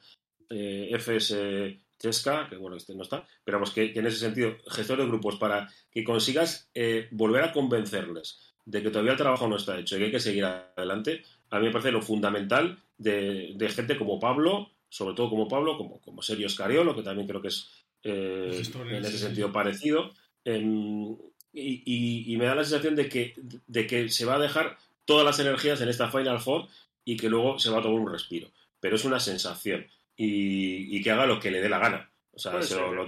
eh, 0.49 0.89
FS, 0.93 1.79
Chesca, 1.99 2.49
que 2.49 2.57
bueno, 2.57 2.77
este 2.77 2.95
no 2.95 3.03
está, 3.03 3.23
pero 3.43 3.57
vamos, 3.59 3.69
que, 3.69 3.93
en 3.93 4.07
ese 4.07 4.17
sentido, 4.17 4.57
gestor 4.67 4.97
de 4.97 5.05
grupos, 5.05 5.35
para 5.35 5.69
que 5.91 6.03
consigas 6.03 6.67
eh, 6.73 7.07
volver 7.11 7.43
a 7.43 7.53
convencerles 7.53 8.39
de 8.65 8.81
que 8.81 8.89
todavía 8.89 9.11
el 9.11 9.19
trabajo 9.19 9.47
no 9.47 9.57
está 9.57 9.77
hecho 9.79 9.95
y 9.95 9.99
que 9.99 10.05
hay 10.05 10.11
que 10.11 10.19
seguir 10.19 10.45
adelante, 10.45 11.21
a 11.51 11.59
mí 11.59 11.67
me 11.67 11.71
parece 11.71 11.91
lo 11.91 12.01
fundamental 12.01 12.79
de, 12.97 13.53
de 13.55 13.69
gente 13.69 13.97
como 13.97 14.19
Pablo, 14.19 14.71
sobre 14.91 15.15
todo 15.15 15.29
como 15.29 15.47
Pablo, 15.47 15.77
como, 15.77 16.01
como 16.01 16.21
Sergio 16.21 16.49
Scariolo, 16.49 16.93
que 16.93 17.01
también 17.01 17.25
creo 17.25 17.41
que 17.41 17.47
es 17.47 17.71
en 18.03 19.05
ese 19.05 19.17
sentido 19.17 19.51
parecido. 19.51 20.11
Em, 20.43 21.15
y, 21.53 22.35
me 22.37 22.45
da 22.45 22.55
la 22.55 22.63
sensación 22.63 22.95
de 22.95 23.07
que, 23.07 23.33
de 23.67 23.87
que 23.87 24.09
se 24.09 24.25
va 24.25 24.35
a 24.35 24.39
dejar 24.39 24.77
todas 25.05 25.25
las 25.25 25.39
energías 25.39 25.79
en 25.79 25.87
esta 25.87 26.11
Final 26.11 26.41
Four 26.41 26.67
y 27.05 27.15
que 27.15 27.29
luego 27.29 27.57
se 27.57 27.69
va 27.69 27.79
a 27.79 27.81
tomar 27.81 28.01
un 28.01 28.11
respiro. 28.11 28.49
Pero 28.81 28.97
es 28.97 29.05
una 29.05 29.19
sensación. 29.19 29.87
Y, 30.17 31.01
que 31.01 31.11
haga 31.11 31.25
lo 31.25 31.39
que 31.39 31.51
le 31.51 31.61
dé 31.61 31.69
la 31.69 31.79
gana. 31.79 32.11
O 32.33 32.39
sea, 32.39 32.59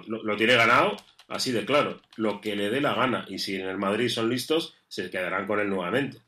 lo, 0.07 0.37
tiene 0.37 0.55
ganado 0.55 0.95
así 1.27 1.51
de 1.51 1.65
claro. 1.65 2.01
Lo 2.15 2.39
que 2.39 2.55
le 2.55 2.69
dé 2.69 2.79
la 2.79 2.93
gana. 2.93 3.25
Y 3.27 3.39
si 3.39 3.55
en 3.55 3.67
el 3.67 3.77
Madrid 3.77 4.07
son 4.07 4.29
listos, 4.29 4.73
se 4.87 5.09
quedarán 5.09 5.47
con 5.47 5.59
él 5.59 5.69
nuevamente. 5.69 6.19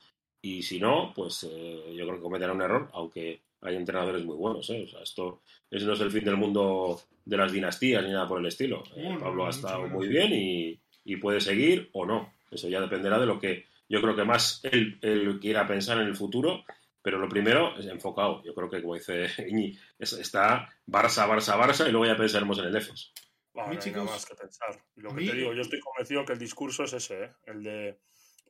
Y 0.42 0.64
si 0.64 0.82
no, 0.82 1.14
pues 1.16 1.48
eh, 1.50 1.94
yo 1.96 2.06
creo 2.06 2.18
que 2.18 2.24
cometerán 2.24 2.58
un 2.58 2.62
error, 2.62 2.90
aunque 2.94 3.42
hay 3.66 3.76
entrenadores 3.76 4.24
muy 4.24 4.36
buenos. 4.36 4.70
¿eh? 4.70 4.84
O 4.84 4.88
sea, 4.88 5.02
esto 5.02 5.42
no 5.72 5.94
es 5.94 6.00
el 6.00 6.12
fin 6.12 6.24
del 6.24 6.38
mundo 6.38 7.02
de 7.26 7.38
las 7.38 7.52
dinastías 7.52 8.04
ni 8.04 8.12
nada 8.12 8.28
por 8.28 8.40
el 8.40 8.46
estilo. 8.46 8.84
Eh, 8.96 9.18
Pablo 9.20 9.48
ha 9.48 9.50
estado 9.50 9.88
muy 9.88 10.08
bien 10.08 10.32
y, 10.34 10.80
puede 11.18 11.42
seguir 11.42 11.90
o 11.94 12.06
no. 12.06 12.34
Eso 12.52 12.68
ya 12.68 12.82
dependerá 12.82 13.20
de 13.20 13.26
lo 13.26 13.40
que 13.40 13.66
yo 13.90 14.02
creo 14.02 14.16
que 14.16 14.24
más 14.24 14.62
él, 14.64 15.00
quiera 15.42 15.68
pensar 15.68 16.00
en 16.00 16.08
el 16.08 16.16
futuro. 16.16 16.64
Pero 17.02 17.20
lo 17.20 17.30
primero 17.30 17.78
es 17.78 17.86
enfocado. 17.86 18.44
Yo 18.44 18.56
creo 18.56 18.70
que, 18.70 18.82
como 18.82 18.96
dice 18.96 19.28
Iñi, 19.48 19.78
está 20.00 20.68
Barça, 20.88 21.28
Barça, 21.28 21.56
Barça 21.56 21.88
y 21.88 21.92
luego 21.92 22.08
ya 22.08 22.18
pensaremos 22.18 22.58
en 22.60 22.66
el 22.66 22.76
EFES. 22.76 23.12
Bueno, 23.54 23.80
no 23.96 24.06
más 24.06 24.26
que 24.26 24.36
pensar. 24.36 24.84
lo 24.96 25.16
que 25.16 25.26
te 25.28 25.34
digo, 25.34 25.54
yo 25.54 25.62
estoy 25.62 25.80
convencido 25.80 26.26
que 26.26 26.34
el 26.34 26.40
discurso 26.40 26.84
es 26.84 26.94
ese, 26.94 27.24
¿eh? 27.24 27.32
el 27.46 27.64
de 27.64 28.00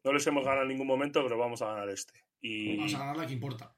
no 0.03 0.13
les 0.13 0.25
hemos 0.25 0.43
ganado 0.43 0.63
en 0.63 0.69
ningún 0.69 0.87
momento, 0.87 1.21
pero 1.21 1.37
vamos 1.37 1.61
a 1.61 1.67
ganar 1.67 1.89
este. 1.89 2.13
Y... 2.41 2.77
Vamos 2.77 2.95
a 2.95 2.99
ganar 2.99 3.17
la 3.17 3.27
que 3.27 3.33
importa 3.33 3.75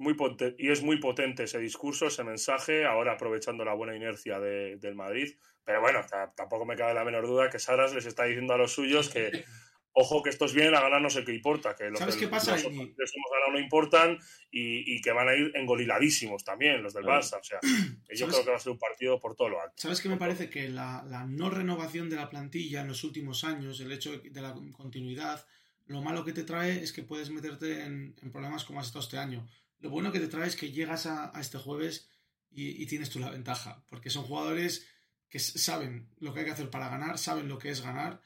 muy 0.00 0.16
y 0.58 0.70
es 0.70 0.82
muy 0.82 0.98
potente 0.98 1.44
ese 1.44 1.58
discurso, 1.58 2.06
ese 2.06 2.24
mensaje, 2.24 2.86
ahora 2.86 3.12
aprovechando 3.12 3.64
la 3.64 3.74
buena 3.74 3.94
inercia 3.94 4.40
del 4.40 4.94
Madrid. 4.94 5.36
Pero 5.62 5.82
bueno, 5.82 6.00
tampoco 6.34 6.64
me 6.64 6.74
cabe 6.74 6.94
la 6.94 7.04
menor 7.04 7.26
duda 7.26 7.50
que 7.50 7.58
Saras 7.58 7.94
les 7.94 8.06
está 8.06 8.24
diciendo 8.24 8.54
a 8.54 8.56
los 8.56 8.72
suyos 8.72 9.10
que, 9.10 9.44
ojo, 9.92 10.22
que 10.22 10.30
estos 10.30 10.54
vienen 10.54 10.74
a 10.74 10.80
ganar 10.80 11.02
no 11.02 11.10
sé 11.10 11.22
qué 11.22 11.34
importa, 11.34 11.76
que 11.76 11.90
los 11.90 11.98
¿Sabes 11.98 12.16
qué 12.16 12.28
pasa? 12.28 12.52
Los, 12.52 12.64
hemos 12.64 12.96
ganado 12.96 13.52
no 13.52 13.60
importan 13.60 14.18
y, 14.50 15.02
que 15.02 15.12
van 15.12 15.28
a 15.28 15.34
ir 15.34 15.52
engoliladísimos 15.54 16.44
también 16.44 16.82
los 16.82 16.94
del 16.94 17.04
Barça. 17.04 17.38
O 17.38 17.44
sea, 17.44 17.60
yo 18.16 18.26
creo 18.26 18.42
que 18.42 18.50
va 18.50 18.56
a 18.56 18.60
ser 18.60 18.72
un 18.72 18.78
partido 18.78 19.20
por 19.20 19.36
todo 19.36 19.50
lo 19.50 19.60
alto. 19.60 19.74
¿Sabes 19.76 20.00
qué 20.00 20.08
me 20.08 20.16
parece? 20.16 20.48
Que 20.48 20.70
la, 20.70 21.04
la 21.06 21.26
no 21.26 21.50
renovación 21.50 22.08
de 22.08 22.16
la 22.16 22.30
plantilla 22.30 22.80
en 22.80 22.88
los 22.88 23.04
últimos 23.04 23.44
años, 23.44 23.78
el 23.80 23.92
hecho 23.92 24.18
de 24.18 24.40
la 24.40 24.54
continuidad, 24.72 25.46
lo 25.88 26.00
malo 26.00 26.24
que 26.24 26.32
te 26.32 26.44
trae 26.44 26.82
es 26.82 26.94
que 26.94 27.02
puedes 27.02 27.28
meterte 27.28 27.84
en, 27.84 28.16
en 28.22 28.32
problemas 28.32 28.64
como 28.64 28.80
has 28.80 28.86
estado 28.86 29.04
este 29.04 29.18
año 29.18 29.46
lo 29.80 29.90
bueno 29.90 30.12
que 30.12 30.20
te 30.20 30.28
trae 30.28 30.46
es 30.46 30.56
que 30.56 30.72
llegas 30.72 31.06
a, 31.06 31.32
este 31.40 31.58
jueves 31.58 32.08
y, 32.50 32.84
tienes 32.86 33.10
tú 33.10 33.18
la 33.18 33.30
ventaja, 33.30 33.82
porque 33.88 34.10
son 34.10 34.24
jugadores 34.24 34.88
que 35.28 35.38
saben 35.38 36.08
lo 36.18 36.32
que 36.32 36.40
hay 36.40 36.46
que 36.46 36.52
hacer 36.52 36.70
para 36.70 36.88
ganar, 36.88 37.18
saben 37.18 37.48
lo 37.48 37.58
que 37.58 37.70
es 37.70 37.80
ganar 37.80 38.20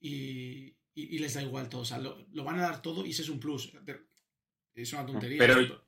y, 0.00 0.76
les 0.94 1.34
da 1.34 1.42
igual 1.42 1.68
todo. 1.68 1.82
O 1.82 1.84
sea, 1.84 1.98
lo, 1.98 2.26
van 2.44 2.58
a 2.58 2.62
dar 2.62 2.82
todo 2.82 3.06
y 3.06 3.10
ese 3.10 3.22
es 3.22 3.28
un 3.28 3.38
plus. 3.38 3.72
Es 4.74 4.92
una 4.92 5.06
tontería. 5.06 5.38
Pero, 5.38 5.82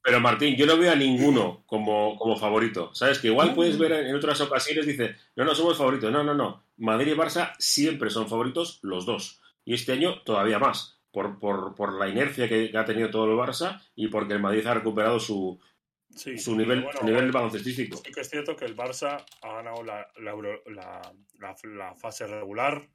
pero 0.00 0.20
Martín, 0.20 0.56
yo 0.56 0.66
no 0.66 0.78
veo 0.78 0.92
a 0.92 0.96
ninguno 0.96 1.64
como, 1.66 2.16
como 2.16 2.36
favorito. 2.36 2.94
¿Sabes? 2.94 3.18
Que 3.18 3.28
igual 3.28 3.54
puedes 3.54 3.76
ver 3.76 3.92
en 3.92 4.14
otras 4.14 4.40
ocasiones, 4.40 4.86
dice, 4.86 5.16
no, 5.34 5.44
no, 5.44 5.54
somos 5.54 5.76
favoritos. 5.76 6.12
No, 6.12 6.22
no, 6.22 6.34
no. 6.34 6.64
Madrid 6.76 7.12
y 7.12 7.16
Barça 7.16 7.54
siempre 7.58 8.08
son 8.10 8.28
favoritos 8.28 8.78
los 8.82 9.04
dos. 9.04 9.40
Y 9.64 9.74
este 9.74 9.92
año 9.92 10.22
todavía 10.22 10.58
más 10.60 11.01
por, 11.12 11.38
por, 11.38 11.74
por 11.74 11.92
la 11.92 12.08
inercia 12.08 12.48
que, 12.48 12.72
ha 12.74 12.84
tenido 12.84 13.10
todo 13.10 13.26
el 13.26 13.38
Barça 13.38 13.80
y 13.94 14.08
porque 14.08 14.32
el 14.32 14.40
Madrid 14.40 14.66
ha 14.66 14.74
recuperado 14.74 15.20
su, 15.20 15.60
su 16.14 16.56
nivel, 16.56 16.86
su 16.98 17.04
nivel 17.04 17.30
baloncestístico. 17.30 17.98
Sí 17.98 18.10
que 18.10 18.22
es 18.22 18.30
cierto 18.30 18.56
que 18.56 18.64
el 18.64 18.74
Barça 18.74 19.24
ha 19.42 19.54
ganado 19.54 19.82
la, 19.82 20.08
la, 20.16 21.54
la, 21.64 21.94
fase 21.94 22.26
regular. 22.26 22.88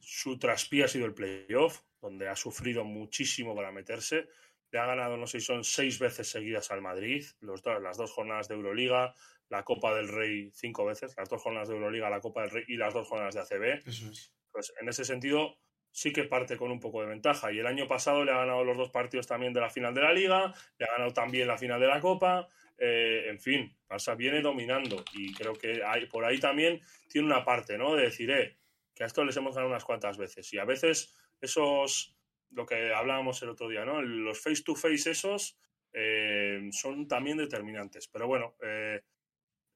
Su 0.00 0.38
traspié 0.38 0.84
ha 0.84 0.88
sido 0.88 1.06
el 1.06 1.14
playoff, 1.14 1.80
donde 2.00 2.28
ha 2.28 2.36
sufrido 2.36 2.84
muchísimo 2.84 3.54
para 3.54 3.72
meterse. 3.72 4.28
Le 4.70 4.78
ha 4.78 4.86
ganado, 4.86 5.16
no 5.16 5.26
sé 5.26 5.40
si 5.40 5.46
son 5.46 5.64
seis 5.64 5.98
veces 5.98 6.28
seguidas 6.28 6.70
al 6.70 6.82
Madrid, 6.82 7.24
los 7.40 7.62
las 7.82 7.96
dos 7.96 8.12
jornadas 8.12 8.48
de 8.48 8.54
Euroliga, 8.54 9.14
la 9.48 9.64
Copa 9.64 9.94
del 9.94 10.08
Rey 10.08 10.50
cinco 10.52 10.84
veces, 10.84 11.14
las 11.16 11.28
dos 11.28 11.42
jornadas 11.42 11.68
de 11.68 11.74
Euroliga, 11.74 12.10
la 12.10 12.20
Copa 12.20 12.42
del 12.42 12.50
Rey 12.50 12.64
y 12.68 12.76
las 12.76 12.94
dos 12.94 13.08
jornadas 13.08 13.34
de 13.34 13.40
ACB. 13.40 13.88
Eso 13.88 14.10
es. 14.10 14.32
Pues 14.52 14.72
en 14.80 14.88
ese 14.88 15.04
sentido, 15.04 15.58
sí 15.96 16.12
que 16.12 16.24
parte 16.24 16.58
con 16.58 16.70
un 16.70 16.78
poco 16.78 17.00
de 17.00 17.08
ventaja. 17.08 17.50
Y 17.50 17.58
el 17.58 17.66
año 17.66 17.86
pasado 17.86 18.22
le 18.22 18.30
ha 18.30 18.36
ganado 18.36 18.62
los 18.64 18.76
dos 18.76 18.90
partidos 18.90 19.26
también 19.26 19.54
de 19.54 19.62
la 19.62 19.70
final 19.70 19.94
de 19.94 20.02
la 20.02 20.12
Liga, 20.12 20.52
le 20.78 20.84
ha 20.84 20.92
ganado 20.92 21.14
también 21.14 21.48
la 21.48 21.56
final 21.56 21.80
de 21.80 21.86
la 21.86 22.00
Copa. 22.00 22.48
Eh, 22.76 23.28
en 23.30 23.40
fin, 23.40 23.74
Barça 23.88 24.14
viene 24.14 24.42
dominando 24.42 25.02
y 25.14 25.32
creo 25.32 25.54
que 25.54 25.82
hay, 25.82 26.04
por 26.04 26.26
ahí 26.26 26.38
también 26.38 26.82
tiene 27.08 27.26
una 27.26 27.42
parte, 27.42 27.78
¿no? 27.78 27.96
De 27.96 28.02
decir, 28.02 28.30
eh, 28.30 28.58
que 28.94 29.04
a 29.04 29.06
esto 29.06 29.24
les 29.24 29.38
hemos 29.38 29.54
ganado 29.54 29.70
unas 29.70 29.86
cuantas 29.86 30.18
veces. 30.18 30.52
Y 30.52 30.58
a 30.58 30.66
veces 30.66 31.14
esos, 31.40 32.14
lo 32.50 32.66
que 32.66 32.92
hablábamos 32.92 33.40
el 33.40 33.48
otro 33.48 33.66
día, 33.66 33.86
¿no? 33.86 34.02
Los 34.02 34.38
face 34.38 34.62
to 34.62 34.74
face 34.74 35.10
esos 35.10 35.58
eh, 35.94 36.68
son 36.72 37.08
también 37.08 37.38
determinantes. 37.38 38.06
Pero 38.08 38.26
bueno, 38.26 38.54
eh, 38.62 39.00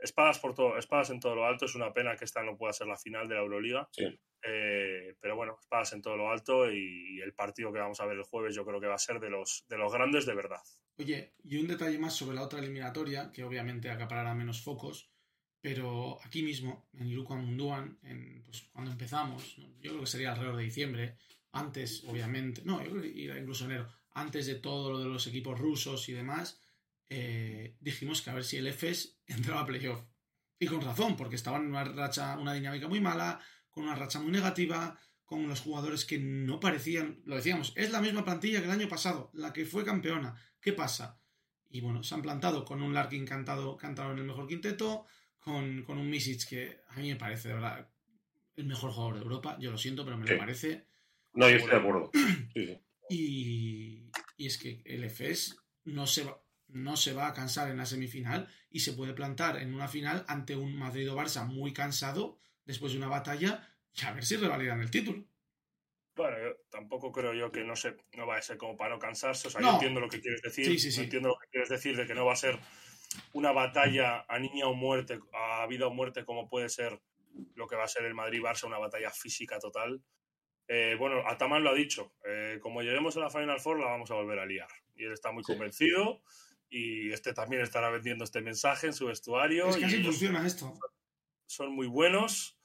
espadas 0.03 0.39
por 0.39 0.55
todo, 0.55 0.79
espadas 0.79 1.11
en 1.11 1.21
todo 1.21 1.35
lo 1.35 1.47
alto. 1.47 1.67
Es 1.67 1.75
una 1.75 1.93
pena 1.93 2.17
que 2.17 2.25
esta 2.25 2.43
no 2.43 2.57
pueda 2.57 2.73
ser 2.73 2.87
la 2.87 2.97
final 2.97 3.29
de 3.29 3.35
la 3.35 3.41
Euroliga. 3.41 3.89
Sí. 3.93 4.05
Eh, 4.43 5.17
pero 5.21 5.37
bueno, 5.37 5.59
espadas 5.61 5.93
en 5.93 6.03
todo 6.03 6.17
lo 6.17 6.31
alto 6.31 6.71
y, 6.71 7.21
el 7.21 7.35
partido 7.35 7.73
que 7.73 7.79
vamos 7.79 8.01
a 8.01 8.07
ver 8.07 8.17
el 8.17 8.23
jueves 8.23 8.55
yo 8.55 8.65
creo 8.65 8.81
que 8.81 8.87
va 8.87 8.95
a 8.95 8.99
ser 8.99 9.21
de 9.21 9.29
los, 9.29 9.67
de 9.69 9.77
los 9.77 9.93
grandes 9.93 10.25
de 10.25 10.35
verdad. 10.35 10.63
Oye, 10.97 11.35
y 11.45 11.59
un 11.59 11.69
detalle 11.69 11.99
más 11.99 12.15
sobre 12.15 12.37
la 12.37 12.43
otra 12.43 12.61
eliminatoria, 12.61 13.31
que 13.33 13.45
obviamente 13.45 13.91
acaparará 13.91 14.35
menos 14.35 14.63
focos, 14.63 15.11
pero 15.61 16.19
aquí 16.25 16.43
mismo, 16.43 16.89
en 16.95 17.15
Luca 17.15 17.35
Munduan, 17.35 17.99
en, 18.03 18.43
pues, 18.45 18.63
cuando 18.73 18.91
empezamos, 18.91 19.57
yo 19.57 19.91
creo 19.91 20.01
que 20.01 20.07
sería 20.07 20.33
alrededor 20.33 20.57
de 20.57 20.65
diciembre, 20.65 21.17
antes, 21.53 22.05
obviamente, 22.05 22.63
no, 22.65 22.83
yo 22.83 22.91
creo 22.91 23.03
que 23.03 23.39
incluso 23.39 23.67
enero, 23.67 23.89
antes 24.13 24.47
de 24.47 24.55
todo 24.55 24.91
lo 24.91 24.99
de 25.01 25.07
los 25.07 25.27
equipos 25.27 25.59
rusos 25.59 26.09
y 26.09 26.13
demás, 26.13 26.61
eh, 27.11 27.77
dijimos 27.81 28.23
que 28.23 28.31
a 28.31 28.35
ver 28.35 28.45
si 28.45 28.57
el 28.57 28.69
EFES 28.69 29.21
entraba 29.27 29.63
a 29.63 29.67
playoff. 29.67 30.03
Y 30.59 30.67
con 30.67 30.81
razón, 30.81 31.17
porque 31.17 31.37
estaban 31.37 31.63
en 31.63 31.71
una 31.71 31.85
racha, 31.85 32.39
una 32.39 32.55
dinámica 32.55 32.87
muy 32.87 33.01
mala, 33.01 33.41
con 33.71 33.85
una 33.85 33.97
racha 33.97 34.21
muy 34.21 34.31
negativa, 34.31 34.99
con 35.25 35.49
los 35.49 35.61
jugadores 35.61 36.05
que 36.05 36.19
no 36.19 36.61
parecían, 36.61 37.21
lo 37.25 37.37
decíamos, 37.37 37.73
es 37.77 37.91
la 37.91 38.01
misma 38.01 38.25
plantilla 38.25 38.61
que 38.61 38.67
el 38.67 38.73
año 38.73 38.89
pasado, 38.89 39.31
la 39.35 39.53
que 39.53 39.65
fue 39.65 39.85
campeona. 39.85 40.35
¿Qué 40.61 40.73
pasa? 40.73 41.21
Y 41.69 41.81
bueno, 41.81 42.03
se 42.03 42.15
han 42.15 42.23
plantado 42.23 42.65
con 42.65 42.83
un 42.83 42.95
Larkin 42.95 43.25
cantado, 43.27 43.77
cantado 43.77 44.13
en 44.13 44.19
el 44.19 44.25
mejor 44.25 44.47
quinteto, 44.47 45.07
con, 45.39 45.85
un 45.89 46.11
Misic 46.11 46.49
que 46.49 46.81
a 46.89 46.97
mí 46.97 47.09
me 47.09 47.17
parece, 47.17 47.49
de 47.49 47.55
verdad, 47.55 47.89
el 48.57 48.67
mejor 48.67 48.91
jugador 48.91 49.15
de 49.15 49.23
Europa. 49.23 49.57
Yo 49.61 49.71
lo 49.71 49.79
siento, 49.79 50.05
pero 50.05 50.19
me 50.19 50.27
lo 50.27 50.39
parece. 50.39 50.87
No, 51.33 51.49
yo 51.49 51.57
estoy 51.57 51.71
de 51.71 51.77
acuerdo. 51.77 52.11
Y, 53.13 54.11
y, 54.37 54.47
es 54.47 54.57
que 54.57 54.83
el 54.85 55.03
FS 55.03 55.57
no 55.83 56.07
se, 56.07 56.23
va, 56.23 56.41
no 56.73 56.97
se 56.97 57.13
va 57.13 57.29
a 57.29 57.33
cansar 57.35 57.71
en 57.71 57.77
la 57.77 57.87
semifinal 57.87 58.49
y 58.71 58.81
se 58.81 58.93
puede 58.93 59.13
plantar 59.15 59.57
en 59.59 59.75
una 59.75 59.89
final 59.89 60.25
ante 60.29 60.57
un 60.57 60.77
Madrid 60.77 61.11
o 61.13 61.17
Barça 61.17 61.47
muy 61.47 61.73
cansado 61.73 62.39
después 62.65 62.93
de 62.93 62.99
una 62.99 63.09
batalla 63.09 63.69
y 63.95 64.05
a 64.05 64.13
ver 64.13 64.25
si 64.25 64.37
revalidan 64.37 64.81
el 64.81 64.91
título. 64.91 65.25
Bueno, 66.17 66.37
tampoco 66.71 67.13
creo 67.13 67.33
yo 67.35 67.51
que 67.51 67.65
no 67.65 67.77
sé, 67.77 67.97
no 68.17 68.27
va 68.27 68.37
a 68.37 68.43
ser 68.43 68.57
como 68.59 68.77
para 68.77 68.95
no 68.95 68.99
cansarse. 68.99 69.49
O 69.49 69.51
sea, 69.51 69.61
No. 69.61 69.69
yo 69.69 69.73
entiendo 69.75 70.01
lo 70.01 70.09
que 70.09 70.21
quieres 70.21 70.43
decir. 70.43 70.67
Sí, 70.67 70.79
sí, 70.79 70.93
sí. 70.93 71.03
Entiendo 71.03 71.29
lo 71.31 71.39
que 71.39 71.49
quieres 71.49 71.69
decir 71.69 71.97
de 71.97 72.07
que 72.07 72.15
no 72.15 72.27
va 72.27 72.35
a 72.35 72.37
ser 72.37 72.59
una 73.33 73.53
batalla 73.53 74.25
a 74.29 74.39
niña 74.39 74.67
o 74.67 74.75
muerte, 74.75 75.19
a 75.33 75.67
vida 75.67 75.87
o 75.87 75.91
muerte, 75.95 76.25
como 76.25 76.49
puede 76.49 76.69
ser 76.69 77.01
lo 77.55 77.67
que 77.67 77.77
va 77.77 77.85
a 77.85 77.89
ser 77.89 78.05
el 78.05 78.15
Madrid-Barça, 78.15 78.65
una 78.67 78.79
batalla 78.79 79.11
física 79.11 79.59
total. 79.59 80.03
Eh, 80.69 80.95
bueno, 80.99 81.23
Ataman 81.27 81.65
lo 81.65 81.71
ha 81.71 81.75
dicho. 81.75 82.13
eh, 82.25 82.59
como 82.61 82.83
lleguemos 82.83 83.17
a 83.17 83.21
la 83.21 83.31
Final 83.31 83.61
Four, 83.61 83.81
la 83.81 83.87
vamos 83.87 84.11
a 84.11 84.15
volver 84.15 84.39
a 84.41 84.47
liar. 84.47 84.69
Y 84.95 85.05
él 85.05 85.13
está 85.13 85.33
muy 85.33 85.43
Sí. 85.43 85.53
Y 86.71 87.13
este 87.13 87.35
también 87.35 87.63
estará 87.63 87.91
vendiendo 87.91 88.25
este 88.25 88.41
mensaje 88.41 88.87
en 88.87 88.93
su 88.93 89.07
vestuario. 89.07 89.69
Es 89.69 89.77
que 89.77 89.85
así 89.87 89.97
funciona 90.05 90.47
esto. 90.47 90.73
son 91.47 91.73
muy 91.75 91.89
buenos 91.89 92.57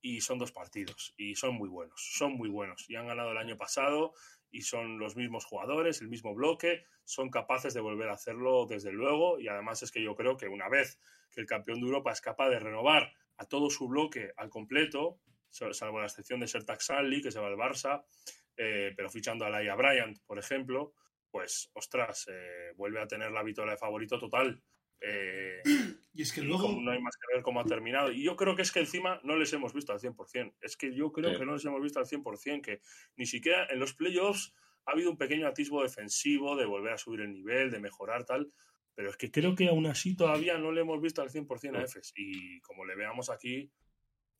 y 0.00 0.20
son 0.20 0.38
dos 0.38 0.52
partidos 0.52 1.12
y 1.16 1.34
son 1.34 1.56
muy 1.56 1.68
buenos, 1.68 2.00
son 2.16 2.34
muy 2.34 2.48
buenos 2.48 2.88
y 2.88 2.94
han 2.94 3.08
ganado 3.08 3.32
el 3.32 3.38
año 3.38 3.56
pasado 3.56 4.14
y 4.50 4.62
son 4.62 4.98
los 5.00 5.16
mismos 5.16 5.44
jugadores, 5.44 6.00
el 6.00 6.08
mismo 6.08 6.34
bloque, 6.36 6.84
son 7.04 7.30
capaces 7.30 7.74
de 7.74 7.80
volver 7.80 8.08
a 8.10 8.14
hacerlo 8.14 8.64
desde 8.66 8.92
luego 8.92 9.40
y 9.40 9.48
además 9.48 9.82
es 9.82 9.90
que 9.90 10.00
yo 10.02 10.14
creo 10.14 10.36
que 10.36 10.46
una 10.46 10.68
vez 10.68 11.00
que 11.32 11.40
el 11.40 11.46
campeón 11.48 11.80
de 11.80 11.86
Europa 11.86 12.12
es 12.12 12.20
capaz 12.20 12.48
de 12.48 12.60
renovar 12.60 13.12
a 13.38 13.44
todo 13.46 13.70
su 13.70 13.88
bloque 13.88 14.30
al 14.36 14.50
completo, 14.50 15.20
sal- 15.50 15.74
salvo 15.74 15.98
la 15.98 16.06
excepción 16.06 16.38
de 16.38 16.46
Sertak 16.46 16.80
Sanli, 16.80 17.20
que 17.20 17.32
se 17.32 17.40
va 17.40 17.48
al 17.48 17.56
Barça, 17.56 18.04
eh, 18.56 18.92
pero 18.96 19.10
fichando 19.10 19.44
a 19.44 19.50
Laia 19.50 19.74
Bryant, 19.74 20.16
por 20.26 20.38
ejemplo, 20.38 20.94
pues 21.30 21.70
ostras, 21.74 22.26
eh, 22.30 22.72
vuelve 22.76 23.00
a 23.00 23.06
tener 23.06 23.30
la 23.30 23.42
vitola 23.42 23.72
de 23.72 23.78
favorito 23.78 24.18
total. 24.18 24.62
Eh, 25.00 25.62
Y 26.14 26.22
es 26.22 26.32
que 26.32 26.40
y 26.40 26.44
luego. 26.44 26.76
no 26.80 26.90
hay 26.90 27.00
más 27.00 27.14
que 27.16 27.32
ver 27.34 27.42
cómo 27.44 27.60
ha 27.60 27.64
terminado. 27.64 28.10
Y 28.10 28.24
yo 28.24 28.34
creo 28.34 28.56
que 28.56 28.62
es 28.62 28.72
que 28.72 28.80
encima 28.80 29.20
no 29.22 29.36
les 29.36 29.52
hemos 29.52 29.72
visto 29.72 29.92
al 29.92 30.00
100%. 30.00 30.54
Es 30.60 30.76
que 30.76 30.92
yo 30.92 31.12
creo 31.12 31.30
Sí. 31.32 31.38
que 31.38 31.46
no 31.46 31.52
les 31.52 31.64
hemos 31.64 31.80
visto 31.80 32.00
al 32.00 32.06
100%, 32.06 32.60
que 32.62 32.80
ni 33.16 33.24
siquiera 33.26 33.66
en 33.70 33.78
los 33.78 33.94
playoffs 33.94 34.52
ha 34.86 34.92
habido 34.92 35.10
un 35.10 35.16
pequeño 35.18 35.46
atisbo 35.46 35.82
defensivo 35.82 36.56
de 36.56 36.64
volver 36.66 36.94
a 36.94 36.98
subir 36.98 37.20
el 37.20 37.32
nivel, 37.32 37.70
de 37.70 37.78
mejorar 37.78 38.24
tal. 38.24 38.52
Pero 38.96 39.10
es 39.10 39.16
que 39.16 39.30
creo 39.30 39.54
que 39.54 39.68
aún 39.68 39.86
así 39.86 40.16
todavía 40.16 40.58
no 40.58 40.72
le 40.72 40.80
hemos 40.80 41.00
visto 41.00 41.22
al 41.22 41.30
100% 41.30 41.76
a 41.76 41.86
Sí. 41.86 41.98
Efes. 41.98 42.12
Y 42.16 42.60
como 42.62 42.84
le 42.84 42.96
veamos 42.96 43.30
aquí, 43.30 43.70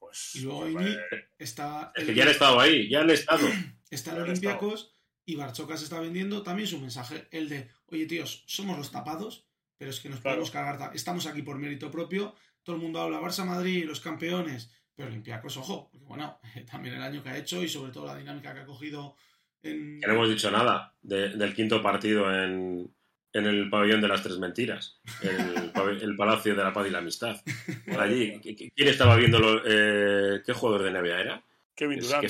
pues... 0.00 0.34
Y 0.34 0.40
luego 0.40 0.68
Iñi 0.68 0.96
está. 1.38 1.92
Es 1.94 2.04
que 2.06 2.14
ya 2.14 2.24
han 2.24 2.30
estado 2.30 2.58
ahí, 2.58 2.88
ya 2.88 3.02
han 3.02 3.10
estado. 3.10 3.46
Está 3.90 4.12
han 4.12 4.22
Olympiacos 4.22 4.97
y 5.28 5.36
Barchocas 5.36 5.82
está 5.82 6.00
vendiendo 6.00 6.42
también 6.42 6.66
su 6.66 6.80
mensaje, 6.80 7.28
el 7.30 7.50
de, 7.50 7.68
oye 7.86 8.06
tíos, 8.06 8.44
somos 8.46 8.78
los 8.78 8.90
tapados, 8.90 9.44
pero 9.76 9.90
es 9.90 10.00
que 10.00 10.08
nos 10.08 10.20
Claro. 10.20 10.36
podemos 10.36 10.50
cargar, 10.50 10.78
ta- 10.78 10.92
estamos 10.94 11.26
aquí 11.26 11.42
por 11.42 11.58
mérito 11.58 11.90
propio, 11.90 12.34
todo 12.62 12.76
el 12.76 12.82
mundo 12.82 13.00
habla 13.00 13.20
Barça 13.20 13.44
Madrid, 13.44 13.84
los 13.84 14.00
campeones, 14.00 14.72
pero 14.94 15.08
Olympiacos, 15.08 15.56
ojo, 15.58 15.90
porque 15.90 16.06
bueno, 16.06 16.40
también 16.70 16.94
el 16.94 17.02
año 17.02 17.22
que 17.22 17.28
ha 17.28 17.36
hecho 17.36 17.62
y 17.62 17.68
sobre 17.68 17.92
todo 17.92 18.06
la 18.06 18.16
dinámica 18.16 18.54
que 18.54 18.60
ha 18.60 18.64
cogido 18.66 19.16
en... 19.62 20.00
Que 20.00 20.06
no 20.06 20.14
hemos 20.14 20.30
dicho 20.30 20.50
nada 20.50 20.96
de- 21.02 21.28
del 21.36 21.54
quinto 21.54 21.82
partido 21.82 22.32
en, 22.34 22.90
en 23.34 23.44
el 23.44 23.68
pabellón 23.68 24.00
de 24.00 24.08
las 24.08 24.22
tres 24.22 24.38
mentiras, 24.38 24.98
el, 25.20 25.72
pabell- 25.74 26.00
el 26.02 26.16
Palacio 26.16 26.54
de 26.56 26.62
la 26.64 26.72
Paz 26.72 26.86
y 26.88 26.90
la 26.90 26.98
Amistad. 27.00 27.36
Por 27.86 28.00
allí, 28.00 28.32
¿qui- 28.40 28.56
qui- 28.56 28.72
¿quién 28.74 28.88
estaba 28.88 29.14
viendo 29.16 29.38
qué 29.62 30.52
jugador 30.54 30.82
de 30.84 30.90
NBA 30.90 31.20
era? 31.20 31.44
Kevin 31.74 31.98
Es 31.98 32.06
Durant. 32.06 32.22
que 32.22 32.28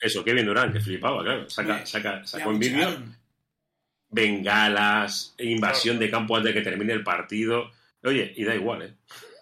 eso, 0.00 0.24
Kevin 0.24 0.46
Durant, 0.46 0.72
que 0.72 0.80
flipaba, 0.80 1.22
claro. 1.22 1.48
Saca, 1.50 1.84
saca, 1.86 2.26
sacó 2.26 2.50
en 2.50 2.58
vídeo 2.58 2.88
bengalas, 4.08 5.34
invasión 5.38 5.98
de 5.98 6.10
campo 6.10 6.36
antes 6.36 6.52
de 6.52 6.60
que 6.60 6.64
termine 6.68 6.92
el 6.92 7.04
partido. 7.04 7.70
Oye, 8.02 8.32
y 8.36 8.44
da 8.44 8.54
igual, 8.54 8.82
¿eh? 8.82 8.94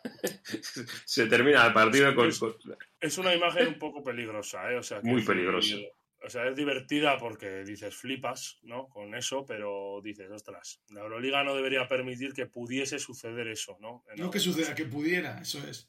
Se 1.05 1.27
termina 1.27 1.67
el 1.67 1.73
partido 1.73 2.15
con... 2.15 2.31
con- 2.33 2.57
Es 3.01 3.19
una 3.19 3.35
imagen 3.35 3.69
un 3.69 3.79
poco 3.79 4.03
peligrosa, 4.03 4.71
¿eh? 4.71 4.77
O 4.77 4.83
sea, 4.83 5.01
que 5.01 5.07
Muy 5.09 5.23
peligrosa. 5.23 5.77
O 6.21 6.29
sea, 6.29 6.49
es 6.49 6.57
divertida 6.57 7.17
porque 7.17 7.63
dices 7.65 7.95
flipas, 7.95 8.59
¿no? 8.63 8.89
Con 8.89 9.15
eso, 9.15 9.47
pero 9.47 10.01
dices, 10.03 10.29
ostras, 10.31 10.83
la 10.91 11.03
Euroliga 11.03 11.45
no 11.45 11.55
debería 11.55 11.87
permitir 11.87 12.33
que 12.33 12.47
pudiese 12.47 12.99
suceder 12.99 13.47
eso, 13.47 13.79
¿no? 13.81 14.05
En 14.13 14.21
No 14.21 14.31
que 14.31 14.41
suceda, 14.41 14.75
que 14.75 14.85
pudiera, 14.85 15.41
eso 15.41 15.65
es. 15.67 15.89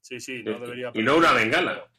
Sí, 0.00 0.20
sí, 0.20 0.44
no 0.44 0.60
debería 0.60 0.92
y 0.94 1.02
no 1.02 1.16
una 1.16 1.32
bengala. 1.32 1.90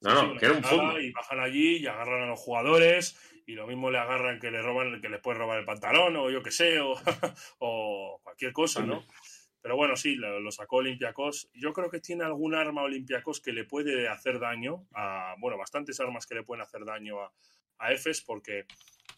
No, 0.00 0.14
no, 0.14 0.32
sí, 0.32 0.38
que 0.38 0.46
era 0.46 0.54
un 0.54 0.64
fondo. 0.64 1.00
Y 1.00 1.10
bajan 1.12 1.40
allí 1.40 1.78
y 1.78 1.86
agarran 1.86 2.22
a 2.22 2.26
los 2.26 2.40
jugadores 2.40 3.18
y 3.46 3.54
lo 3.54 3.66
mismo 3.66 3.90
le 3.90 3.98
agarran 3.98 4.38
que 4.38 4.50
le 4.50 4.62
roban, 4.62 5.00
que 5.00 5.08
les 5.08 5.20
pueden 5.20 5.40
robar 5.40 5.58
el 5.58 5.64
pantalón 5.64 6.16
o 6.16 6.30
yo 6.30 6.42
qué 6.42 6.50
sé, 6.50 6.80
o, 6.80 6.94
o 7.58 8.20
cualquier 8.22 8.52
cosa, 8.52 8.84
¿no? 8.84 9.04
Pero 9.60 9.76
bueno, 9.76 9.96
sí, 9.96 10.14
lo, 10.14 10.38
lo 10.38 10.52
sacó 10.52 10.76
Olympiacos. 10.76 11.50
Yo 11.52 11.72
creo 11.72 11.90
que 11.90 12.00
tiene 12.00 12.24
algún 12.24 12.54
arma 12.54 12.82
Olympiacos 12.82 13.40
que 13.40 13.52
le 13.52 13.64
puede 13.64 14.08
hacer 14.08 14.38
daño 14.38 14.86
a, 14.94 15.34
bueno, 15.38 15.58
bastantes 15.58 15.98
armas 15.98 16.26
que 16.26 16.36
le 16.36 16.44
pueden 16.44 16.62
hacer 16.62 16.84
daño 16.84 17.20
a, 17.20 17.32
a 17.78 17.92
Efes 17.92 18.22
porque, 18.22 18.66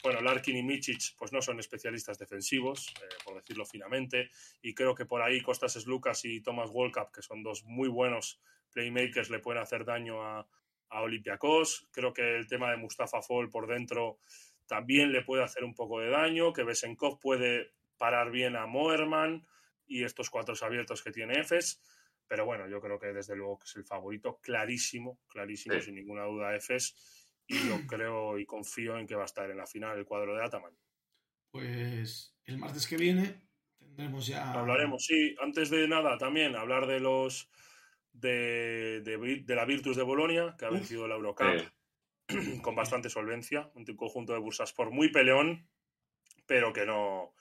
bueno, 0.02 0.20
Larkin 0.20 0.56
y 0.56 0.62
Michic 0.62 1.14
pues 1.16 1.32
no 1.32 1.42
son 1.42 1.58
especialistas 1.58 2.18
defensivos, 2.18 2.88
eh, 3.02 3.08
por 3.24 3.34
decirlo 3.34 3.66
finamente, 3.66 4.30
y 4.62 4.74
creo 4.74 4.94
que 4.94 5.06
por 5.06 5.22
ahí 5.22 5.40
Costas 5.40 5.84
Lucas 5.86 6.24
y 6.24 6.40
Thomas 6.40 6.70
Wolcap, 6.70 7.12
que 7.12 7.22
son 7.22 7.42
dos 7.42 7.64
muy 7.64 7.88
buenos 7.88 8.40
playmakers, 8.72 9.30
le 9.30 9.40
pueden 9.40 9.62
hacer 9.62 9.84
daño 9.84 10.22
a, 10.22 10.46
a 10.90 11.02
Olympiacos. 11.02 11.88
Creo 11.92 12.12
que 12.12 12.36
el 12.36 12.46
tema 12.46 12.70
de 12.70 12.76
Mustafa 12.76 13.22
Fall 13.22 13.48
por 13.48 13.66
dentro 13.66 14.18
también 14.66 15.12
le 15.12 15.22
puede 15.22 15.42
hacer 15.42 15.64
un 15.64 15.74
poco 15.74 16.00
de 16.00 16.10
daño, 16.10 16.52
que 16.52 16.62
Besenkov 16.64 17.18
puede 17.18 17.72
parar 17.96 18.30
bien 18.30 18.56
a 18.56 18.66
Moerman 18.66 19.46
y 19.86 20.04
estos 20.04 20.30
cuatro 20.30 20.54
abiertos 20.62 21.02
que 21.02 21.10
tiene 21.10 21.40
Efes. 21.40 21.80
Pero 22.28 22.44
bueno, 22.44 22.68
yo 22.68 22.80
creo 22.80 22.98
que 22.98 23.08
desde 23.12 23.34
luego 23.34 23.58
que 23.58 23.64
es 23.64 23.74
el 23.76 23.84
favorito, 23.84 24.38
clarísimo, 24.40 25.18
clarísimo, 25.26 25.74
Sí. 25.76 25.82
sin 25.86 25.96
ninguna 25.96 26.24
duda, 26.24 26.54
Efes. 26.54 26.94
Y 27.48 27.54
yo 27.68 27.76
creo 27.88 28.38
y 28.38 28.46
confío 28.46 28.96
en 28.98 29.06
que 29.06 29.16
va 29.16 29.22
a 29.22 29.26
estar 29.26 29.50
en 29.50 29.56
la 29.56 29.66
final 29.66 29.98
el 29.98 30.04
cuadro 30.04 30.36
de 30.36 30.44
Ataman. 30.44 30.76
Pues 31.50 32.36
el 32.44 32.58
martes 32.58 32.86
que 32.86 32.96
viene 32.96 33.42
tendremos 33.78 34.26
ya... 34.28 34.52
Hablaremos, 34.52 35.04
sí. 35.04 35.34
Antes 35.40 35.70
de 35.70 35.88
nada, 35.88 36.16
también 36.18 36.54
hablar 36.54 36.86
de 36.86 37.00
los 37.00 37.50
de, 38.20 39.00
de, 39.02 39.54
la 39.54 39.64
Virtus 39.64 39.96
de 39.96 40.02
Bolonia, 40.02 40.54
que 40.58 40.64
ha 40.64 40.68
Uf. 40.68 40.74
vencido 40.74 41.08
la 41.08 41.16
Eurocup 41.16 41.46
Eh, 41.46 41.70
con 42.62 42.74
bastante 42.74 43.10
solvencia, 43.10 43.70
un 43.74 43.84
conjunto 43.96 44.32
de 44.32 44.38
Bursaspor 44.38 44.90
muy 44.90 45.10
peleón, 45.10 45.68
pero 46.46 46.72
que 46.72 46.86
no 46.86 47.34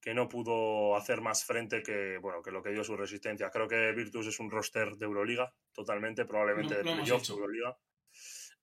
que 0.00 0.14
no 0.14 0.28
pudo 0.28 0.96
hacer 0.96 1.20
más 1.20 1.44
frente 1.44 1.80
que 1.80 2.18
bueno 2.18 2.42
que 2.42 2.50
lo 2.50 2.60
que 2.62 2.70
dio 2.70 2.82
su 2.82 2.96
resistencia. 2.96 3.50
Creo 3.50 3.68
que 3.68 3.92
Virtus 3.92 4.26
es 4.26 4.40
un 4.40 4.50
roster 4.50 4.96
de 4.96 5.06
Euroliga, 5.06 5.54
totalmente, 5.72 6.24
probablemente 6.24 6.74
de 6.74 6.80
hecho. 6.80 7.18
de 7.18 7.32
Euroliga. 7.32 7.78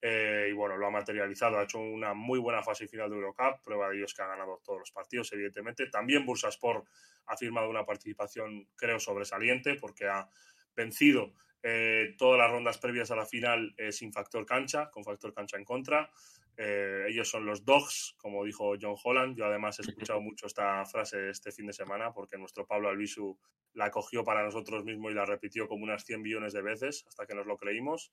Eh, 0.01 0.47
y 0.49 0.53
bueno, 0.53 0.77
lo 0.77 0.87
ha 0.87 0.91
materializado, 0.91 1.57
ha 1.57 1.63
hecho 1.63 1.79
una 1.79 2.13
muy 2.13 2.39
buena 2.39 2.61
fase 2.61 2.87
final 2.87 3.09
de 3.09 3.17
Eurocup, 3.17 3.61
prueba 3.63 3.89
de 3.89 3.97
ello 3.97 4.05
es 4.05 4.13
que 4.13 4.21
ha 4.21 4.27
ganado 4.27 4.61
todos 4.63 4.79
los 4.79 4.91
partidos, 4.91 5.31
evidentemente. 5.33 5.89
También 5.89 6.25
Bursaspor 6.25 6.83
ha 7.25 7.37
firmado 7.37 7.69
una 7.69 7.85
participación, 7.85 8.67
creo, 8.75 8.99
sobresaliente, 8.99 9.75
porque 9.75 10.07
ha 10.07 10.29
vencido 10.75 11.33
eh, 11.61 12.15
todas 12.17 12.37
las 12.37 12.49
rondas 12.49 12.77
previas 12.77 13.11
a 13.11 13.15
la 13.15 13.25
final 13.25 13.73
eh, 13.77 13.91
sin 13.91 14.13
factor 14.13 14.45
cancha, 14.45 14.89
con 14.89 15.03
factor 15.03 15.33
cancha 15.33 15.57
en 15.57 15.65
contra. 15.65 16.09
Eh, 16.55 17.05
ellos 17.07 17.29
son 17.29 17.45
los 17.45 17.63
Dogs, 17.63 18.15
como 18.17 18.43
dijo 18.43 18.73
John 18.79 18.95
Holland. 19.01 19.37
Yo 19.37 19.45
además 19.45 19.79
he 19.79 19.81
escuchado 19.83 20.21
mucho 20.21 20.47
esta 20.47 20.85
frase 20.85 21.29
este 21.29 21.51
fin 21.51 21.67
de 21.67 21.73
semana 21.73 22.11
porque 22.13 22.37
nuestro 22.37 22.65
Pablo 22.65 22.89
Albisu 22.89 23.37
la 23.73 23.91
cogió 23.91 24.23
para 24.23 24.43
nosotros 24.43 24.83
mismos 24.83 25.11
y 25.11 25.15
la 25.15 25.25
repitió 25.25 25.67
como 25.67 25.83
unas 25.83 26.03
100 26.03 26.21
millones 26.21 26.53
de 26.53 26.61
veces 26.61 27.05
hasta 27.07 27.25
que 27.25 27.35
nos 27.35 27.45
lo 27.45 27.57
creímos. 27.57 28.11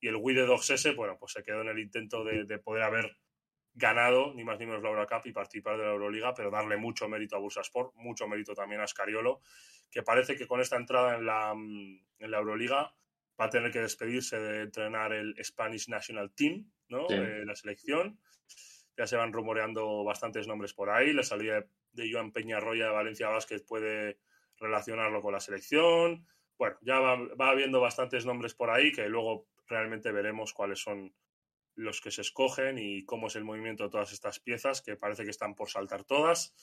Y 0.00 0.08
el 0.08 0.16
Wii 0.16 0.36
de 0.36 0.46
Dogs 0.46 0.70
ese, 0.70 0.92
bueno, 0.92 1.16
pues 1.18 1.32
se 1.32 1.42
quedó 1.42 1.62
en 1.62 1.68
el 1.68 1.78
intento 1.78 2.24
de, 2.24 2.44
de 2.44 2.58
poder 2.58 2.82
haber 2.84 3.16
ganado, 3.74 4.32
ni 4.34 4.44
más 4.44 4.58
ni 4.58 4.66
menos 4.66 4.82
la 4.82 4.90
Eurocup 4.90 5.26
y 5.26 5.32
participar 5.32 5.76
de 5.76 5.84
la 5.84 5.90
Euroliga, 5.90 6.32
pero 6.32 6.50
darle 6.50 6.76
mucho 6.76 7.08
mérito 7.08 7.36
a 7.36 7.40
Bursaspor, 7.40 7.92
mucho 7.96 8.28
mérito 8.28 8.54
también 8.54 8.80
a 8.80 8.86
Scariolo, 8.86 9.40
que 9.94 10.02
parece 10.02 10.34
que 10.34 10.48
con 10.48 10.60
esta 10.60 10.76
entrada 10.76 11.16
en 11.16 11.24
la, 11.24 11.54
mm, 11.54 12.00
en 12.18 12.30
la 12.30 12.38
Euroliga 12.38 12.92
va 13.40 13.44
a 13.44 13.50
tener 13.50 13.70
que 13.70 13.80
despedirse 13.80 14.40
de 14.40 14.62
entrenar 14.62 15.12
el 15.12 15.36
Spanish 15.42 15.88
National 15.88 16.32
Team, 16.34 16.68
¿no? 16.88 17.06
Sí. 17.08 17.14
Eh, 17.14 17.44
la 17.46 17.54
selección. 17.54 18.18
Ya 18.96 19.06
se 19.06 19.16
van 19.16 19.32
rumoreando 19.32 20.02
bastantes 20.02 20.48
nombres 20.48 20.74
por 20.74 20.90
ahí. 20.90 21.12
La 21.12 21.22
salida 21.22 21.64
de 21.92 22.12
Joan 22.12 22.32
Peñarroya 22.32 22.86
de 22.86 22.92
Valencia 22.92 23.28
Basket 23.28 23.60
puede 23.66 24.18
relacionarlo 24.58 25.22
con 25.22 25.32
la 25.32 25.40
selección. 25.40 26.26
Bueno, 26.58 26.76
ya 26.82 26.98
va, 26.98 27.16
va 27.40 27.50
habiendo 27.50 27.80
bastantes 27.80 28.26
nombres 28.26 28.54
por 28.54 28.70
ahí 28.70 28.90
que 28.90 29.08
luego 29.08 29.46
realmente 29.68 30.10
veremos 30.10 30.52
cuáles 30.52 30.80
son 30.80 31.14
los 31.76 32.00
que 32.00 32.10
se 32.10 32.22
escogen 32.22 32.78
y 32.78 33.04
cómo 33.04 33.28
es 33.28 33.36
el 33.36 33.44
movimiento 33.44 33.84
de 33.84 33.90
todas 33.90 34.12
estas 34.12 34.40
piezas, 34.40 34.82
que 34.82 34.96
parece 34.96 35.24
que 35.24 35.30
están 35.30 35.54
por 35.54 35.70
saltar 35.70 36.04
todas, 36.04 36.54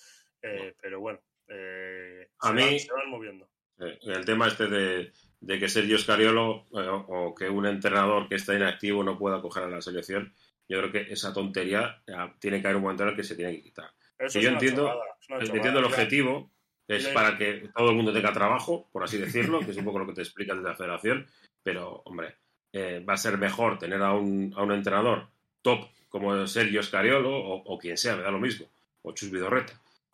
eh, 0.41 0.73
pero 0.81 0.99
bueno, 0.99 1.21
eh, 1.51 2.29
A 2.39 2.47
se, 2.47 2.53
mí- 2.53 2.61
van, 2.63 2.79
se 2.79 2.93
van 2.93 3.09
moviendo. 3.09 3.47
Eh, 3.79 3.99
el 4.03 4.25
tema 4.25 4.47
este 4.47 4.67
de, 4.67 5.11
de 5.39 5.59
que 5.59 5.69
Sergio 5.69 5.97
Scariolo 5.97 6.67
eh, 6.73 6.87
o, 6.87 7.05
o 7.29 7.35
que 7.35 7.49
un 7.49 7.65
entrenador 7.65 8.27
que 8.29 8.35
está 8.35 8.55
inactivo 8.55 9.03
no 9.03 9.17
pueda 9.17 9.41
coger 9.41 9.63
a 9.63 9.69
la 9.69 9.81
selección, 9.81 10.33
yo 10.67 10.79
creo 10.79 10.91
que 10.91 11.13
esa 11.13 11.33
tontería 11.33 12.01
eh, 12.07 12.13
tiene 12.39 12.61
que 12.61 12.67
haber 12.67 12.77
un 12.77 12.83
momento 12.83 13.03
en 13.03 13.09
el 13.09 13.15
que 13.15 13.23
se 13.23 13.35
tiene 13.35 13.53
que 13.55 13.63
quitar. 13.63 13.89
Eso 14.17 14.39
yo 14.39 14.49
entiendo-. 14.49 15.01
Entiendo 15.29 15.79
el 15.79 15.85
objetivo, 15.85 16.51
es 16.87 17.07
para 17.07 17.37
que 17.37 17.69
todo 17.75 17.89
el 17.91 17.95
mundo 17.95 18.11
tenga 18.11 18.33
trabajo, 18.33 18.89
por 18.91 19.03
así 19.03 19.17
decirlo, 19.17 19.59
que 19.61 19.71
es 19.71 19.77
un 19.77 19.85
poco 19.85 19.99
lo 19.99 20.07
que 20.07 20.13
te 20.13 20.21
explica 20.21 20.53
desde 20.53 20.67
la 20.67 20.75
federación, 20.75 21.27
pero, 21.63 22.01
hombre, 22.05 22.35
eh, 22.73 23.03
va 23.07 23.13
a 23.13 23.17
ser 23.17 23.37
mejor 23.37 23.79
tener 23.79 24.01
a 24.01 24.11
un, 24.13 24.53
a 24.57 24.61
un 24.63 24.73
entrenador 24.73 25.29
top 25.61 25.87
como 26.09 26.45
Sergio 26.47 26.83
Scariolo 26.83 27.31
o, 27.33 27.77
quien 27.79 27.97
sea, 27.97 28.17
me 28.17 28.23
da 28.23 28.31
lo 28.31 28.39
mismo, 28.39 28.67
o 29.03 29.13
Chus 29.13 29.31
Vidorreta. 29.31 29.73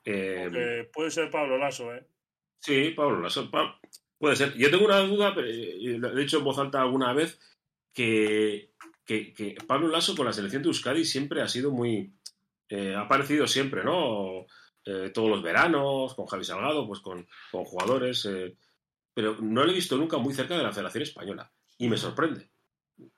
Eh, 0.10 0.90
puede 0.94 1.12
ser 1.12 1.30
Pablo 1.30 1.58
Lasso, 1.58 1.94
¿eh? 1.94 2.06
Sí, 2.60 2.92
Pablo 2.96 3.22
Lasso. 3.22 3.50
puede 4.18 4.36
ser. 4.36 4.54
Yo 4.56 4.72
tengo 4.72 4.86
una 4.86 5.00
duda, 5.02 5.34
pero 5.36 5.48
lo 5.48 6.12
he 6.12 6.22
dicho 6.22 6.38
en 6.38 6.44
voz 6.44 6.58
alta 6.60 6.82
alguna 6.82 7.14
vez, 7.14 7.40
que, 7.94 8.72
que, 9.06 9.58
Pablo 9.68 9.90
Lasso 9.90 10.16
con 10.16 10.26
la 10.26 10.34
selección 10.34 10.64
de 10.64 10.70
Euskadi 10.70 11.06
siempre 11.06 11.42
ha 11.42 11.48
sido 11.48 11.72
muy... 11.72 12.14
Eh, 12.70 12.96
ha 12.96 13.02
aparecido 13.02 13.48
siempre, 13.48 13.84
¿no? 13.84 14.46
Eh, 14.86 15.12
todos 15.14 15.30
los 15.30 15.44
veranos, 15.44 16.16
con 16.16 16.26
Javi 16.26 16.44
Salgado, 16.44 16.88
pues 16.88 17.00
con, 17.02 17.28
con 17.52 17.66
jugadores, 17.66 18.30
pero 19.14 19.38
no 19.42 19.64
lo 19.64 19.72
he 19.72 19.76
visto 19.76 19.98
nunca 19.98 20.18
muy 20.18 20.34
cerca 20.34 20.58
de 20.58 20.64
la 20.64 20.72
Federación 20.72 21.04
Española. 21.04 21.52
Y 21.78 21.90
me 21.90 21.98
sorprende 21.98 22.50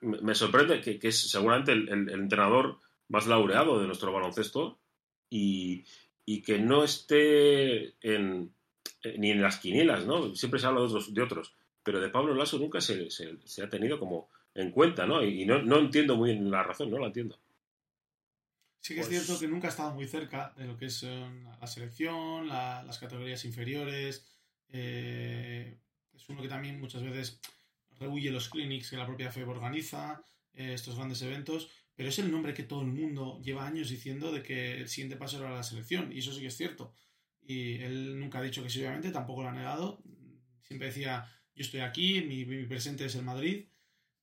me 0.02 0.36
sorprende 0.36 0.82
que, 0.82 1.00
es 1.02 1.30
seguramente 1.30 1.72
el, 1.72 2.10
entrenador 2.10 2.80
más 3.08 3.28
laureado 3.28 3.80
de 3.80 3.88
nuestro 3.88 4.12
baloncesto 4.12 4.80
y, 5.30 5.86
que 6.42 6.60
no 6.60 6.84
esté 6.84 7.94
en, 8.02 8.52
eh, 9.04 9.16
ni 9.18 9.32
en 9.32 9.42
las 9.42 9.58
quinielas, 9.58 10.06
¿no? 10.06 10.36
Siempre 10.36 10.60
se 10.60 10.68
habla 10.68 10.82
de 10.82 10.88
otros, 10.88 11.14
de 11.14 11.22
otros 11.22 11.54
pero 11.90 12.00
de 12.00 12.10
Pablo 12.10 12.36
Lasso 12.36 12.60
nunca 12.60 12.80
se, 12.82 13.08
ha 13.64 13.70
tenido 13.70 14.00
como 14.00 14.30
en 14.54 14.70
cuenta, 14.70 15.08
¿no? 15.08 15.24
Y, 15.24 15.44
no, 15.46 15.80
entiendo 15.80 16.16
muy 16.16 16.32
bien 16.32 16.52
la 16.52 16.62
razón, 16.62 16.92
no 16.92 17.00
la 17.00 17.08
entiendo. 17.08 17.40
Sí 18.82 18.94
que 18.94 19.02
es 19.02 19.08
pues 19.08 19.26
cierto 19.26 19.40
que 19.40 19.48
nunca 19.48 19.68
ha 19.68 19.72
estado 19.72 19.96
muy 19.96 20.08
cerca 20.08 20.54
de 20.56 20.66
lo 20.66 20.78
que 20.78 20.86
es 20.86 21.02
eh, 21.02 21.28
la 21.60 21.66
selección, 21.66 22.48
las 22.48 23.00
categorías 23.00 23.44
inferiores. 23.44 24.26
Eh, 24.70 25.80
es 26.14 26.30
uno 26.30 26.44
que 26.44 26.48
también 26.48 26.80
muchas 26.80 27.02
veces 27.02 27.40
rehuye 28.00 28.30
los 28.30 28.50
clinics 28.50 28.92
que 28.92 28.98
la 28.98 29.08
propia 29.08 29.32
FEB 29.32 29.50
organiza, 29.50 30.24
eh, 30.54 30.74
estos 30.74 30.96
grandes 30.96 31.24
eventos, 31.24 31.70
pero 32.00 32.08
es 32.08 32.20
el 32.20 32.32
nombre 32.32 32.54
que 32.54 32.64
todo 32.64 32.80
el 32.80 32.88
mundo 32.88 33.42
lleva 33.44 33.68
años 33.68 33.90
diciendo 33.90 34.32
de 34.32 34.42
que 34.42 34.78
el 34.78 34.88
siguiente 34.88 35.18
paso 35.18 35.38
era 35.38 35.54
la 35.54 35.64
selección, 35.64 36.14
y 36.14 36.20
eso 36.20 36.32
sí 36.32 36.40
que 36.40 36.48
es 36.48 36.56
cierto. 36.56 36.94
Y 37.42 37.74
él 37.82 38.18
nunca 38.18 38.40
ha 38.40 38.42
dicho 38.42 38.64
que 38.64 38.70
sí, 38.70 38.80
obviamente, 38.80 39.12
tampoco 39.12 39.44
lo 39.44 39.50
ha 39.50 39.52
negado. 39.52 40.02
Siempre 40.62 40.88
decía, 40.88 41.30
yo 41.54 41.62
estoy 41.62 41.82
aquí, 41.82 42.22
mi, 42.22 42.46
presente 42.68 43.04
es 43.04 43.16
el 43.16 43.26
Madrid. 43.26 43.68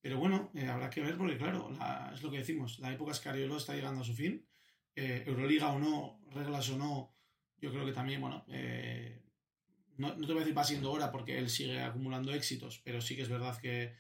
Pero 0.01 0.17
bueno, 0.17 0.51
eh, 0.55 0.67
habrá 0.67 0.89
que 0.89 1.03
ver 1.03 1.19
porque, 1.19 1.37
claro, 1.37 1.71
es 2.15 2.23
lo 2.23 2.31
que 2.31 2.39
decimos, 2.39 2.79
la 2.79 2.95
época 2.95 3.13
Scariolo 3.13 3.59
está 3.59 3.75
llegando 3.75 4.01
a 4.01 4.05
su 4.05 4.15
fin. 4.15 4.49
Eh, 4.95 5.25
Euroliga 5.27 5.69
o 5.73 5.79
no, 5.79 6.19
reglas 6.31 6.71
o 6.71 6.79
no, 6.79 7.15
yo 7.59 7.71
creo 7.73 7.85
que 7.85 7.93
también, 7.93 8.23
bueno, 8.23 8.47
no, 9.99 10.15
te 10.15 10.33
voy 10.33 10.37
a 10.37 10.41
decir 10.41 10.57
va 10.57 10.65
siendo 10.65 10.91
hora 10.91 11.13
porque 11.13 11.37
él 11.37 11.51
sigue 11.51 11.79
acumulando 11.79 12.33
éxitos, 12.33 12.81
pero 12.83 13.03
sí 13.03 13.17
que 13.17 13.21
es 13.21 13.29
verdad 13.29 13.61
que, 13.61 13.93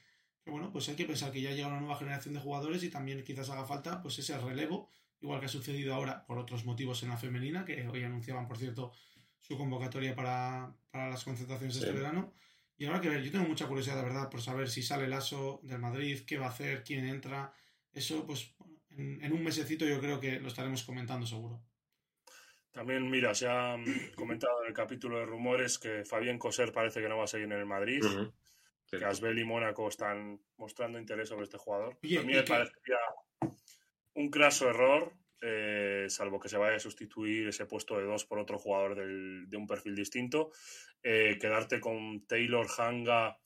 bueno, 0.46 0.70
pues 0.72 0.88
hay 0.88 0.96
que 0.96 1.04
pensar 1.04 1.32
que 1.32 1.40
ya 1.40 1.52
llega 1.52 1.68
una 1.68 1.80
nueva 1.80 1.96
generación 1.96 2.34
de 2.34 2.40
jugadores 2.40 2.82
y 2.82 2.90
también 2.90 3.22
quizás 3.24 3.50
haga 3.50 3.64
falta 3.64 4.00
pues 4.00 4.18
ese 4.18 4.38
relevo, 4.38 4.88
igual 5.20 5.40
que 5.40 5.46
ha 5.46 5.48
sucedido 5.48 5.94
ahora 5.94 6.24
por 6.24 6.38
otros 6.38 6.64
motivos 6.64 7.02
en 7.02 7.08
la 7.08 7.16
femenina, 7.16 7.64
que 7.64 7.86
hoy 7.88 8.04
anunciaban, 8.04 8.46
por 8.46 8.58
cierto, 8.58 8.92
su 9.40 9.56
convocatoria 9.56 10.14
para, 10.14 10.72
las 10.92 11.24
concentraciones 11.24 11.74
de 11.74 11.86
este 11.86 11.92
verano. 11.92 12.32
Y 12.78 12.86
ahora 12.86 13.00
que 13.00 13.08
ver, 13.08 13.22
yo 13.22 13.32
tengo 13.32 13.46
mucha 13.46 13.66
curiosidad, 13.66 13.96
de 13.96 14.02
verdad, 14.02 14.28
por 14.28 14.42
saber 14.42 14.68
si 14.68 14.82
sale 14.82 15.04
el 15.06 15.12
ASO 15.12 15.60
del 15.62 15.78
Madrid, 15.78 16.20
qué 16.26 16.36
va 16.38 16.46
a 16.46 16.50
hacer, 16.50 16.84
quién 16.84 17.06
entra. 17.06 17.52
Eso, 17.92 18.26
pues, 18.26 18.54
en, 18.90 19.22
en 19.24 19.32
un 19.32 19.42
mesecito 19.42 19.86
yo 19.86 19.98
creo 19.98 20.20
que 20.20 20.38
lo 20.40 20.48
estaremos 20.48 20.82
comentando 20.82 21.26
seguro. 21.26 21.62
También, 22.76 23.10
mira, 23.10 23.34
se 23.34 23.48
ha 23.48 23.74
mm, 23.78 24.14
comentado 24.14 24.62
en 24.62 24.68
el 24.68 24.74
capítulo 24.74 25.18
de 25.18 25.24
rumores 25.24 25.78
que 25.78 26.04
Fabián 26.04 26.38
Coser 26.38 26.72
parece 26.72 27.00
que 27.00 27.08
no 27.08 27.16
va 27.16 27.24
a 27.24 27.26
seguir 27.26 27.46
en 27.46 27.52
el 27.52 27.64
Madrid. 27.64 28.02
Que 28.88 29.04
Asbel 29.04 29.38
y 29.38 29.44
Mónaco 29.44 29.88
están 29.88 30.40
mostrando 30.56 30.98
interés 30.98 31.28
sobre 31.28 31.44
este 31.44 31.58
jugador. 31.58 31.94
a 31.94 32.22
mí 32.22 32.32
me 32.32 32.42
parecería 32.42 32.98
un 34.14 34.30
craso 34.30 34.68
error, 34.70 35.12
eh, 35.42 36.06
salvo 36.08 36.40
que 36.40 36.48
se 36.48 36.56
vaya 36.56 36.76
a 36.76 36.80
sustituir 36.80 37.48
ese 37.48 37.66
puesto 37.66 37.98
de 37.98 38.04
dos 38.04 38.24
por 38.24 38.38
otro 38.38 38.58
jugador 38.58 38.96
de 38.96 39.56
un 39.56 39.66
perfil 39.66 39.94
distinto. 39.94 40.50
Eh, 41.02 41.36
quedarte 41.40 41.80
con 41.80 42.26
Taylor, 42.26 42.66
Hanga, 42.78 43.38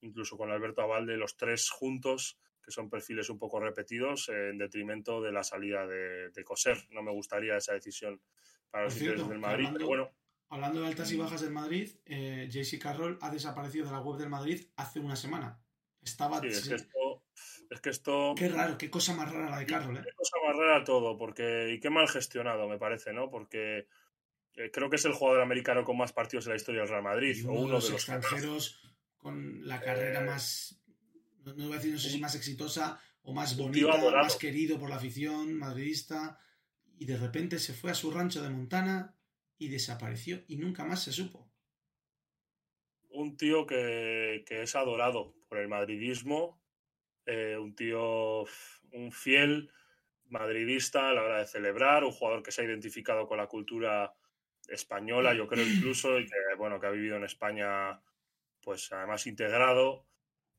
incluso 0.00 0.36
con 0.36 0.50
Alberto 0.50 0.82
Avalde, 0.82 1.16
los 1.16 1.36
tres 1.36 1.70
juntos, 1.70 2.38
que 2.62 2.70
son 2.70 2.88
perfiles 2.88 3.28
un 3.28 3.38
poco 3.38 3.58
repetidos, 3.58 4.28
en 4.28 4.58
detrimento 4.58 5.20
de 5.20 5.32
la 5.32 5.42
salida 5.42 5.86
de, 5.86 6.30
de 6.30 6.44
Coser. 6.44 6.78
No 6.90 7.02
me 7.02 7.10
gustaría 7.10 7.56
esa 7.56 7.74
decisión 7.74 8.20
para 8.70 8.84
los 8.84 8.94
cierto, 8.94 9.28
del 9.28 9.38
Madrid. 9.38 9.68
Bueno. 9.84 10.10
Hablando 10.52 10.82
de 10.82 10.88
altas 10.88 11.10
y 11.10 11.16
bajas 11.16 11.40
del 11.40 11.50
Madrid, 11.50 11.88
eh, 12.04 12.46
JC 12.50 12.78
Carroll 12.78 13.16
ha 13.22 13.30
desaparecido 13.30 13.86
de 13.86 13.92
la 13.92 14.00
web 14.00 14.18
del 14.18 14.28
Madrid 14.28 14.66
hace 14.76 15.00
una 15.00 15.16
semana. 15.16 15.58
Estaba. 16.02 16.40
Sí, 16.42 16.48
es, 16.48 16.68
que 16.68 16.74
esto, 16.74 17.24
es 17.70 17.80
que 17.80 17.88
esto. 17.88 18.34
Qué 18.36 18.50
raro, 18.50 18.76
qué 18.76 18.90
cosa 18.90 19.14
más 19.14 19.32
rara 19.32 19.48
la 19.48 19.60
de 19.60 19.64
Carroll, 19.64 19.96
¿eh? 19.96 20.02
Qué 20.04 20.12
cosa 20.14 20.36
más 20.46 20.54
rara 20.54 20.84
todo, 20.84 21.16
porque. 21.16 21.72
Y 21.72 21.80
qué 21.80 21.88
mal 21.88 22.06
gestionado, 22.06 22.68
me 22.68 22.76
parece, 22.76 23.14
¿no? 23.14 23.30
Porque. 23.30 23.86
Eh, 24.56 24.70
creo 24.70 24.90
que 24.90 24.96
es 24.96 25.04
el 25.06 25.14
jugador 25.14 25.40
americano 25.40 25.84
con 25.84 25.96
más 25.96 26.12
partidos 26.12 26.44
en 26.44 26.50
la 26.50 26.56
historia 26.56 26.82
del 26.82 26.90
Real 26.90 27.02
Madrid. 27.02 27.34
uno, 27.44 27.52
o 27.52 27.54
uno 27.54 27.66
de 27.68 27.72
los, 27.72 27.90
extranjeros 27.90 28.78
con 29.16 29.66
la 29.66 29.80
carrera 29.80 30.20
eh, 30.20 30.26
más. 30.26 30.82
No, 31.46 31.54
voy 31.54 31.72
a 31.72 31.76
decir, 31.76 31.94
no 31.94 31.98
sé 31.98 32.10
si 32.10 32.20
más 32.20 32.34
exitosa 32.34 33.00
o 33.22 33.32
más 33.32 33.56
bonita, 33.56 33.96
más 33.96 34.36
querido 34.36 34.78
por 34.78 34.90
la 34.90 34.96
afición 34.96 35.54
madridista 35.54 36.38
y 36.98 37.06
de 37.06 37.16
repente 37.16 37.58
se 37.58 37.72
fue 37.72 37.90
a 37.90 37.94
su 37.94 38.10
rancho 38.10 38.42
de 38.42 38.50
Montana 38.50 39.16
y 39.62 39.68
desapareció 39.68 40.42
y 40.48 40.56
nunca 40.56 40.84
más 40.84 41.04
se 41.04 41.12
supo. 41.12 41.48
Un 43.10 43.36
tío 43.36 43.64
que, 43.64 44.44
es 44.48 44.74
adorado 44.74 45.34
por 45.48 45.58
el 45.58 45.68
madridismo, 45.68 46.60
eh, 47.26 47.56
un 47.56 47.76
tío, 47.76 48.44
un 48.90 49.12
fiel 49.12 49.70
madridista 50.26 51.10
a 51.10 51.12
la 51.12 51.22
hora 51.22 51.38
de 51.38 51.46
celebrar, 51.46 52.02
un 52.02 52.10
jugador 52.10 52.42
que 52.42 52.50
se 52.50 52.62
ha 52.62 52.64
identificado 52.64 53.28
con 53.28 53.38
la 53.38 53.46
cultura 53.46 54.12
española, 54.66 55.32
yo 55.34 55.46
creo 55.46 55.64
incluso, 55.64 56.18
y 56.18 56.26
que, 56.26 56.36
bueno, 56.58 56.80
que 56.80 56.86
ha 56.88 56.90
vivido 56.90 57.16
en 57.16 57.24
España, 57.24 58.00
pues 58.62 58.90
además 58.92 59.26
integrado. 59.28 60.08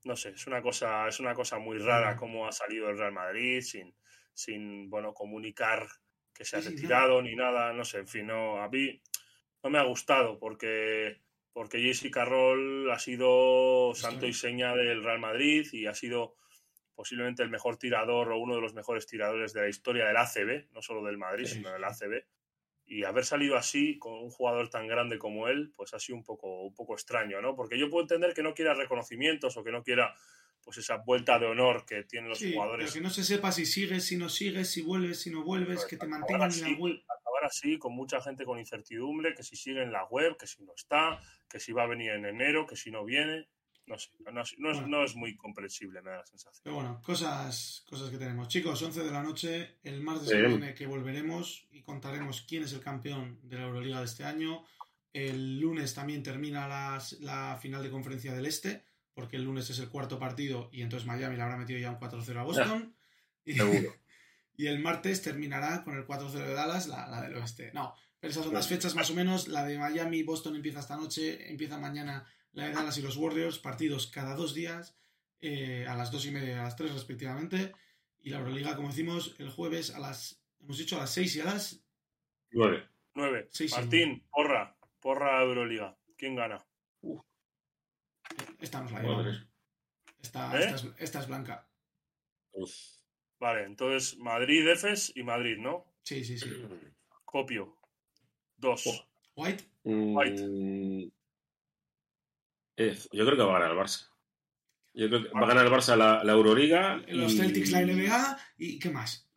No 0.05 0.15
sé, 0.15 0.29
es 0.29 0.47
una 0.47 0.61
cosa, 0.61 1.07
es 1.09 1.19
una 1.19 1.33
cosa 1.33 1.59
muy 1.59 1.77
rara 1.77 2.15
cómo 2.15 2.47
ha 2.47 2.51
salido 2.53 2.89
el 2.89 2.97
Real 2.97 3.13
Madrid 3.13 3.61
sin, 3.61 3.93
sin 4.33 4.89
bueno, 4.89 5.13
comunicar 5.13 5.87
que 6.33 6.45
se 6.45 6.57
ha 6.57 6.61
retirado 6.61 7.21
ni 7.21 7.35
nada, 7.35 7.73
no 7.73 7.85
sé, 7.85 7.99
en 7.99 8.07
fin, 8.07 8.27
no, 8.27 8.61
a 8.61 8.69
mí 8.69 9.01
no 9.63 9.69
me 9.69 9.79
ha 9.79 9.83
gustado 9.83 10.39
porque, 10.39 11.21
porque 11.53 11.79
Jesse 11.79 12.11
Carroll 12.11 12.89
ha 12.91 12.99
sido 12.99 13.93
santo 13.95 14.25
y 14.25 14.33
seña 14.33 14.75
del 14.75 15.03
Real 15.03 15.19
Madrid 15.19 15.67
y 15.71 15.85
ha 15.85 15.93
sido 15.93 16.35
posiblemente 16.95 17.43
el 17.43 17.49
mejor 17.49 17.77
tirador 17.77 18.31
o 18.31 18.37
uno 18.37 18.55
de 18.55 18.61
los 18.61 18.73
mejores 18.73 19.07
tiradores 19.07 19.53
de 19.53 19.61
la 19.61 19.69
historia 19.69 20.05
del 20.05 20.17
ACB, 20.17 20.71
no 20.73 20.81
solo 20.81 21.03
del 21.03 21.17
Madrid, 21.17 21.45
sino 21.45 21.71
del 21.71 21.83
ACB. 21.83 22.25
Y 22.85 23.03
haber 23.05 23.25
salido 23.25 23.55
así 23.55 23.97
con 23.97 24.13
un 24.13 24.29
jugador 24.29 24.69
tan 24.69 24.87
grande 24.87 25.17
como 25.17 25.47
él, 25.47 25.71
pues 25.75 25.93
ha 25.93 25.99
sido 25.99 26.17
un 26.17 26.23
poco, 26.23 26.61
un 26.63 26.73
poco 26.73 26.93
extraño, 26.93 27.41
¿no? 27.41 27.55
Porque 27.55 27.79
yo 27.79 27.89
puedo 27.89 28.03
entender 28.03 28.33
que 28.33 28.43
no 28.43 28.53
quiera 28.53 28.73
reconocimientos 28.73 29.55
o 29.57 29.63
que 29.63 29.71
no 29.71 29.83
quiera 29.83 30.13
pues 30.63 30.77
esa 30.77 30.97
vuelta 30.97 31.37
de 31.39 31.45
honor 31.45 31.85
que 31.85 32.03
tienen 32.03 32.29
los 32.29 32.39
jugadores. 32.39 32.85
Pero 32.85 32.93
que 32.93 33.01
no 33.01 33.09
se 33.09 33.23
sepa 33.23 33.51
si 33.51 33.65
sigues, 33.65 34.05
si 34.05 34.17
no 34.17 34.29
sigues, 34.29 34.69
si 34.69 34.81
vuelves, 34.81 35.21
si 35.21 35.29
no 35.29 35.43
vuelves, 35.43 35.79
pues 35.79 35.85
que 35.85 35.97
te 35.97 36.07
mantengan 36.07 36.51
en 36.51 36.61
la 36.61 36.79
web. 36.79 37.03
Acabar 37.03 37.45
así, 37.45 37.77
con 37.77 37.93
mucha 37.93 38.21
gente 38.21 38.45
con 38.45 38.59
incertidumbre, 38.59 39.35
que 39.35 39.43
si 39.43 39.55
sigue 39.55 39.83
en 39.83 39.91
la 39.91 40.05
web, 40.05 40.37
que 40.37 40.47
si 40.47 40.63
no 40.63 40.73
está, 40.75 41.19
que 41.49 41.59
si 41.59 41.73
va 41.73 41.83
a 41.83 41.87
venir 41.87 42.11
en 42.11 42.25
enero, 42.25 42.65
que 42.65 42.75
si 42.75 42.91
no 42.91 43.03
viene. 43.03 43.47
No 43.85 43.97
sé, 43.99 44.11
no, 44.57 45.03
es, 45.03 45.13
muy 45.13 45.35
comprensible, 45.35 46.01
me 46.01 46.11
da 46.11 46.19
la 46.19 46.25
sensación. 46.25 46.61
Pero 46.63 46.75
bueno, 46.75 47.01
cosas, 47.03 47.83
cosas 47.89 48.09
que 48.09 48.17
tenemos. 48.17 48.47
Chicos, 48.47 48.81
11 48.81 49.03
de 49.03 49.11
la 49.11 49.21
noche, 49.21 49.75
el 49.83 50.01
martes 50.01 50.29
que 50.29 50.41
viene 50.41 50.73
que 50.73 50.87
volveremos 50.87 51.67
y 51.69 51.81
contaremos 51.81 52.45
quién 52.47 52.63
es 52.63 52.71
el 52.71 52.79
campeón 52.79 53.39
de 53.43 53.57
la 53.57 53.63
Euroliga 53.63 53.99
de 53.99 54.05
este 54.05 54.23
año. 54.23 54.63
El 55.11 55.59
lunes 55.59 55.93
también 55.93 56.23
termina 56.23 56.65
la 57.19 57.59
final 57.61 57.83
de 57.83 57.91
conferencia 57.91 58.33
del 58.33 58.45
Este 58.45 58.85
porque 59.13 59.37
el 59.37 59.43
lunes 59.43 59.69
es 59.69 59.79
el 59.79 59.89
cuarto 59.89 60.19
partido 60.19 60.69
y 60.71 60.81
entonces 60.81 61.07
Miami 61.07 61.35
le 61.35 61.41
habrá 61.41 61.57
metido 61.57 61.79
ya 61.79 61.91
un 61.91 61.99
4-0 61.99 62.37
a 62.37 62.43
Boston. 62.43 62.95
Y, 64.55 64.67
el 64.67 64.79
martes 64.79 65.23
terminará 65.23 65.83
con 65.83 65.97
el 65.97 66.05
4-0 66.05 66.31
de 66.31 66.53
Dallas, 66.53 66.87
la, 66.87 67.23
del 67.23 67.35
oeste. 67.35 67.71
No, 67.73 67.95
pero 68.19 68.31
esas 68.31 68.45
son 68.45 68.53
las 68.53 68.67
fechas 68.67 68.93
más 68.93 69.09
o 69.09 69.15
menos. 69.15 69.47
La 69.47 69.65
de 69.65 69.79
Miami, 69.79 70.21
Boston 70.21 70.55
empieza 70.55 70.79
esta 70.79 70.95
noche, 70.95 71.49
empieza 71.49 71.79
mañana 71.79 72.25
la 72.51 72.65
de 72.65 72.71
Dallas 72.71 72.97
y 72.99 73.01
los 73.01 73.17
Warriors, 73.17 73.57
partidos 73.57 74.05
cada 74.05 74.35
dos 74.35 74.53
días, 74.53 74.95
eh, 75.41 75.87
a 75.89 75.95
las 75.95 76.11
dos 76.11 76.27
y 76.27 76.31
media 76.31 76.49
y 76.49 76.59
a 76.59 76.63
las 76.63 76.75
tres 76.75 76.93
respectivamente. 76.93 77.73
Y 78.21 78.29
la 78.29 78.37
Euroliga, 78.37 78.75
como 78.75 78.89
decimos, 78.89 79.35
el 79.39 79.49
jueves 79.49 79.93
a 79.93 79.99
las, 79.99 80.39
hemos 80.61 80.77
dicho 80.77 80.97
a 80.97 80.99
las 80.99 81.11
seis 81.11 81.35
y 81.35 81.41
a 81.41 81.45
las... 81.45 81.83
Nueve. 82.51 82.87
Nueve. 83.15 83.49
Martín, 83.71 84.23
porra, 84.31 84.77
porra 85.01 85.41
Euroliga. 85.41 85.97
¿Quién 86.15 86.35
gana? 86.35 86.63
Esta 88.63 88.81
la 88.81 89.41
Esta, 90.21 90.57
¿Eh? 90.57 90.75
esta, 90.97 91.19
es, 91.19 91.27
blanca. 91.27 91.67
Vale, 93.37 93.65
entonces 93.65 94.17
Madrid, 94.17 94.65
Efes 94.65 95.11
y 95.17 95.23
Madrid, 95.23 95.57
¿no? 95.57 95.85
Sí, 96.01 96.23
sí, 96.23 96.39
sí. 96.39 96.49
Copio. 97.25 97.77
Dos. 98.55 98.87
Oh. 98.87 99.05
White. 99.35 99.65
White. 99.83 100.47
Mm. 100.47 101.11
yo 103.11 103.25
creo 103.25 103.35
que 103.35 103.43
va 103.43 103.57
a 103.57 103.59
ganar 103.59 103.71
el 103.71 103.77
Barça. 103.77 104.09
Yo 104.93 105.09
creo 105.09 105.23
que 105.23 105.29
va 105.29 105.41
a 105.41 105.47
ganar 105.47 105.65
el 105.65 105.71
Barça 105.71 105.97
la, 105.97 106.23
la 106.23 106.31
Euroliga. 106.31 107.03
Los 107.09 107.35
Celtics 107.35 107.71
la 107.71 107.81
NBA 107.81 108.39
y 108.59 108.79
¿qué 108.79 108.89
más? 108.91 109.29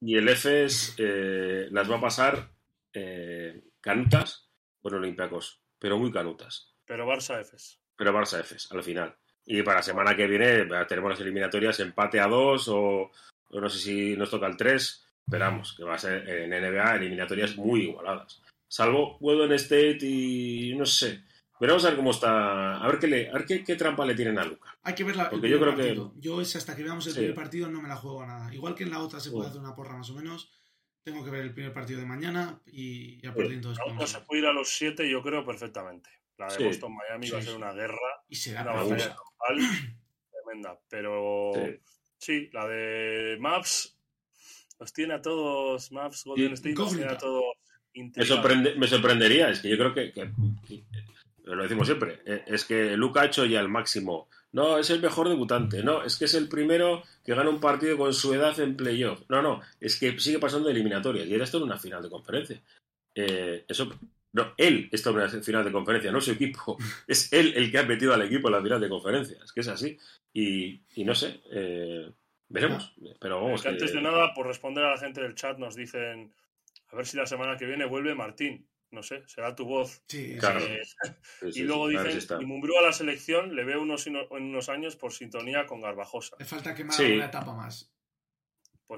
Y 0.00 0.16
el 0.16 0.28
EFES 0.28 0.94
eh, 0.98 1.66
las 1.72 1.90
va 1.90 1.96
a 1.96 2.00
pasar 2.00 2.54
eh, 2.92 3.70
canutas 3.80 4.52
con 4.80 4.94
Olympiacos, 4.94 5.64
pero 5.80 5.98
muy 5.98 6.12
canutas. 6.12 6.76
Pero 6.84 7.08
Barça 7.08 7.40
Efes. 7.40 7.81
Pero 7.96 8.12
Barça 8.12 8.40
Efes, 8.40 8.70
al 8.72 8.82
final. 8.82 9.14
Y 9.44 9.62
para 9.62 9.78
la 9.78 9.82
semana 9.82 10.16
que 10.16 10.26
viene 10.26 10.66
tenemos 10.88 11.10
las 11.10 11.20
eliminatorias 11.20 11.80
empate 11.80 12.20
a 12.20 12.26
dos 12.26 12.68
o, 12.68 13.10
o 13.50 13.60
no 13.60 13.68
sé 13.68 13.78
si 13.78 14.16
nos 14.16 14.30
toca 14.30 14.46
el 14.46 14.56
3. 14.56 15.08
Esperamos 15.26 15.74
que 15.76 15.84
va 15.84 15.94
a 15.94 15.98
ser 15.98 16.28
en 16.28 16.50
NBA 16.50 16.96
eliminatorias 16.96 17.56
muy 17.56 17.82
igualadas. 17.82 18.42
Salvo 18.68 19.18
Golden 19.20 19.52
State 19.52 19.98
y 20.02 20.74
no 20.76 20.86
sé. 20.86 21.22
Veremos 21.60 21.84
a 21.84 21.88
ver 21.88 21.96
cómo 21.96 22.10
está. 22.10 22.78
A 22.82 22.86
ver 22.88 22.98
qué, 22.98 23.06
le, 23.06 23.28
a 23.30 23.34
ver 23.34 23.44
qué, 23.44 23.62
qué 23.62 23.76
trampa 23.76 24.04
le 24.04 24.14
tienen 24.14 24.38
a 24.38 24.44
Luca. 24.44 24.76
Hay 24.82 24.94
que 24.94 25.04
ver 25.04 25.14
la, 25.14 25.24
el 25.24 25.30
Porque 25.30 25.48
yo 25.48 25.60
creo 25.60 25.76
que-. 25.76 26.00
Yo 26.20 26.40
es 26.40 26.56
hasta 26.56 26.74
que 26.74 26.82
veamos 26.82 27.06
el 27.06 27.12
Sí. 27.12 27.18
primer 27.20 27.34
partido 27.36 27.68
no 27.68 27.80
me 27.80 27.88
la 27.88 27.96
juego 27.96 28.22
a 28.22 28.26
nada. 28.26 28.52
Igual 28.54 28.74
que 28.74 28.82
en 28.84 28.90
la 28.90 28.98
otra 29.00 29.20
se 29.20 29.30
puede 29.30 29.48
hacer 29.48 29.60
una 29.60 29.74
porra 29.76 29.96
más 29.96 30.10
o 30.10 30.14
menos. 30.14 30.50
Tengo 31.04 31.24
que 31.24 31.30
ver 31.30 31.42
el 31.42 31.52
primer 31.54 31.72
partido 31.72 32.00
de 32.00 32.06
mañana 32.06 32.60
y 32.66 33.20
ya 33.20 33.32
por 33.34 33.44
entonces 33.44 33.84
La 33.86 33.92
otra 33.92 34.06
se 34.06 34.20
puede 34.22 34.42
ir 34.42 34.46
a 34.46 34.52
los 34.52 34.68
7, 34.70 35.08
yo 35.08 35.22
creo, 35.22 35.44
perfectamente. 35.44 36.08
La 36.42 36.48
de 36.52 36.56
Sí. 36.58 36.64
Boston 36.64 36.94
Miami 36.96 37.30
va 37.30 37.38
a 37.38 37.42
ser 37.42 37.54
una 37.56 37.72
guerra, 37.72 38.24
Y 38.28 38.36
será 38.36 38.62
una 38.62 38.72
me 38.72 38.78
batalla 38.90 39.16
campal 39.16 39.56
tremenda. 40.44 40.78
Pero 40.88 41.52
Sí. 41.54 41.80
sí. 42.18 42.50
la 42.52 42.66
de 42.68 43.36
Maps 43.40 43.96
los 44.80 44.92
tiene 44.92 45.14
a 45.14 45.22
todos, 45.22 45.92
Maps 45.92 46.24
Golden 46.24 46.52
State 46.54 46.74
los 46.74 46.90
tiene 46.96 47.10
a 47.12 47.16
todos 47.18 47.44
Me, 47.94 48.24
sorprende- 48.24 48.74
me 48.76 48.86
sorprendería, 48.88 49.50
es 49.50 49.60
que 49.60 49.68
yo 49.68 49.76
creo 49.76 49.94
que, 49.94 50.12
que- 50.12 50.30
que- 50.66 50.84
lo 51.44 51.62
decimos 51.62 51.86
siempre, 51.86 52.20
eh, 52.24 52.42
es 52.46 52.64
que 52.64 52.96
Luca 52.96 53.22
ha 53.22 53.26
hecho 53.26 53.44
ya 53.44 53.60
el 53.60 53.68
máximo. 53.68 54.28
No, 54.52 54.78
es 54.78 54.90
el 54.90 55.00
mejor 55.02 55.28
debutante. 55.28 55.82
No, 55.82 56.02
es 56.04 56.16
que 56.16 56.26
es 56.26 56.34
el 56.34 56.48
primero 56.48 57.02
que 57.24 57.34
gana 57.34 57.50
un 57.50 57.58
partido 57.60 57.96
con 57.98 58.12
su 58.14 58.32
edad 58.34 58.58
en 58.60 58.76
playoff. 58.76 59.22
No, 59.28 59.40
no, 59.42 59.60
es 59.80 59.98
que 59.98 60.18
sigue 60.20 60.38
pasando 60.38 60.68
de 60.68 60.74
eliminatorias 60.74 61.26
y 61.26 61.32
ahora 61.32 61.44
está 61.44 61.56
en 61.56 61.62
una 61.64 61.78
final 61.78 62.02
de 62.02 62.10
conferencia. 62.10 62.60
Eh, 63.14 63.64
eso, 63.68 63.88
no, 64.32 64.54
él 64.56 64.88
está 64.92 65.10
en 65.10 65.16
una 65.16 65.28
final 65.28 65.64
de 65.64 65.72
conferencia, 65.72 66.10
no 66.12 66.20
su 66.20 66.32
equipo. 66.32 66.76
Es 67.06 67.32
él 67.32 67.52
el 67.56 67.70
que 67.70 67.78
ha 67.78 67.82
metido 67.84 68.14
al 68.14 68.22
equipo 68.22 68.48
en 68.48 68.54
la 68.54 68.62
final 68.62 68.80
de 68.80 68.88
conferencia. 68.88 69.38
Es 69.44 69.52
que 69.52 69.60
es 69.60 69.68
así. 69.68 69.98
Y, 70.32 70.82
y 70.94 71.04
no 71.04 71.14
sé, 71.14 71.42
eh, 71.52 72.10
veremos. 72.48 72.94
Pero 73.20 73.42
vamos, 73.42 73.62
Que 73.62 73.68
antes 73.68 73.90
que- 73.90 73.96
de 73.98 74.02
nada, 74.02 74.32
por 74.34 74.46
responder 74.46 74.84
a 74.84 74.90
la 74.92 74.98
gente 74.98 75.20
del 75.20 75.34
chat, 75.34 75.58
nos 75.58 75.74
dicen 75.76 76.32
a 76.88 76.96
ver 76.96 77.06
si 77.06 77.16
la 77.16 77.26
semana 77.26 77.56
que 77.56 77.66
viene 77.66 77.84
vuelve 77.86 78.14
Martín. 78.14 78.66
No 78.90 79.02
sé, 79.02 79.22
será 79.26 79.54
tu 79.54 79.64
voz. 79.64 80.02
Sí, 80.06 80.36
Claro. 80.38 80.60
Eh, 80.60 80.80
sí, 80.84 81.12
sí, 81.52 81.60
y 81.60 81.62
luego 81.64 81.88
sí, 81.90 81.96
dicen, 81.96 82.42
y 82.42 82.44
Mumbrú 82.44 82.76
a 82.78 82.82
la 82.82 82.92
selección 82.92 83.54
le 83.56 83.64
veo 83.64 83.80
unos, 83.80 84.06
en 84.06 84.16
unos 84.30 84.68
años 84.68 84.96
por 84.96 85.12
sintonía 85.12 85.64
con 85.66 85.80
Garbajosa. 85.80 86.36
Le 86.38 86.44
falta 86.44 86.74
quemar 86.74 86.94
Sí. 86.96 87.12
una 87.12 87.26
etapa 87.26 87.54
más. 87.54 87.91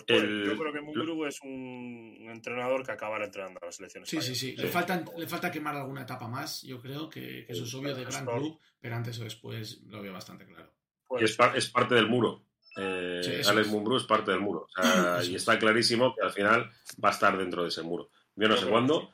Pues. 0.07 0.23
El- 0.23 0.45
yo 0.47 0.57
creo 0.59 0.73
que 0.73 0.81
Mumbrú 0.81 1.25
es 1.27 1.41
un 1.43 2.27
entrenador 2.31 2.85
que 2.85 2.93
acabará 2.93 3.27
entrenando 3.27 3.61
a 3.63 3.67
la 3.67 3.73
selección 3.73 4.05
Sí, 4.07 4.21
sí, 4.21 4.35
sí. 4.35 4.57
Le, 4.57 4.67
falta, 4.69 5.05
le 5.17 5.27
falta 5.29 5.51
quemar 5.51 5.77
alguna 5.77 6.03
etapa 6.03 6.27
más. 6.27 6.63
Yo 6.63 6.81
creo 6.81 7.09
que, 7.09 7.45
que 7.47 7.53
eso 7.53 7.65
es 7.65 7.75
obvio 7.75 7.95
de 7.95 8.05
gran 8.05 8.25
club, 8.27 8.59
pero 8.81 8.97
antes 8.97 9.19
o 9.21 9.25
después 9.25 9.83
lo 9.87 10.03
veo 10.03 10.13
bastante 10.13 10.45
claro. 10.47 10.73
Puede 11.07 11.23
Y 11.23 11.25
es, 11.27 11.37
par- 11.37 11.57
es 11.57 11.69
parte 11.71 11.95
del 11.95 12.09
muro. 12.09 12.45
Eh, 12.77 13.21
Sí, 13.23 13.31
Alex 13.49 13.69
es. 13.69 13.75
Es 13.97 14.05
parte 14.05 14.31
del 14.33 14.41
muro. 14.41 14.67
O 14.77 14.83
sea, 14.83 14.83
y 15.25 15.29
es. 15.35 15.43
está 15.43 15.59
clarísimo 15.59 16.15
que 16.15 16.23
al 16.23 16.33
final 16.33 16.71
va 17.03 17.11
a 17.11 17.13
estar 17.13 17.37
dentro 17.39 17.63
de 17.63 17.69
ese 17.69 17.83
muro. 17.83 18.11
Yo 18.35 18.49
no 18.49 18.57
Yo 18.57 18.63
sé 18.63 18.69
cuándo, 18.69 19.13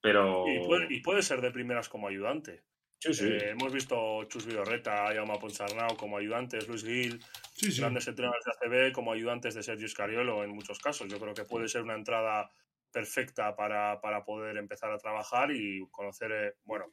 pero. 0.00 0.44
Y 0.48 0.64
puede, 0.66 0.86
y 0.94 1.00
puede 1.00 1.22
ser 1.22 1.40
de 1.42 1.50
primeras 1.50 1.88
como 1.90 2.08
ayudante. 2.08 2.62
Sí, 3.02 3.14
sí. 3.14 3.24
Eh, 3.26 3.50
hemos 3.50 3.72
visto 3.72 4.24
Chus 4.24 4.46
Vidorreta, 4.46 5.12
Jaume 5.12 5.38
Ponsarnau 5.38 5.96
como 5.96 6.16
ayudantes, 6.18 6.68
Luis 6.68 6.84
Gil, 6.84 7.20
Sí, 7.54 7.72
sí. 7.72 7.80
grandes 7.80 8.06
entrenadores 8.06 8.44
de 8.44 8.52
ACB 8.52 8.92
como 8.92 9.12
ayudantes 9.12 9.54
de 9.54 9.62
Sergio 9.62 9.88
Scariolo 9.88 10.44
en 10.44 10.50
muchos 10.50 10.78
casos. 10.78 11.08
Yo 11.10 11.18
creo 11.18 11.34
que 11.34 11.44
puede 11.44 11.66
ser 11.68 11.82
una 11.82 11.94
entrada 11.94 12.50
perfecta 12.92 13.56
para, 13.56 14.00
para 14.00 14.24
poder 14.24 14.56
empezar 14.56 14.92
a 14.92 14.98
trabajar 14.98 15.50
y 15.50 15.84
conocer, 15.90 16.30
eh, 16.32 16.54
bueno, 16.64 16.86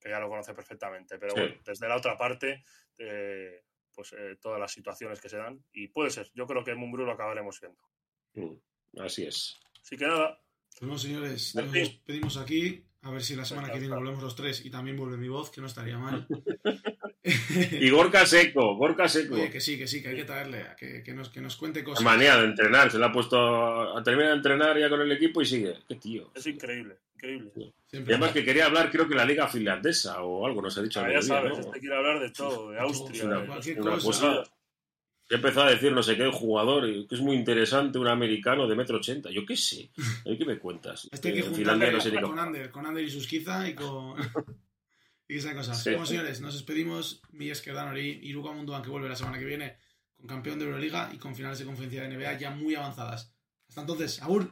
que 0.00 0.10
ya 0.10 0.20
lo 0.20 0.28
conoce 0.28 0.54
perfectamente, 0.54 1.18
pero 1.18 1.34
Sí. 1.34 1.40
bueno, 1.40 1.56
desde 1.64 1.88
la 1.88 1.96
otra 1.96 2.16
parte, 2.16 2.62
eh, 2.98 3.64
pues 3.92 4.12
eh, 4.12 4.36
todas 4.40 4.60
las 4.60 4.70
situaciones 4.72 5.20
que 5.20 5.28
se 5.28 5.38
dan. 5.38 5.60
Y 5.72 5.88
puede 5.88 6.10
ser, 6.10 6.30
yo 6.34 6.46
creo 6.46 6.62
que 6.62 6.74
Mumbrú 6.76 7.04
lo 7.04 7.12
acabaremos 7.12 7.60
viendo. 7.60 7.82
Mm, 8.34 9.00
Así 9.00 9.24
es. 9.26 9.58
Así 9.82 9.96
que 9.96 10.06
nada, 10.06 10.40
bueno, 10.80 10.96
señores, 10.98 11.54
En 11.56 11.64
nos 11.64 11.72
despedimos 11.72 12.36
aquí. 12.36 12.84
A 13.02 13.10
ver 13.10 13.22
si 13.22 13.36
la 13.36 13.44
semana 13.44 13.70
que 13.70 13.78
viene 13.78 13.94
volvemos 13.94 14.22
los 14.22 14.34
tres 14.34 14.64
y 14.66 14.70
también 14.70 14.96
vuelve 14.96 15.16
mi 15.16 15.28
voz, 15.28 15.50
que 15.50 15.60
no 15.60 15.66
estaría 15.66 15.98
mal. 15.98 16.26
Y 17.72 17.90
Gorka 17.90 18.24
Seco, 18.24 18.76
Gorka 18.76 19.06
Seco. 19.06 19.34
Oye, 19.34 19.50
que 19.50 19.60
sí, 19.60 19.76
que 19.76 19.86
sí, 19.86 20.00
que 20.00 20.08
hay 20.08 20.16
que 20.16 20.24
traerle, 20.24 20.62
a 20.62 20.74
que, 20.74 21.02
que 21.02 21.12
nos, 21.12 21.28
que 21.28 21.42
nos 21.42 21.56
cuente 21.56 21.80
La 21.80 21.84
cosas. 21.84 22.02
manía 22.02 22.38
de 22.38 22.46
entrenar, 22.46 22.90
se 22.90 22.98
le 22.98 23.04
ha 23.04 23.12
puesto 23.12 23.36
a, 23.98 24.02
terminar 24.02 24.30
de 24.30 24.36
entrenar 24.36 24.78
ya 24.78 24.88
con 24.88 25.00
el 25.02 25.12
equipo 25.12 25.42
y 25.42 25.46
sigue. 25.46 25.74
Qué 25.86 25.96
tío. 25.96 26.30
es 26.34 26.46
increíble, 26.46 26.96
increíble. 27.16 27.50
Y 27.92 27.96
además 27.98 28.32
que 28.32 28.44
quería 28.44 28.64
hablar, 28.66 28.90
creo 28.90 29.06
que 29.06 29.14
la 29.14 29.26
liga 29.26 29.46
finlandesa 29.46 30.22
o 30.22 30.46
algo, 30.46 30.62
nos 30.62 30.78
ha 30.78 30.82
dicho 30.82 31.00
Ah, 31.00 31.04
ya 31.04 31.08
día, 31.18 31.22
sabes, 31.22 31.52
¿no? 31.52 31.58
este 31.66 31.80
quiere 31.80 31.96
hablar 31.96 32.18
de 32.20 32.30
todo, 32.30 32.70
de 32.70 32.80
Austria, 32.80 33.24
Una- 33.24 33.40
de 33.40 33.46
cualquier 33.46 33.80
una 33.82 33.90
cosa. 33.92 34.06
cosa. 34.38 34.50
Ya 35.30 35.36
empezó 35.36 35.62
a 35.62 35.70
decir 35.70 35.92
no 35.92 36.02
sé 36.02 36.16
qué 36.16 36.30
jugador 36.32 36.84
que 37.06 37.14
es 37.14 37.20
muy 37.20 37.36
interesante, 37.36 37.98
un 37.98 38.08
americano 38.08 38.66
de 38.66 38.74
metro 38.74 38.96
ochenta. 38.96 39.30
Yo 39.30 39.44
qué 39.44 39.56
sé. 39.56 39.90
¿A 40.26 40.30
mí 40.30 40.38
¿Qué 40.38 40.44
me 40.44 40.58
cuentas? 40.58 41.08
Este 41.10 41.28
hay 41.28 41.34
que 41.34 41.40
en 41.46 41.54
Finlandia 41.54 41.90
no 41.90 42.00
sé 42.00 42.12
con. 42.20 42.38
Ander, 42.38 42.70
con 42.70 42.86
Ander 42.86 43.04
y 43.04 43.10
Susquiza 43.10 43.68
y 43.68 43.74
con... 43.74 44.16
y 45.28 45.36
esas 45.36 45.54
cosas. 45.54 45.82
Sí. 45.82 45.90
Bueno, 45.90 46.06
señores, 46.06 46.40
nos 46.40 46.54
despedimos. 46.54 47.22
Mi 47.32 47.50
Esquerdano 47.50 47.96
y 47.98 48.20
Iruka 48.22 48.52
Munduan, 48.52 48.82
que 48.82 48.90
vuelve 48.90 49.08
la 49.08 49.16
semana 49.16 49.38
que 49.38 49.44
viene 49.44 49.76
con 50.16 50.26
campeón 50.26 50.58
de 50.58 50.64
Euroliga 50.64 51.10
y 51.12 51.18
con 51.18 51.34
finales 51.34 51.58
de 51.58 51.64
conferencia 51.64 52.02
de 52.02 52.16
NBA 52.16 52.38
ya 52.38 52.50
muy 52.50 52.74
avanzadas. 52.74 53.32
Hasta 53.68 53.82
entonces, 53.82 54.22
Agur. 54.22 54.50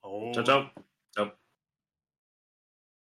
Oh. 0.00 0.30
Chao, 0.34 0.44
chao. 0.44 0.85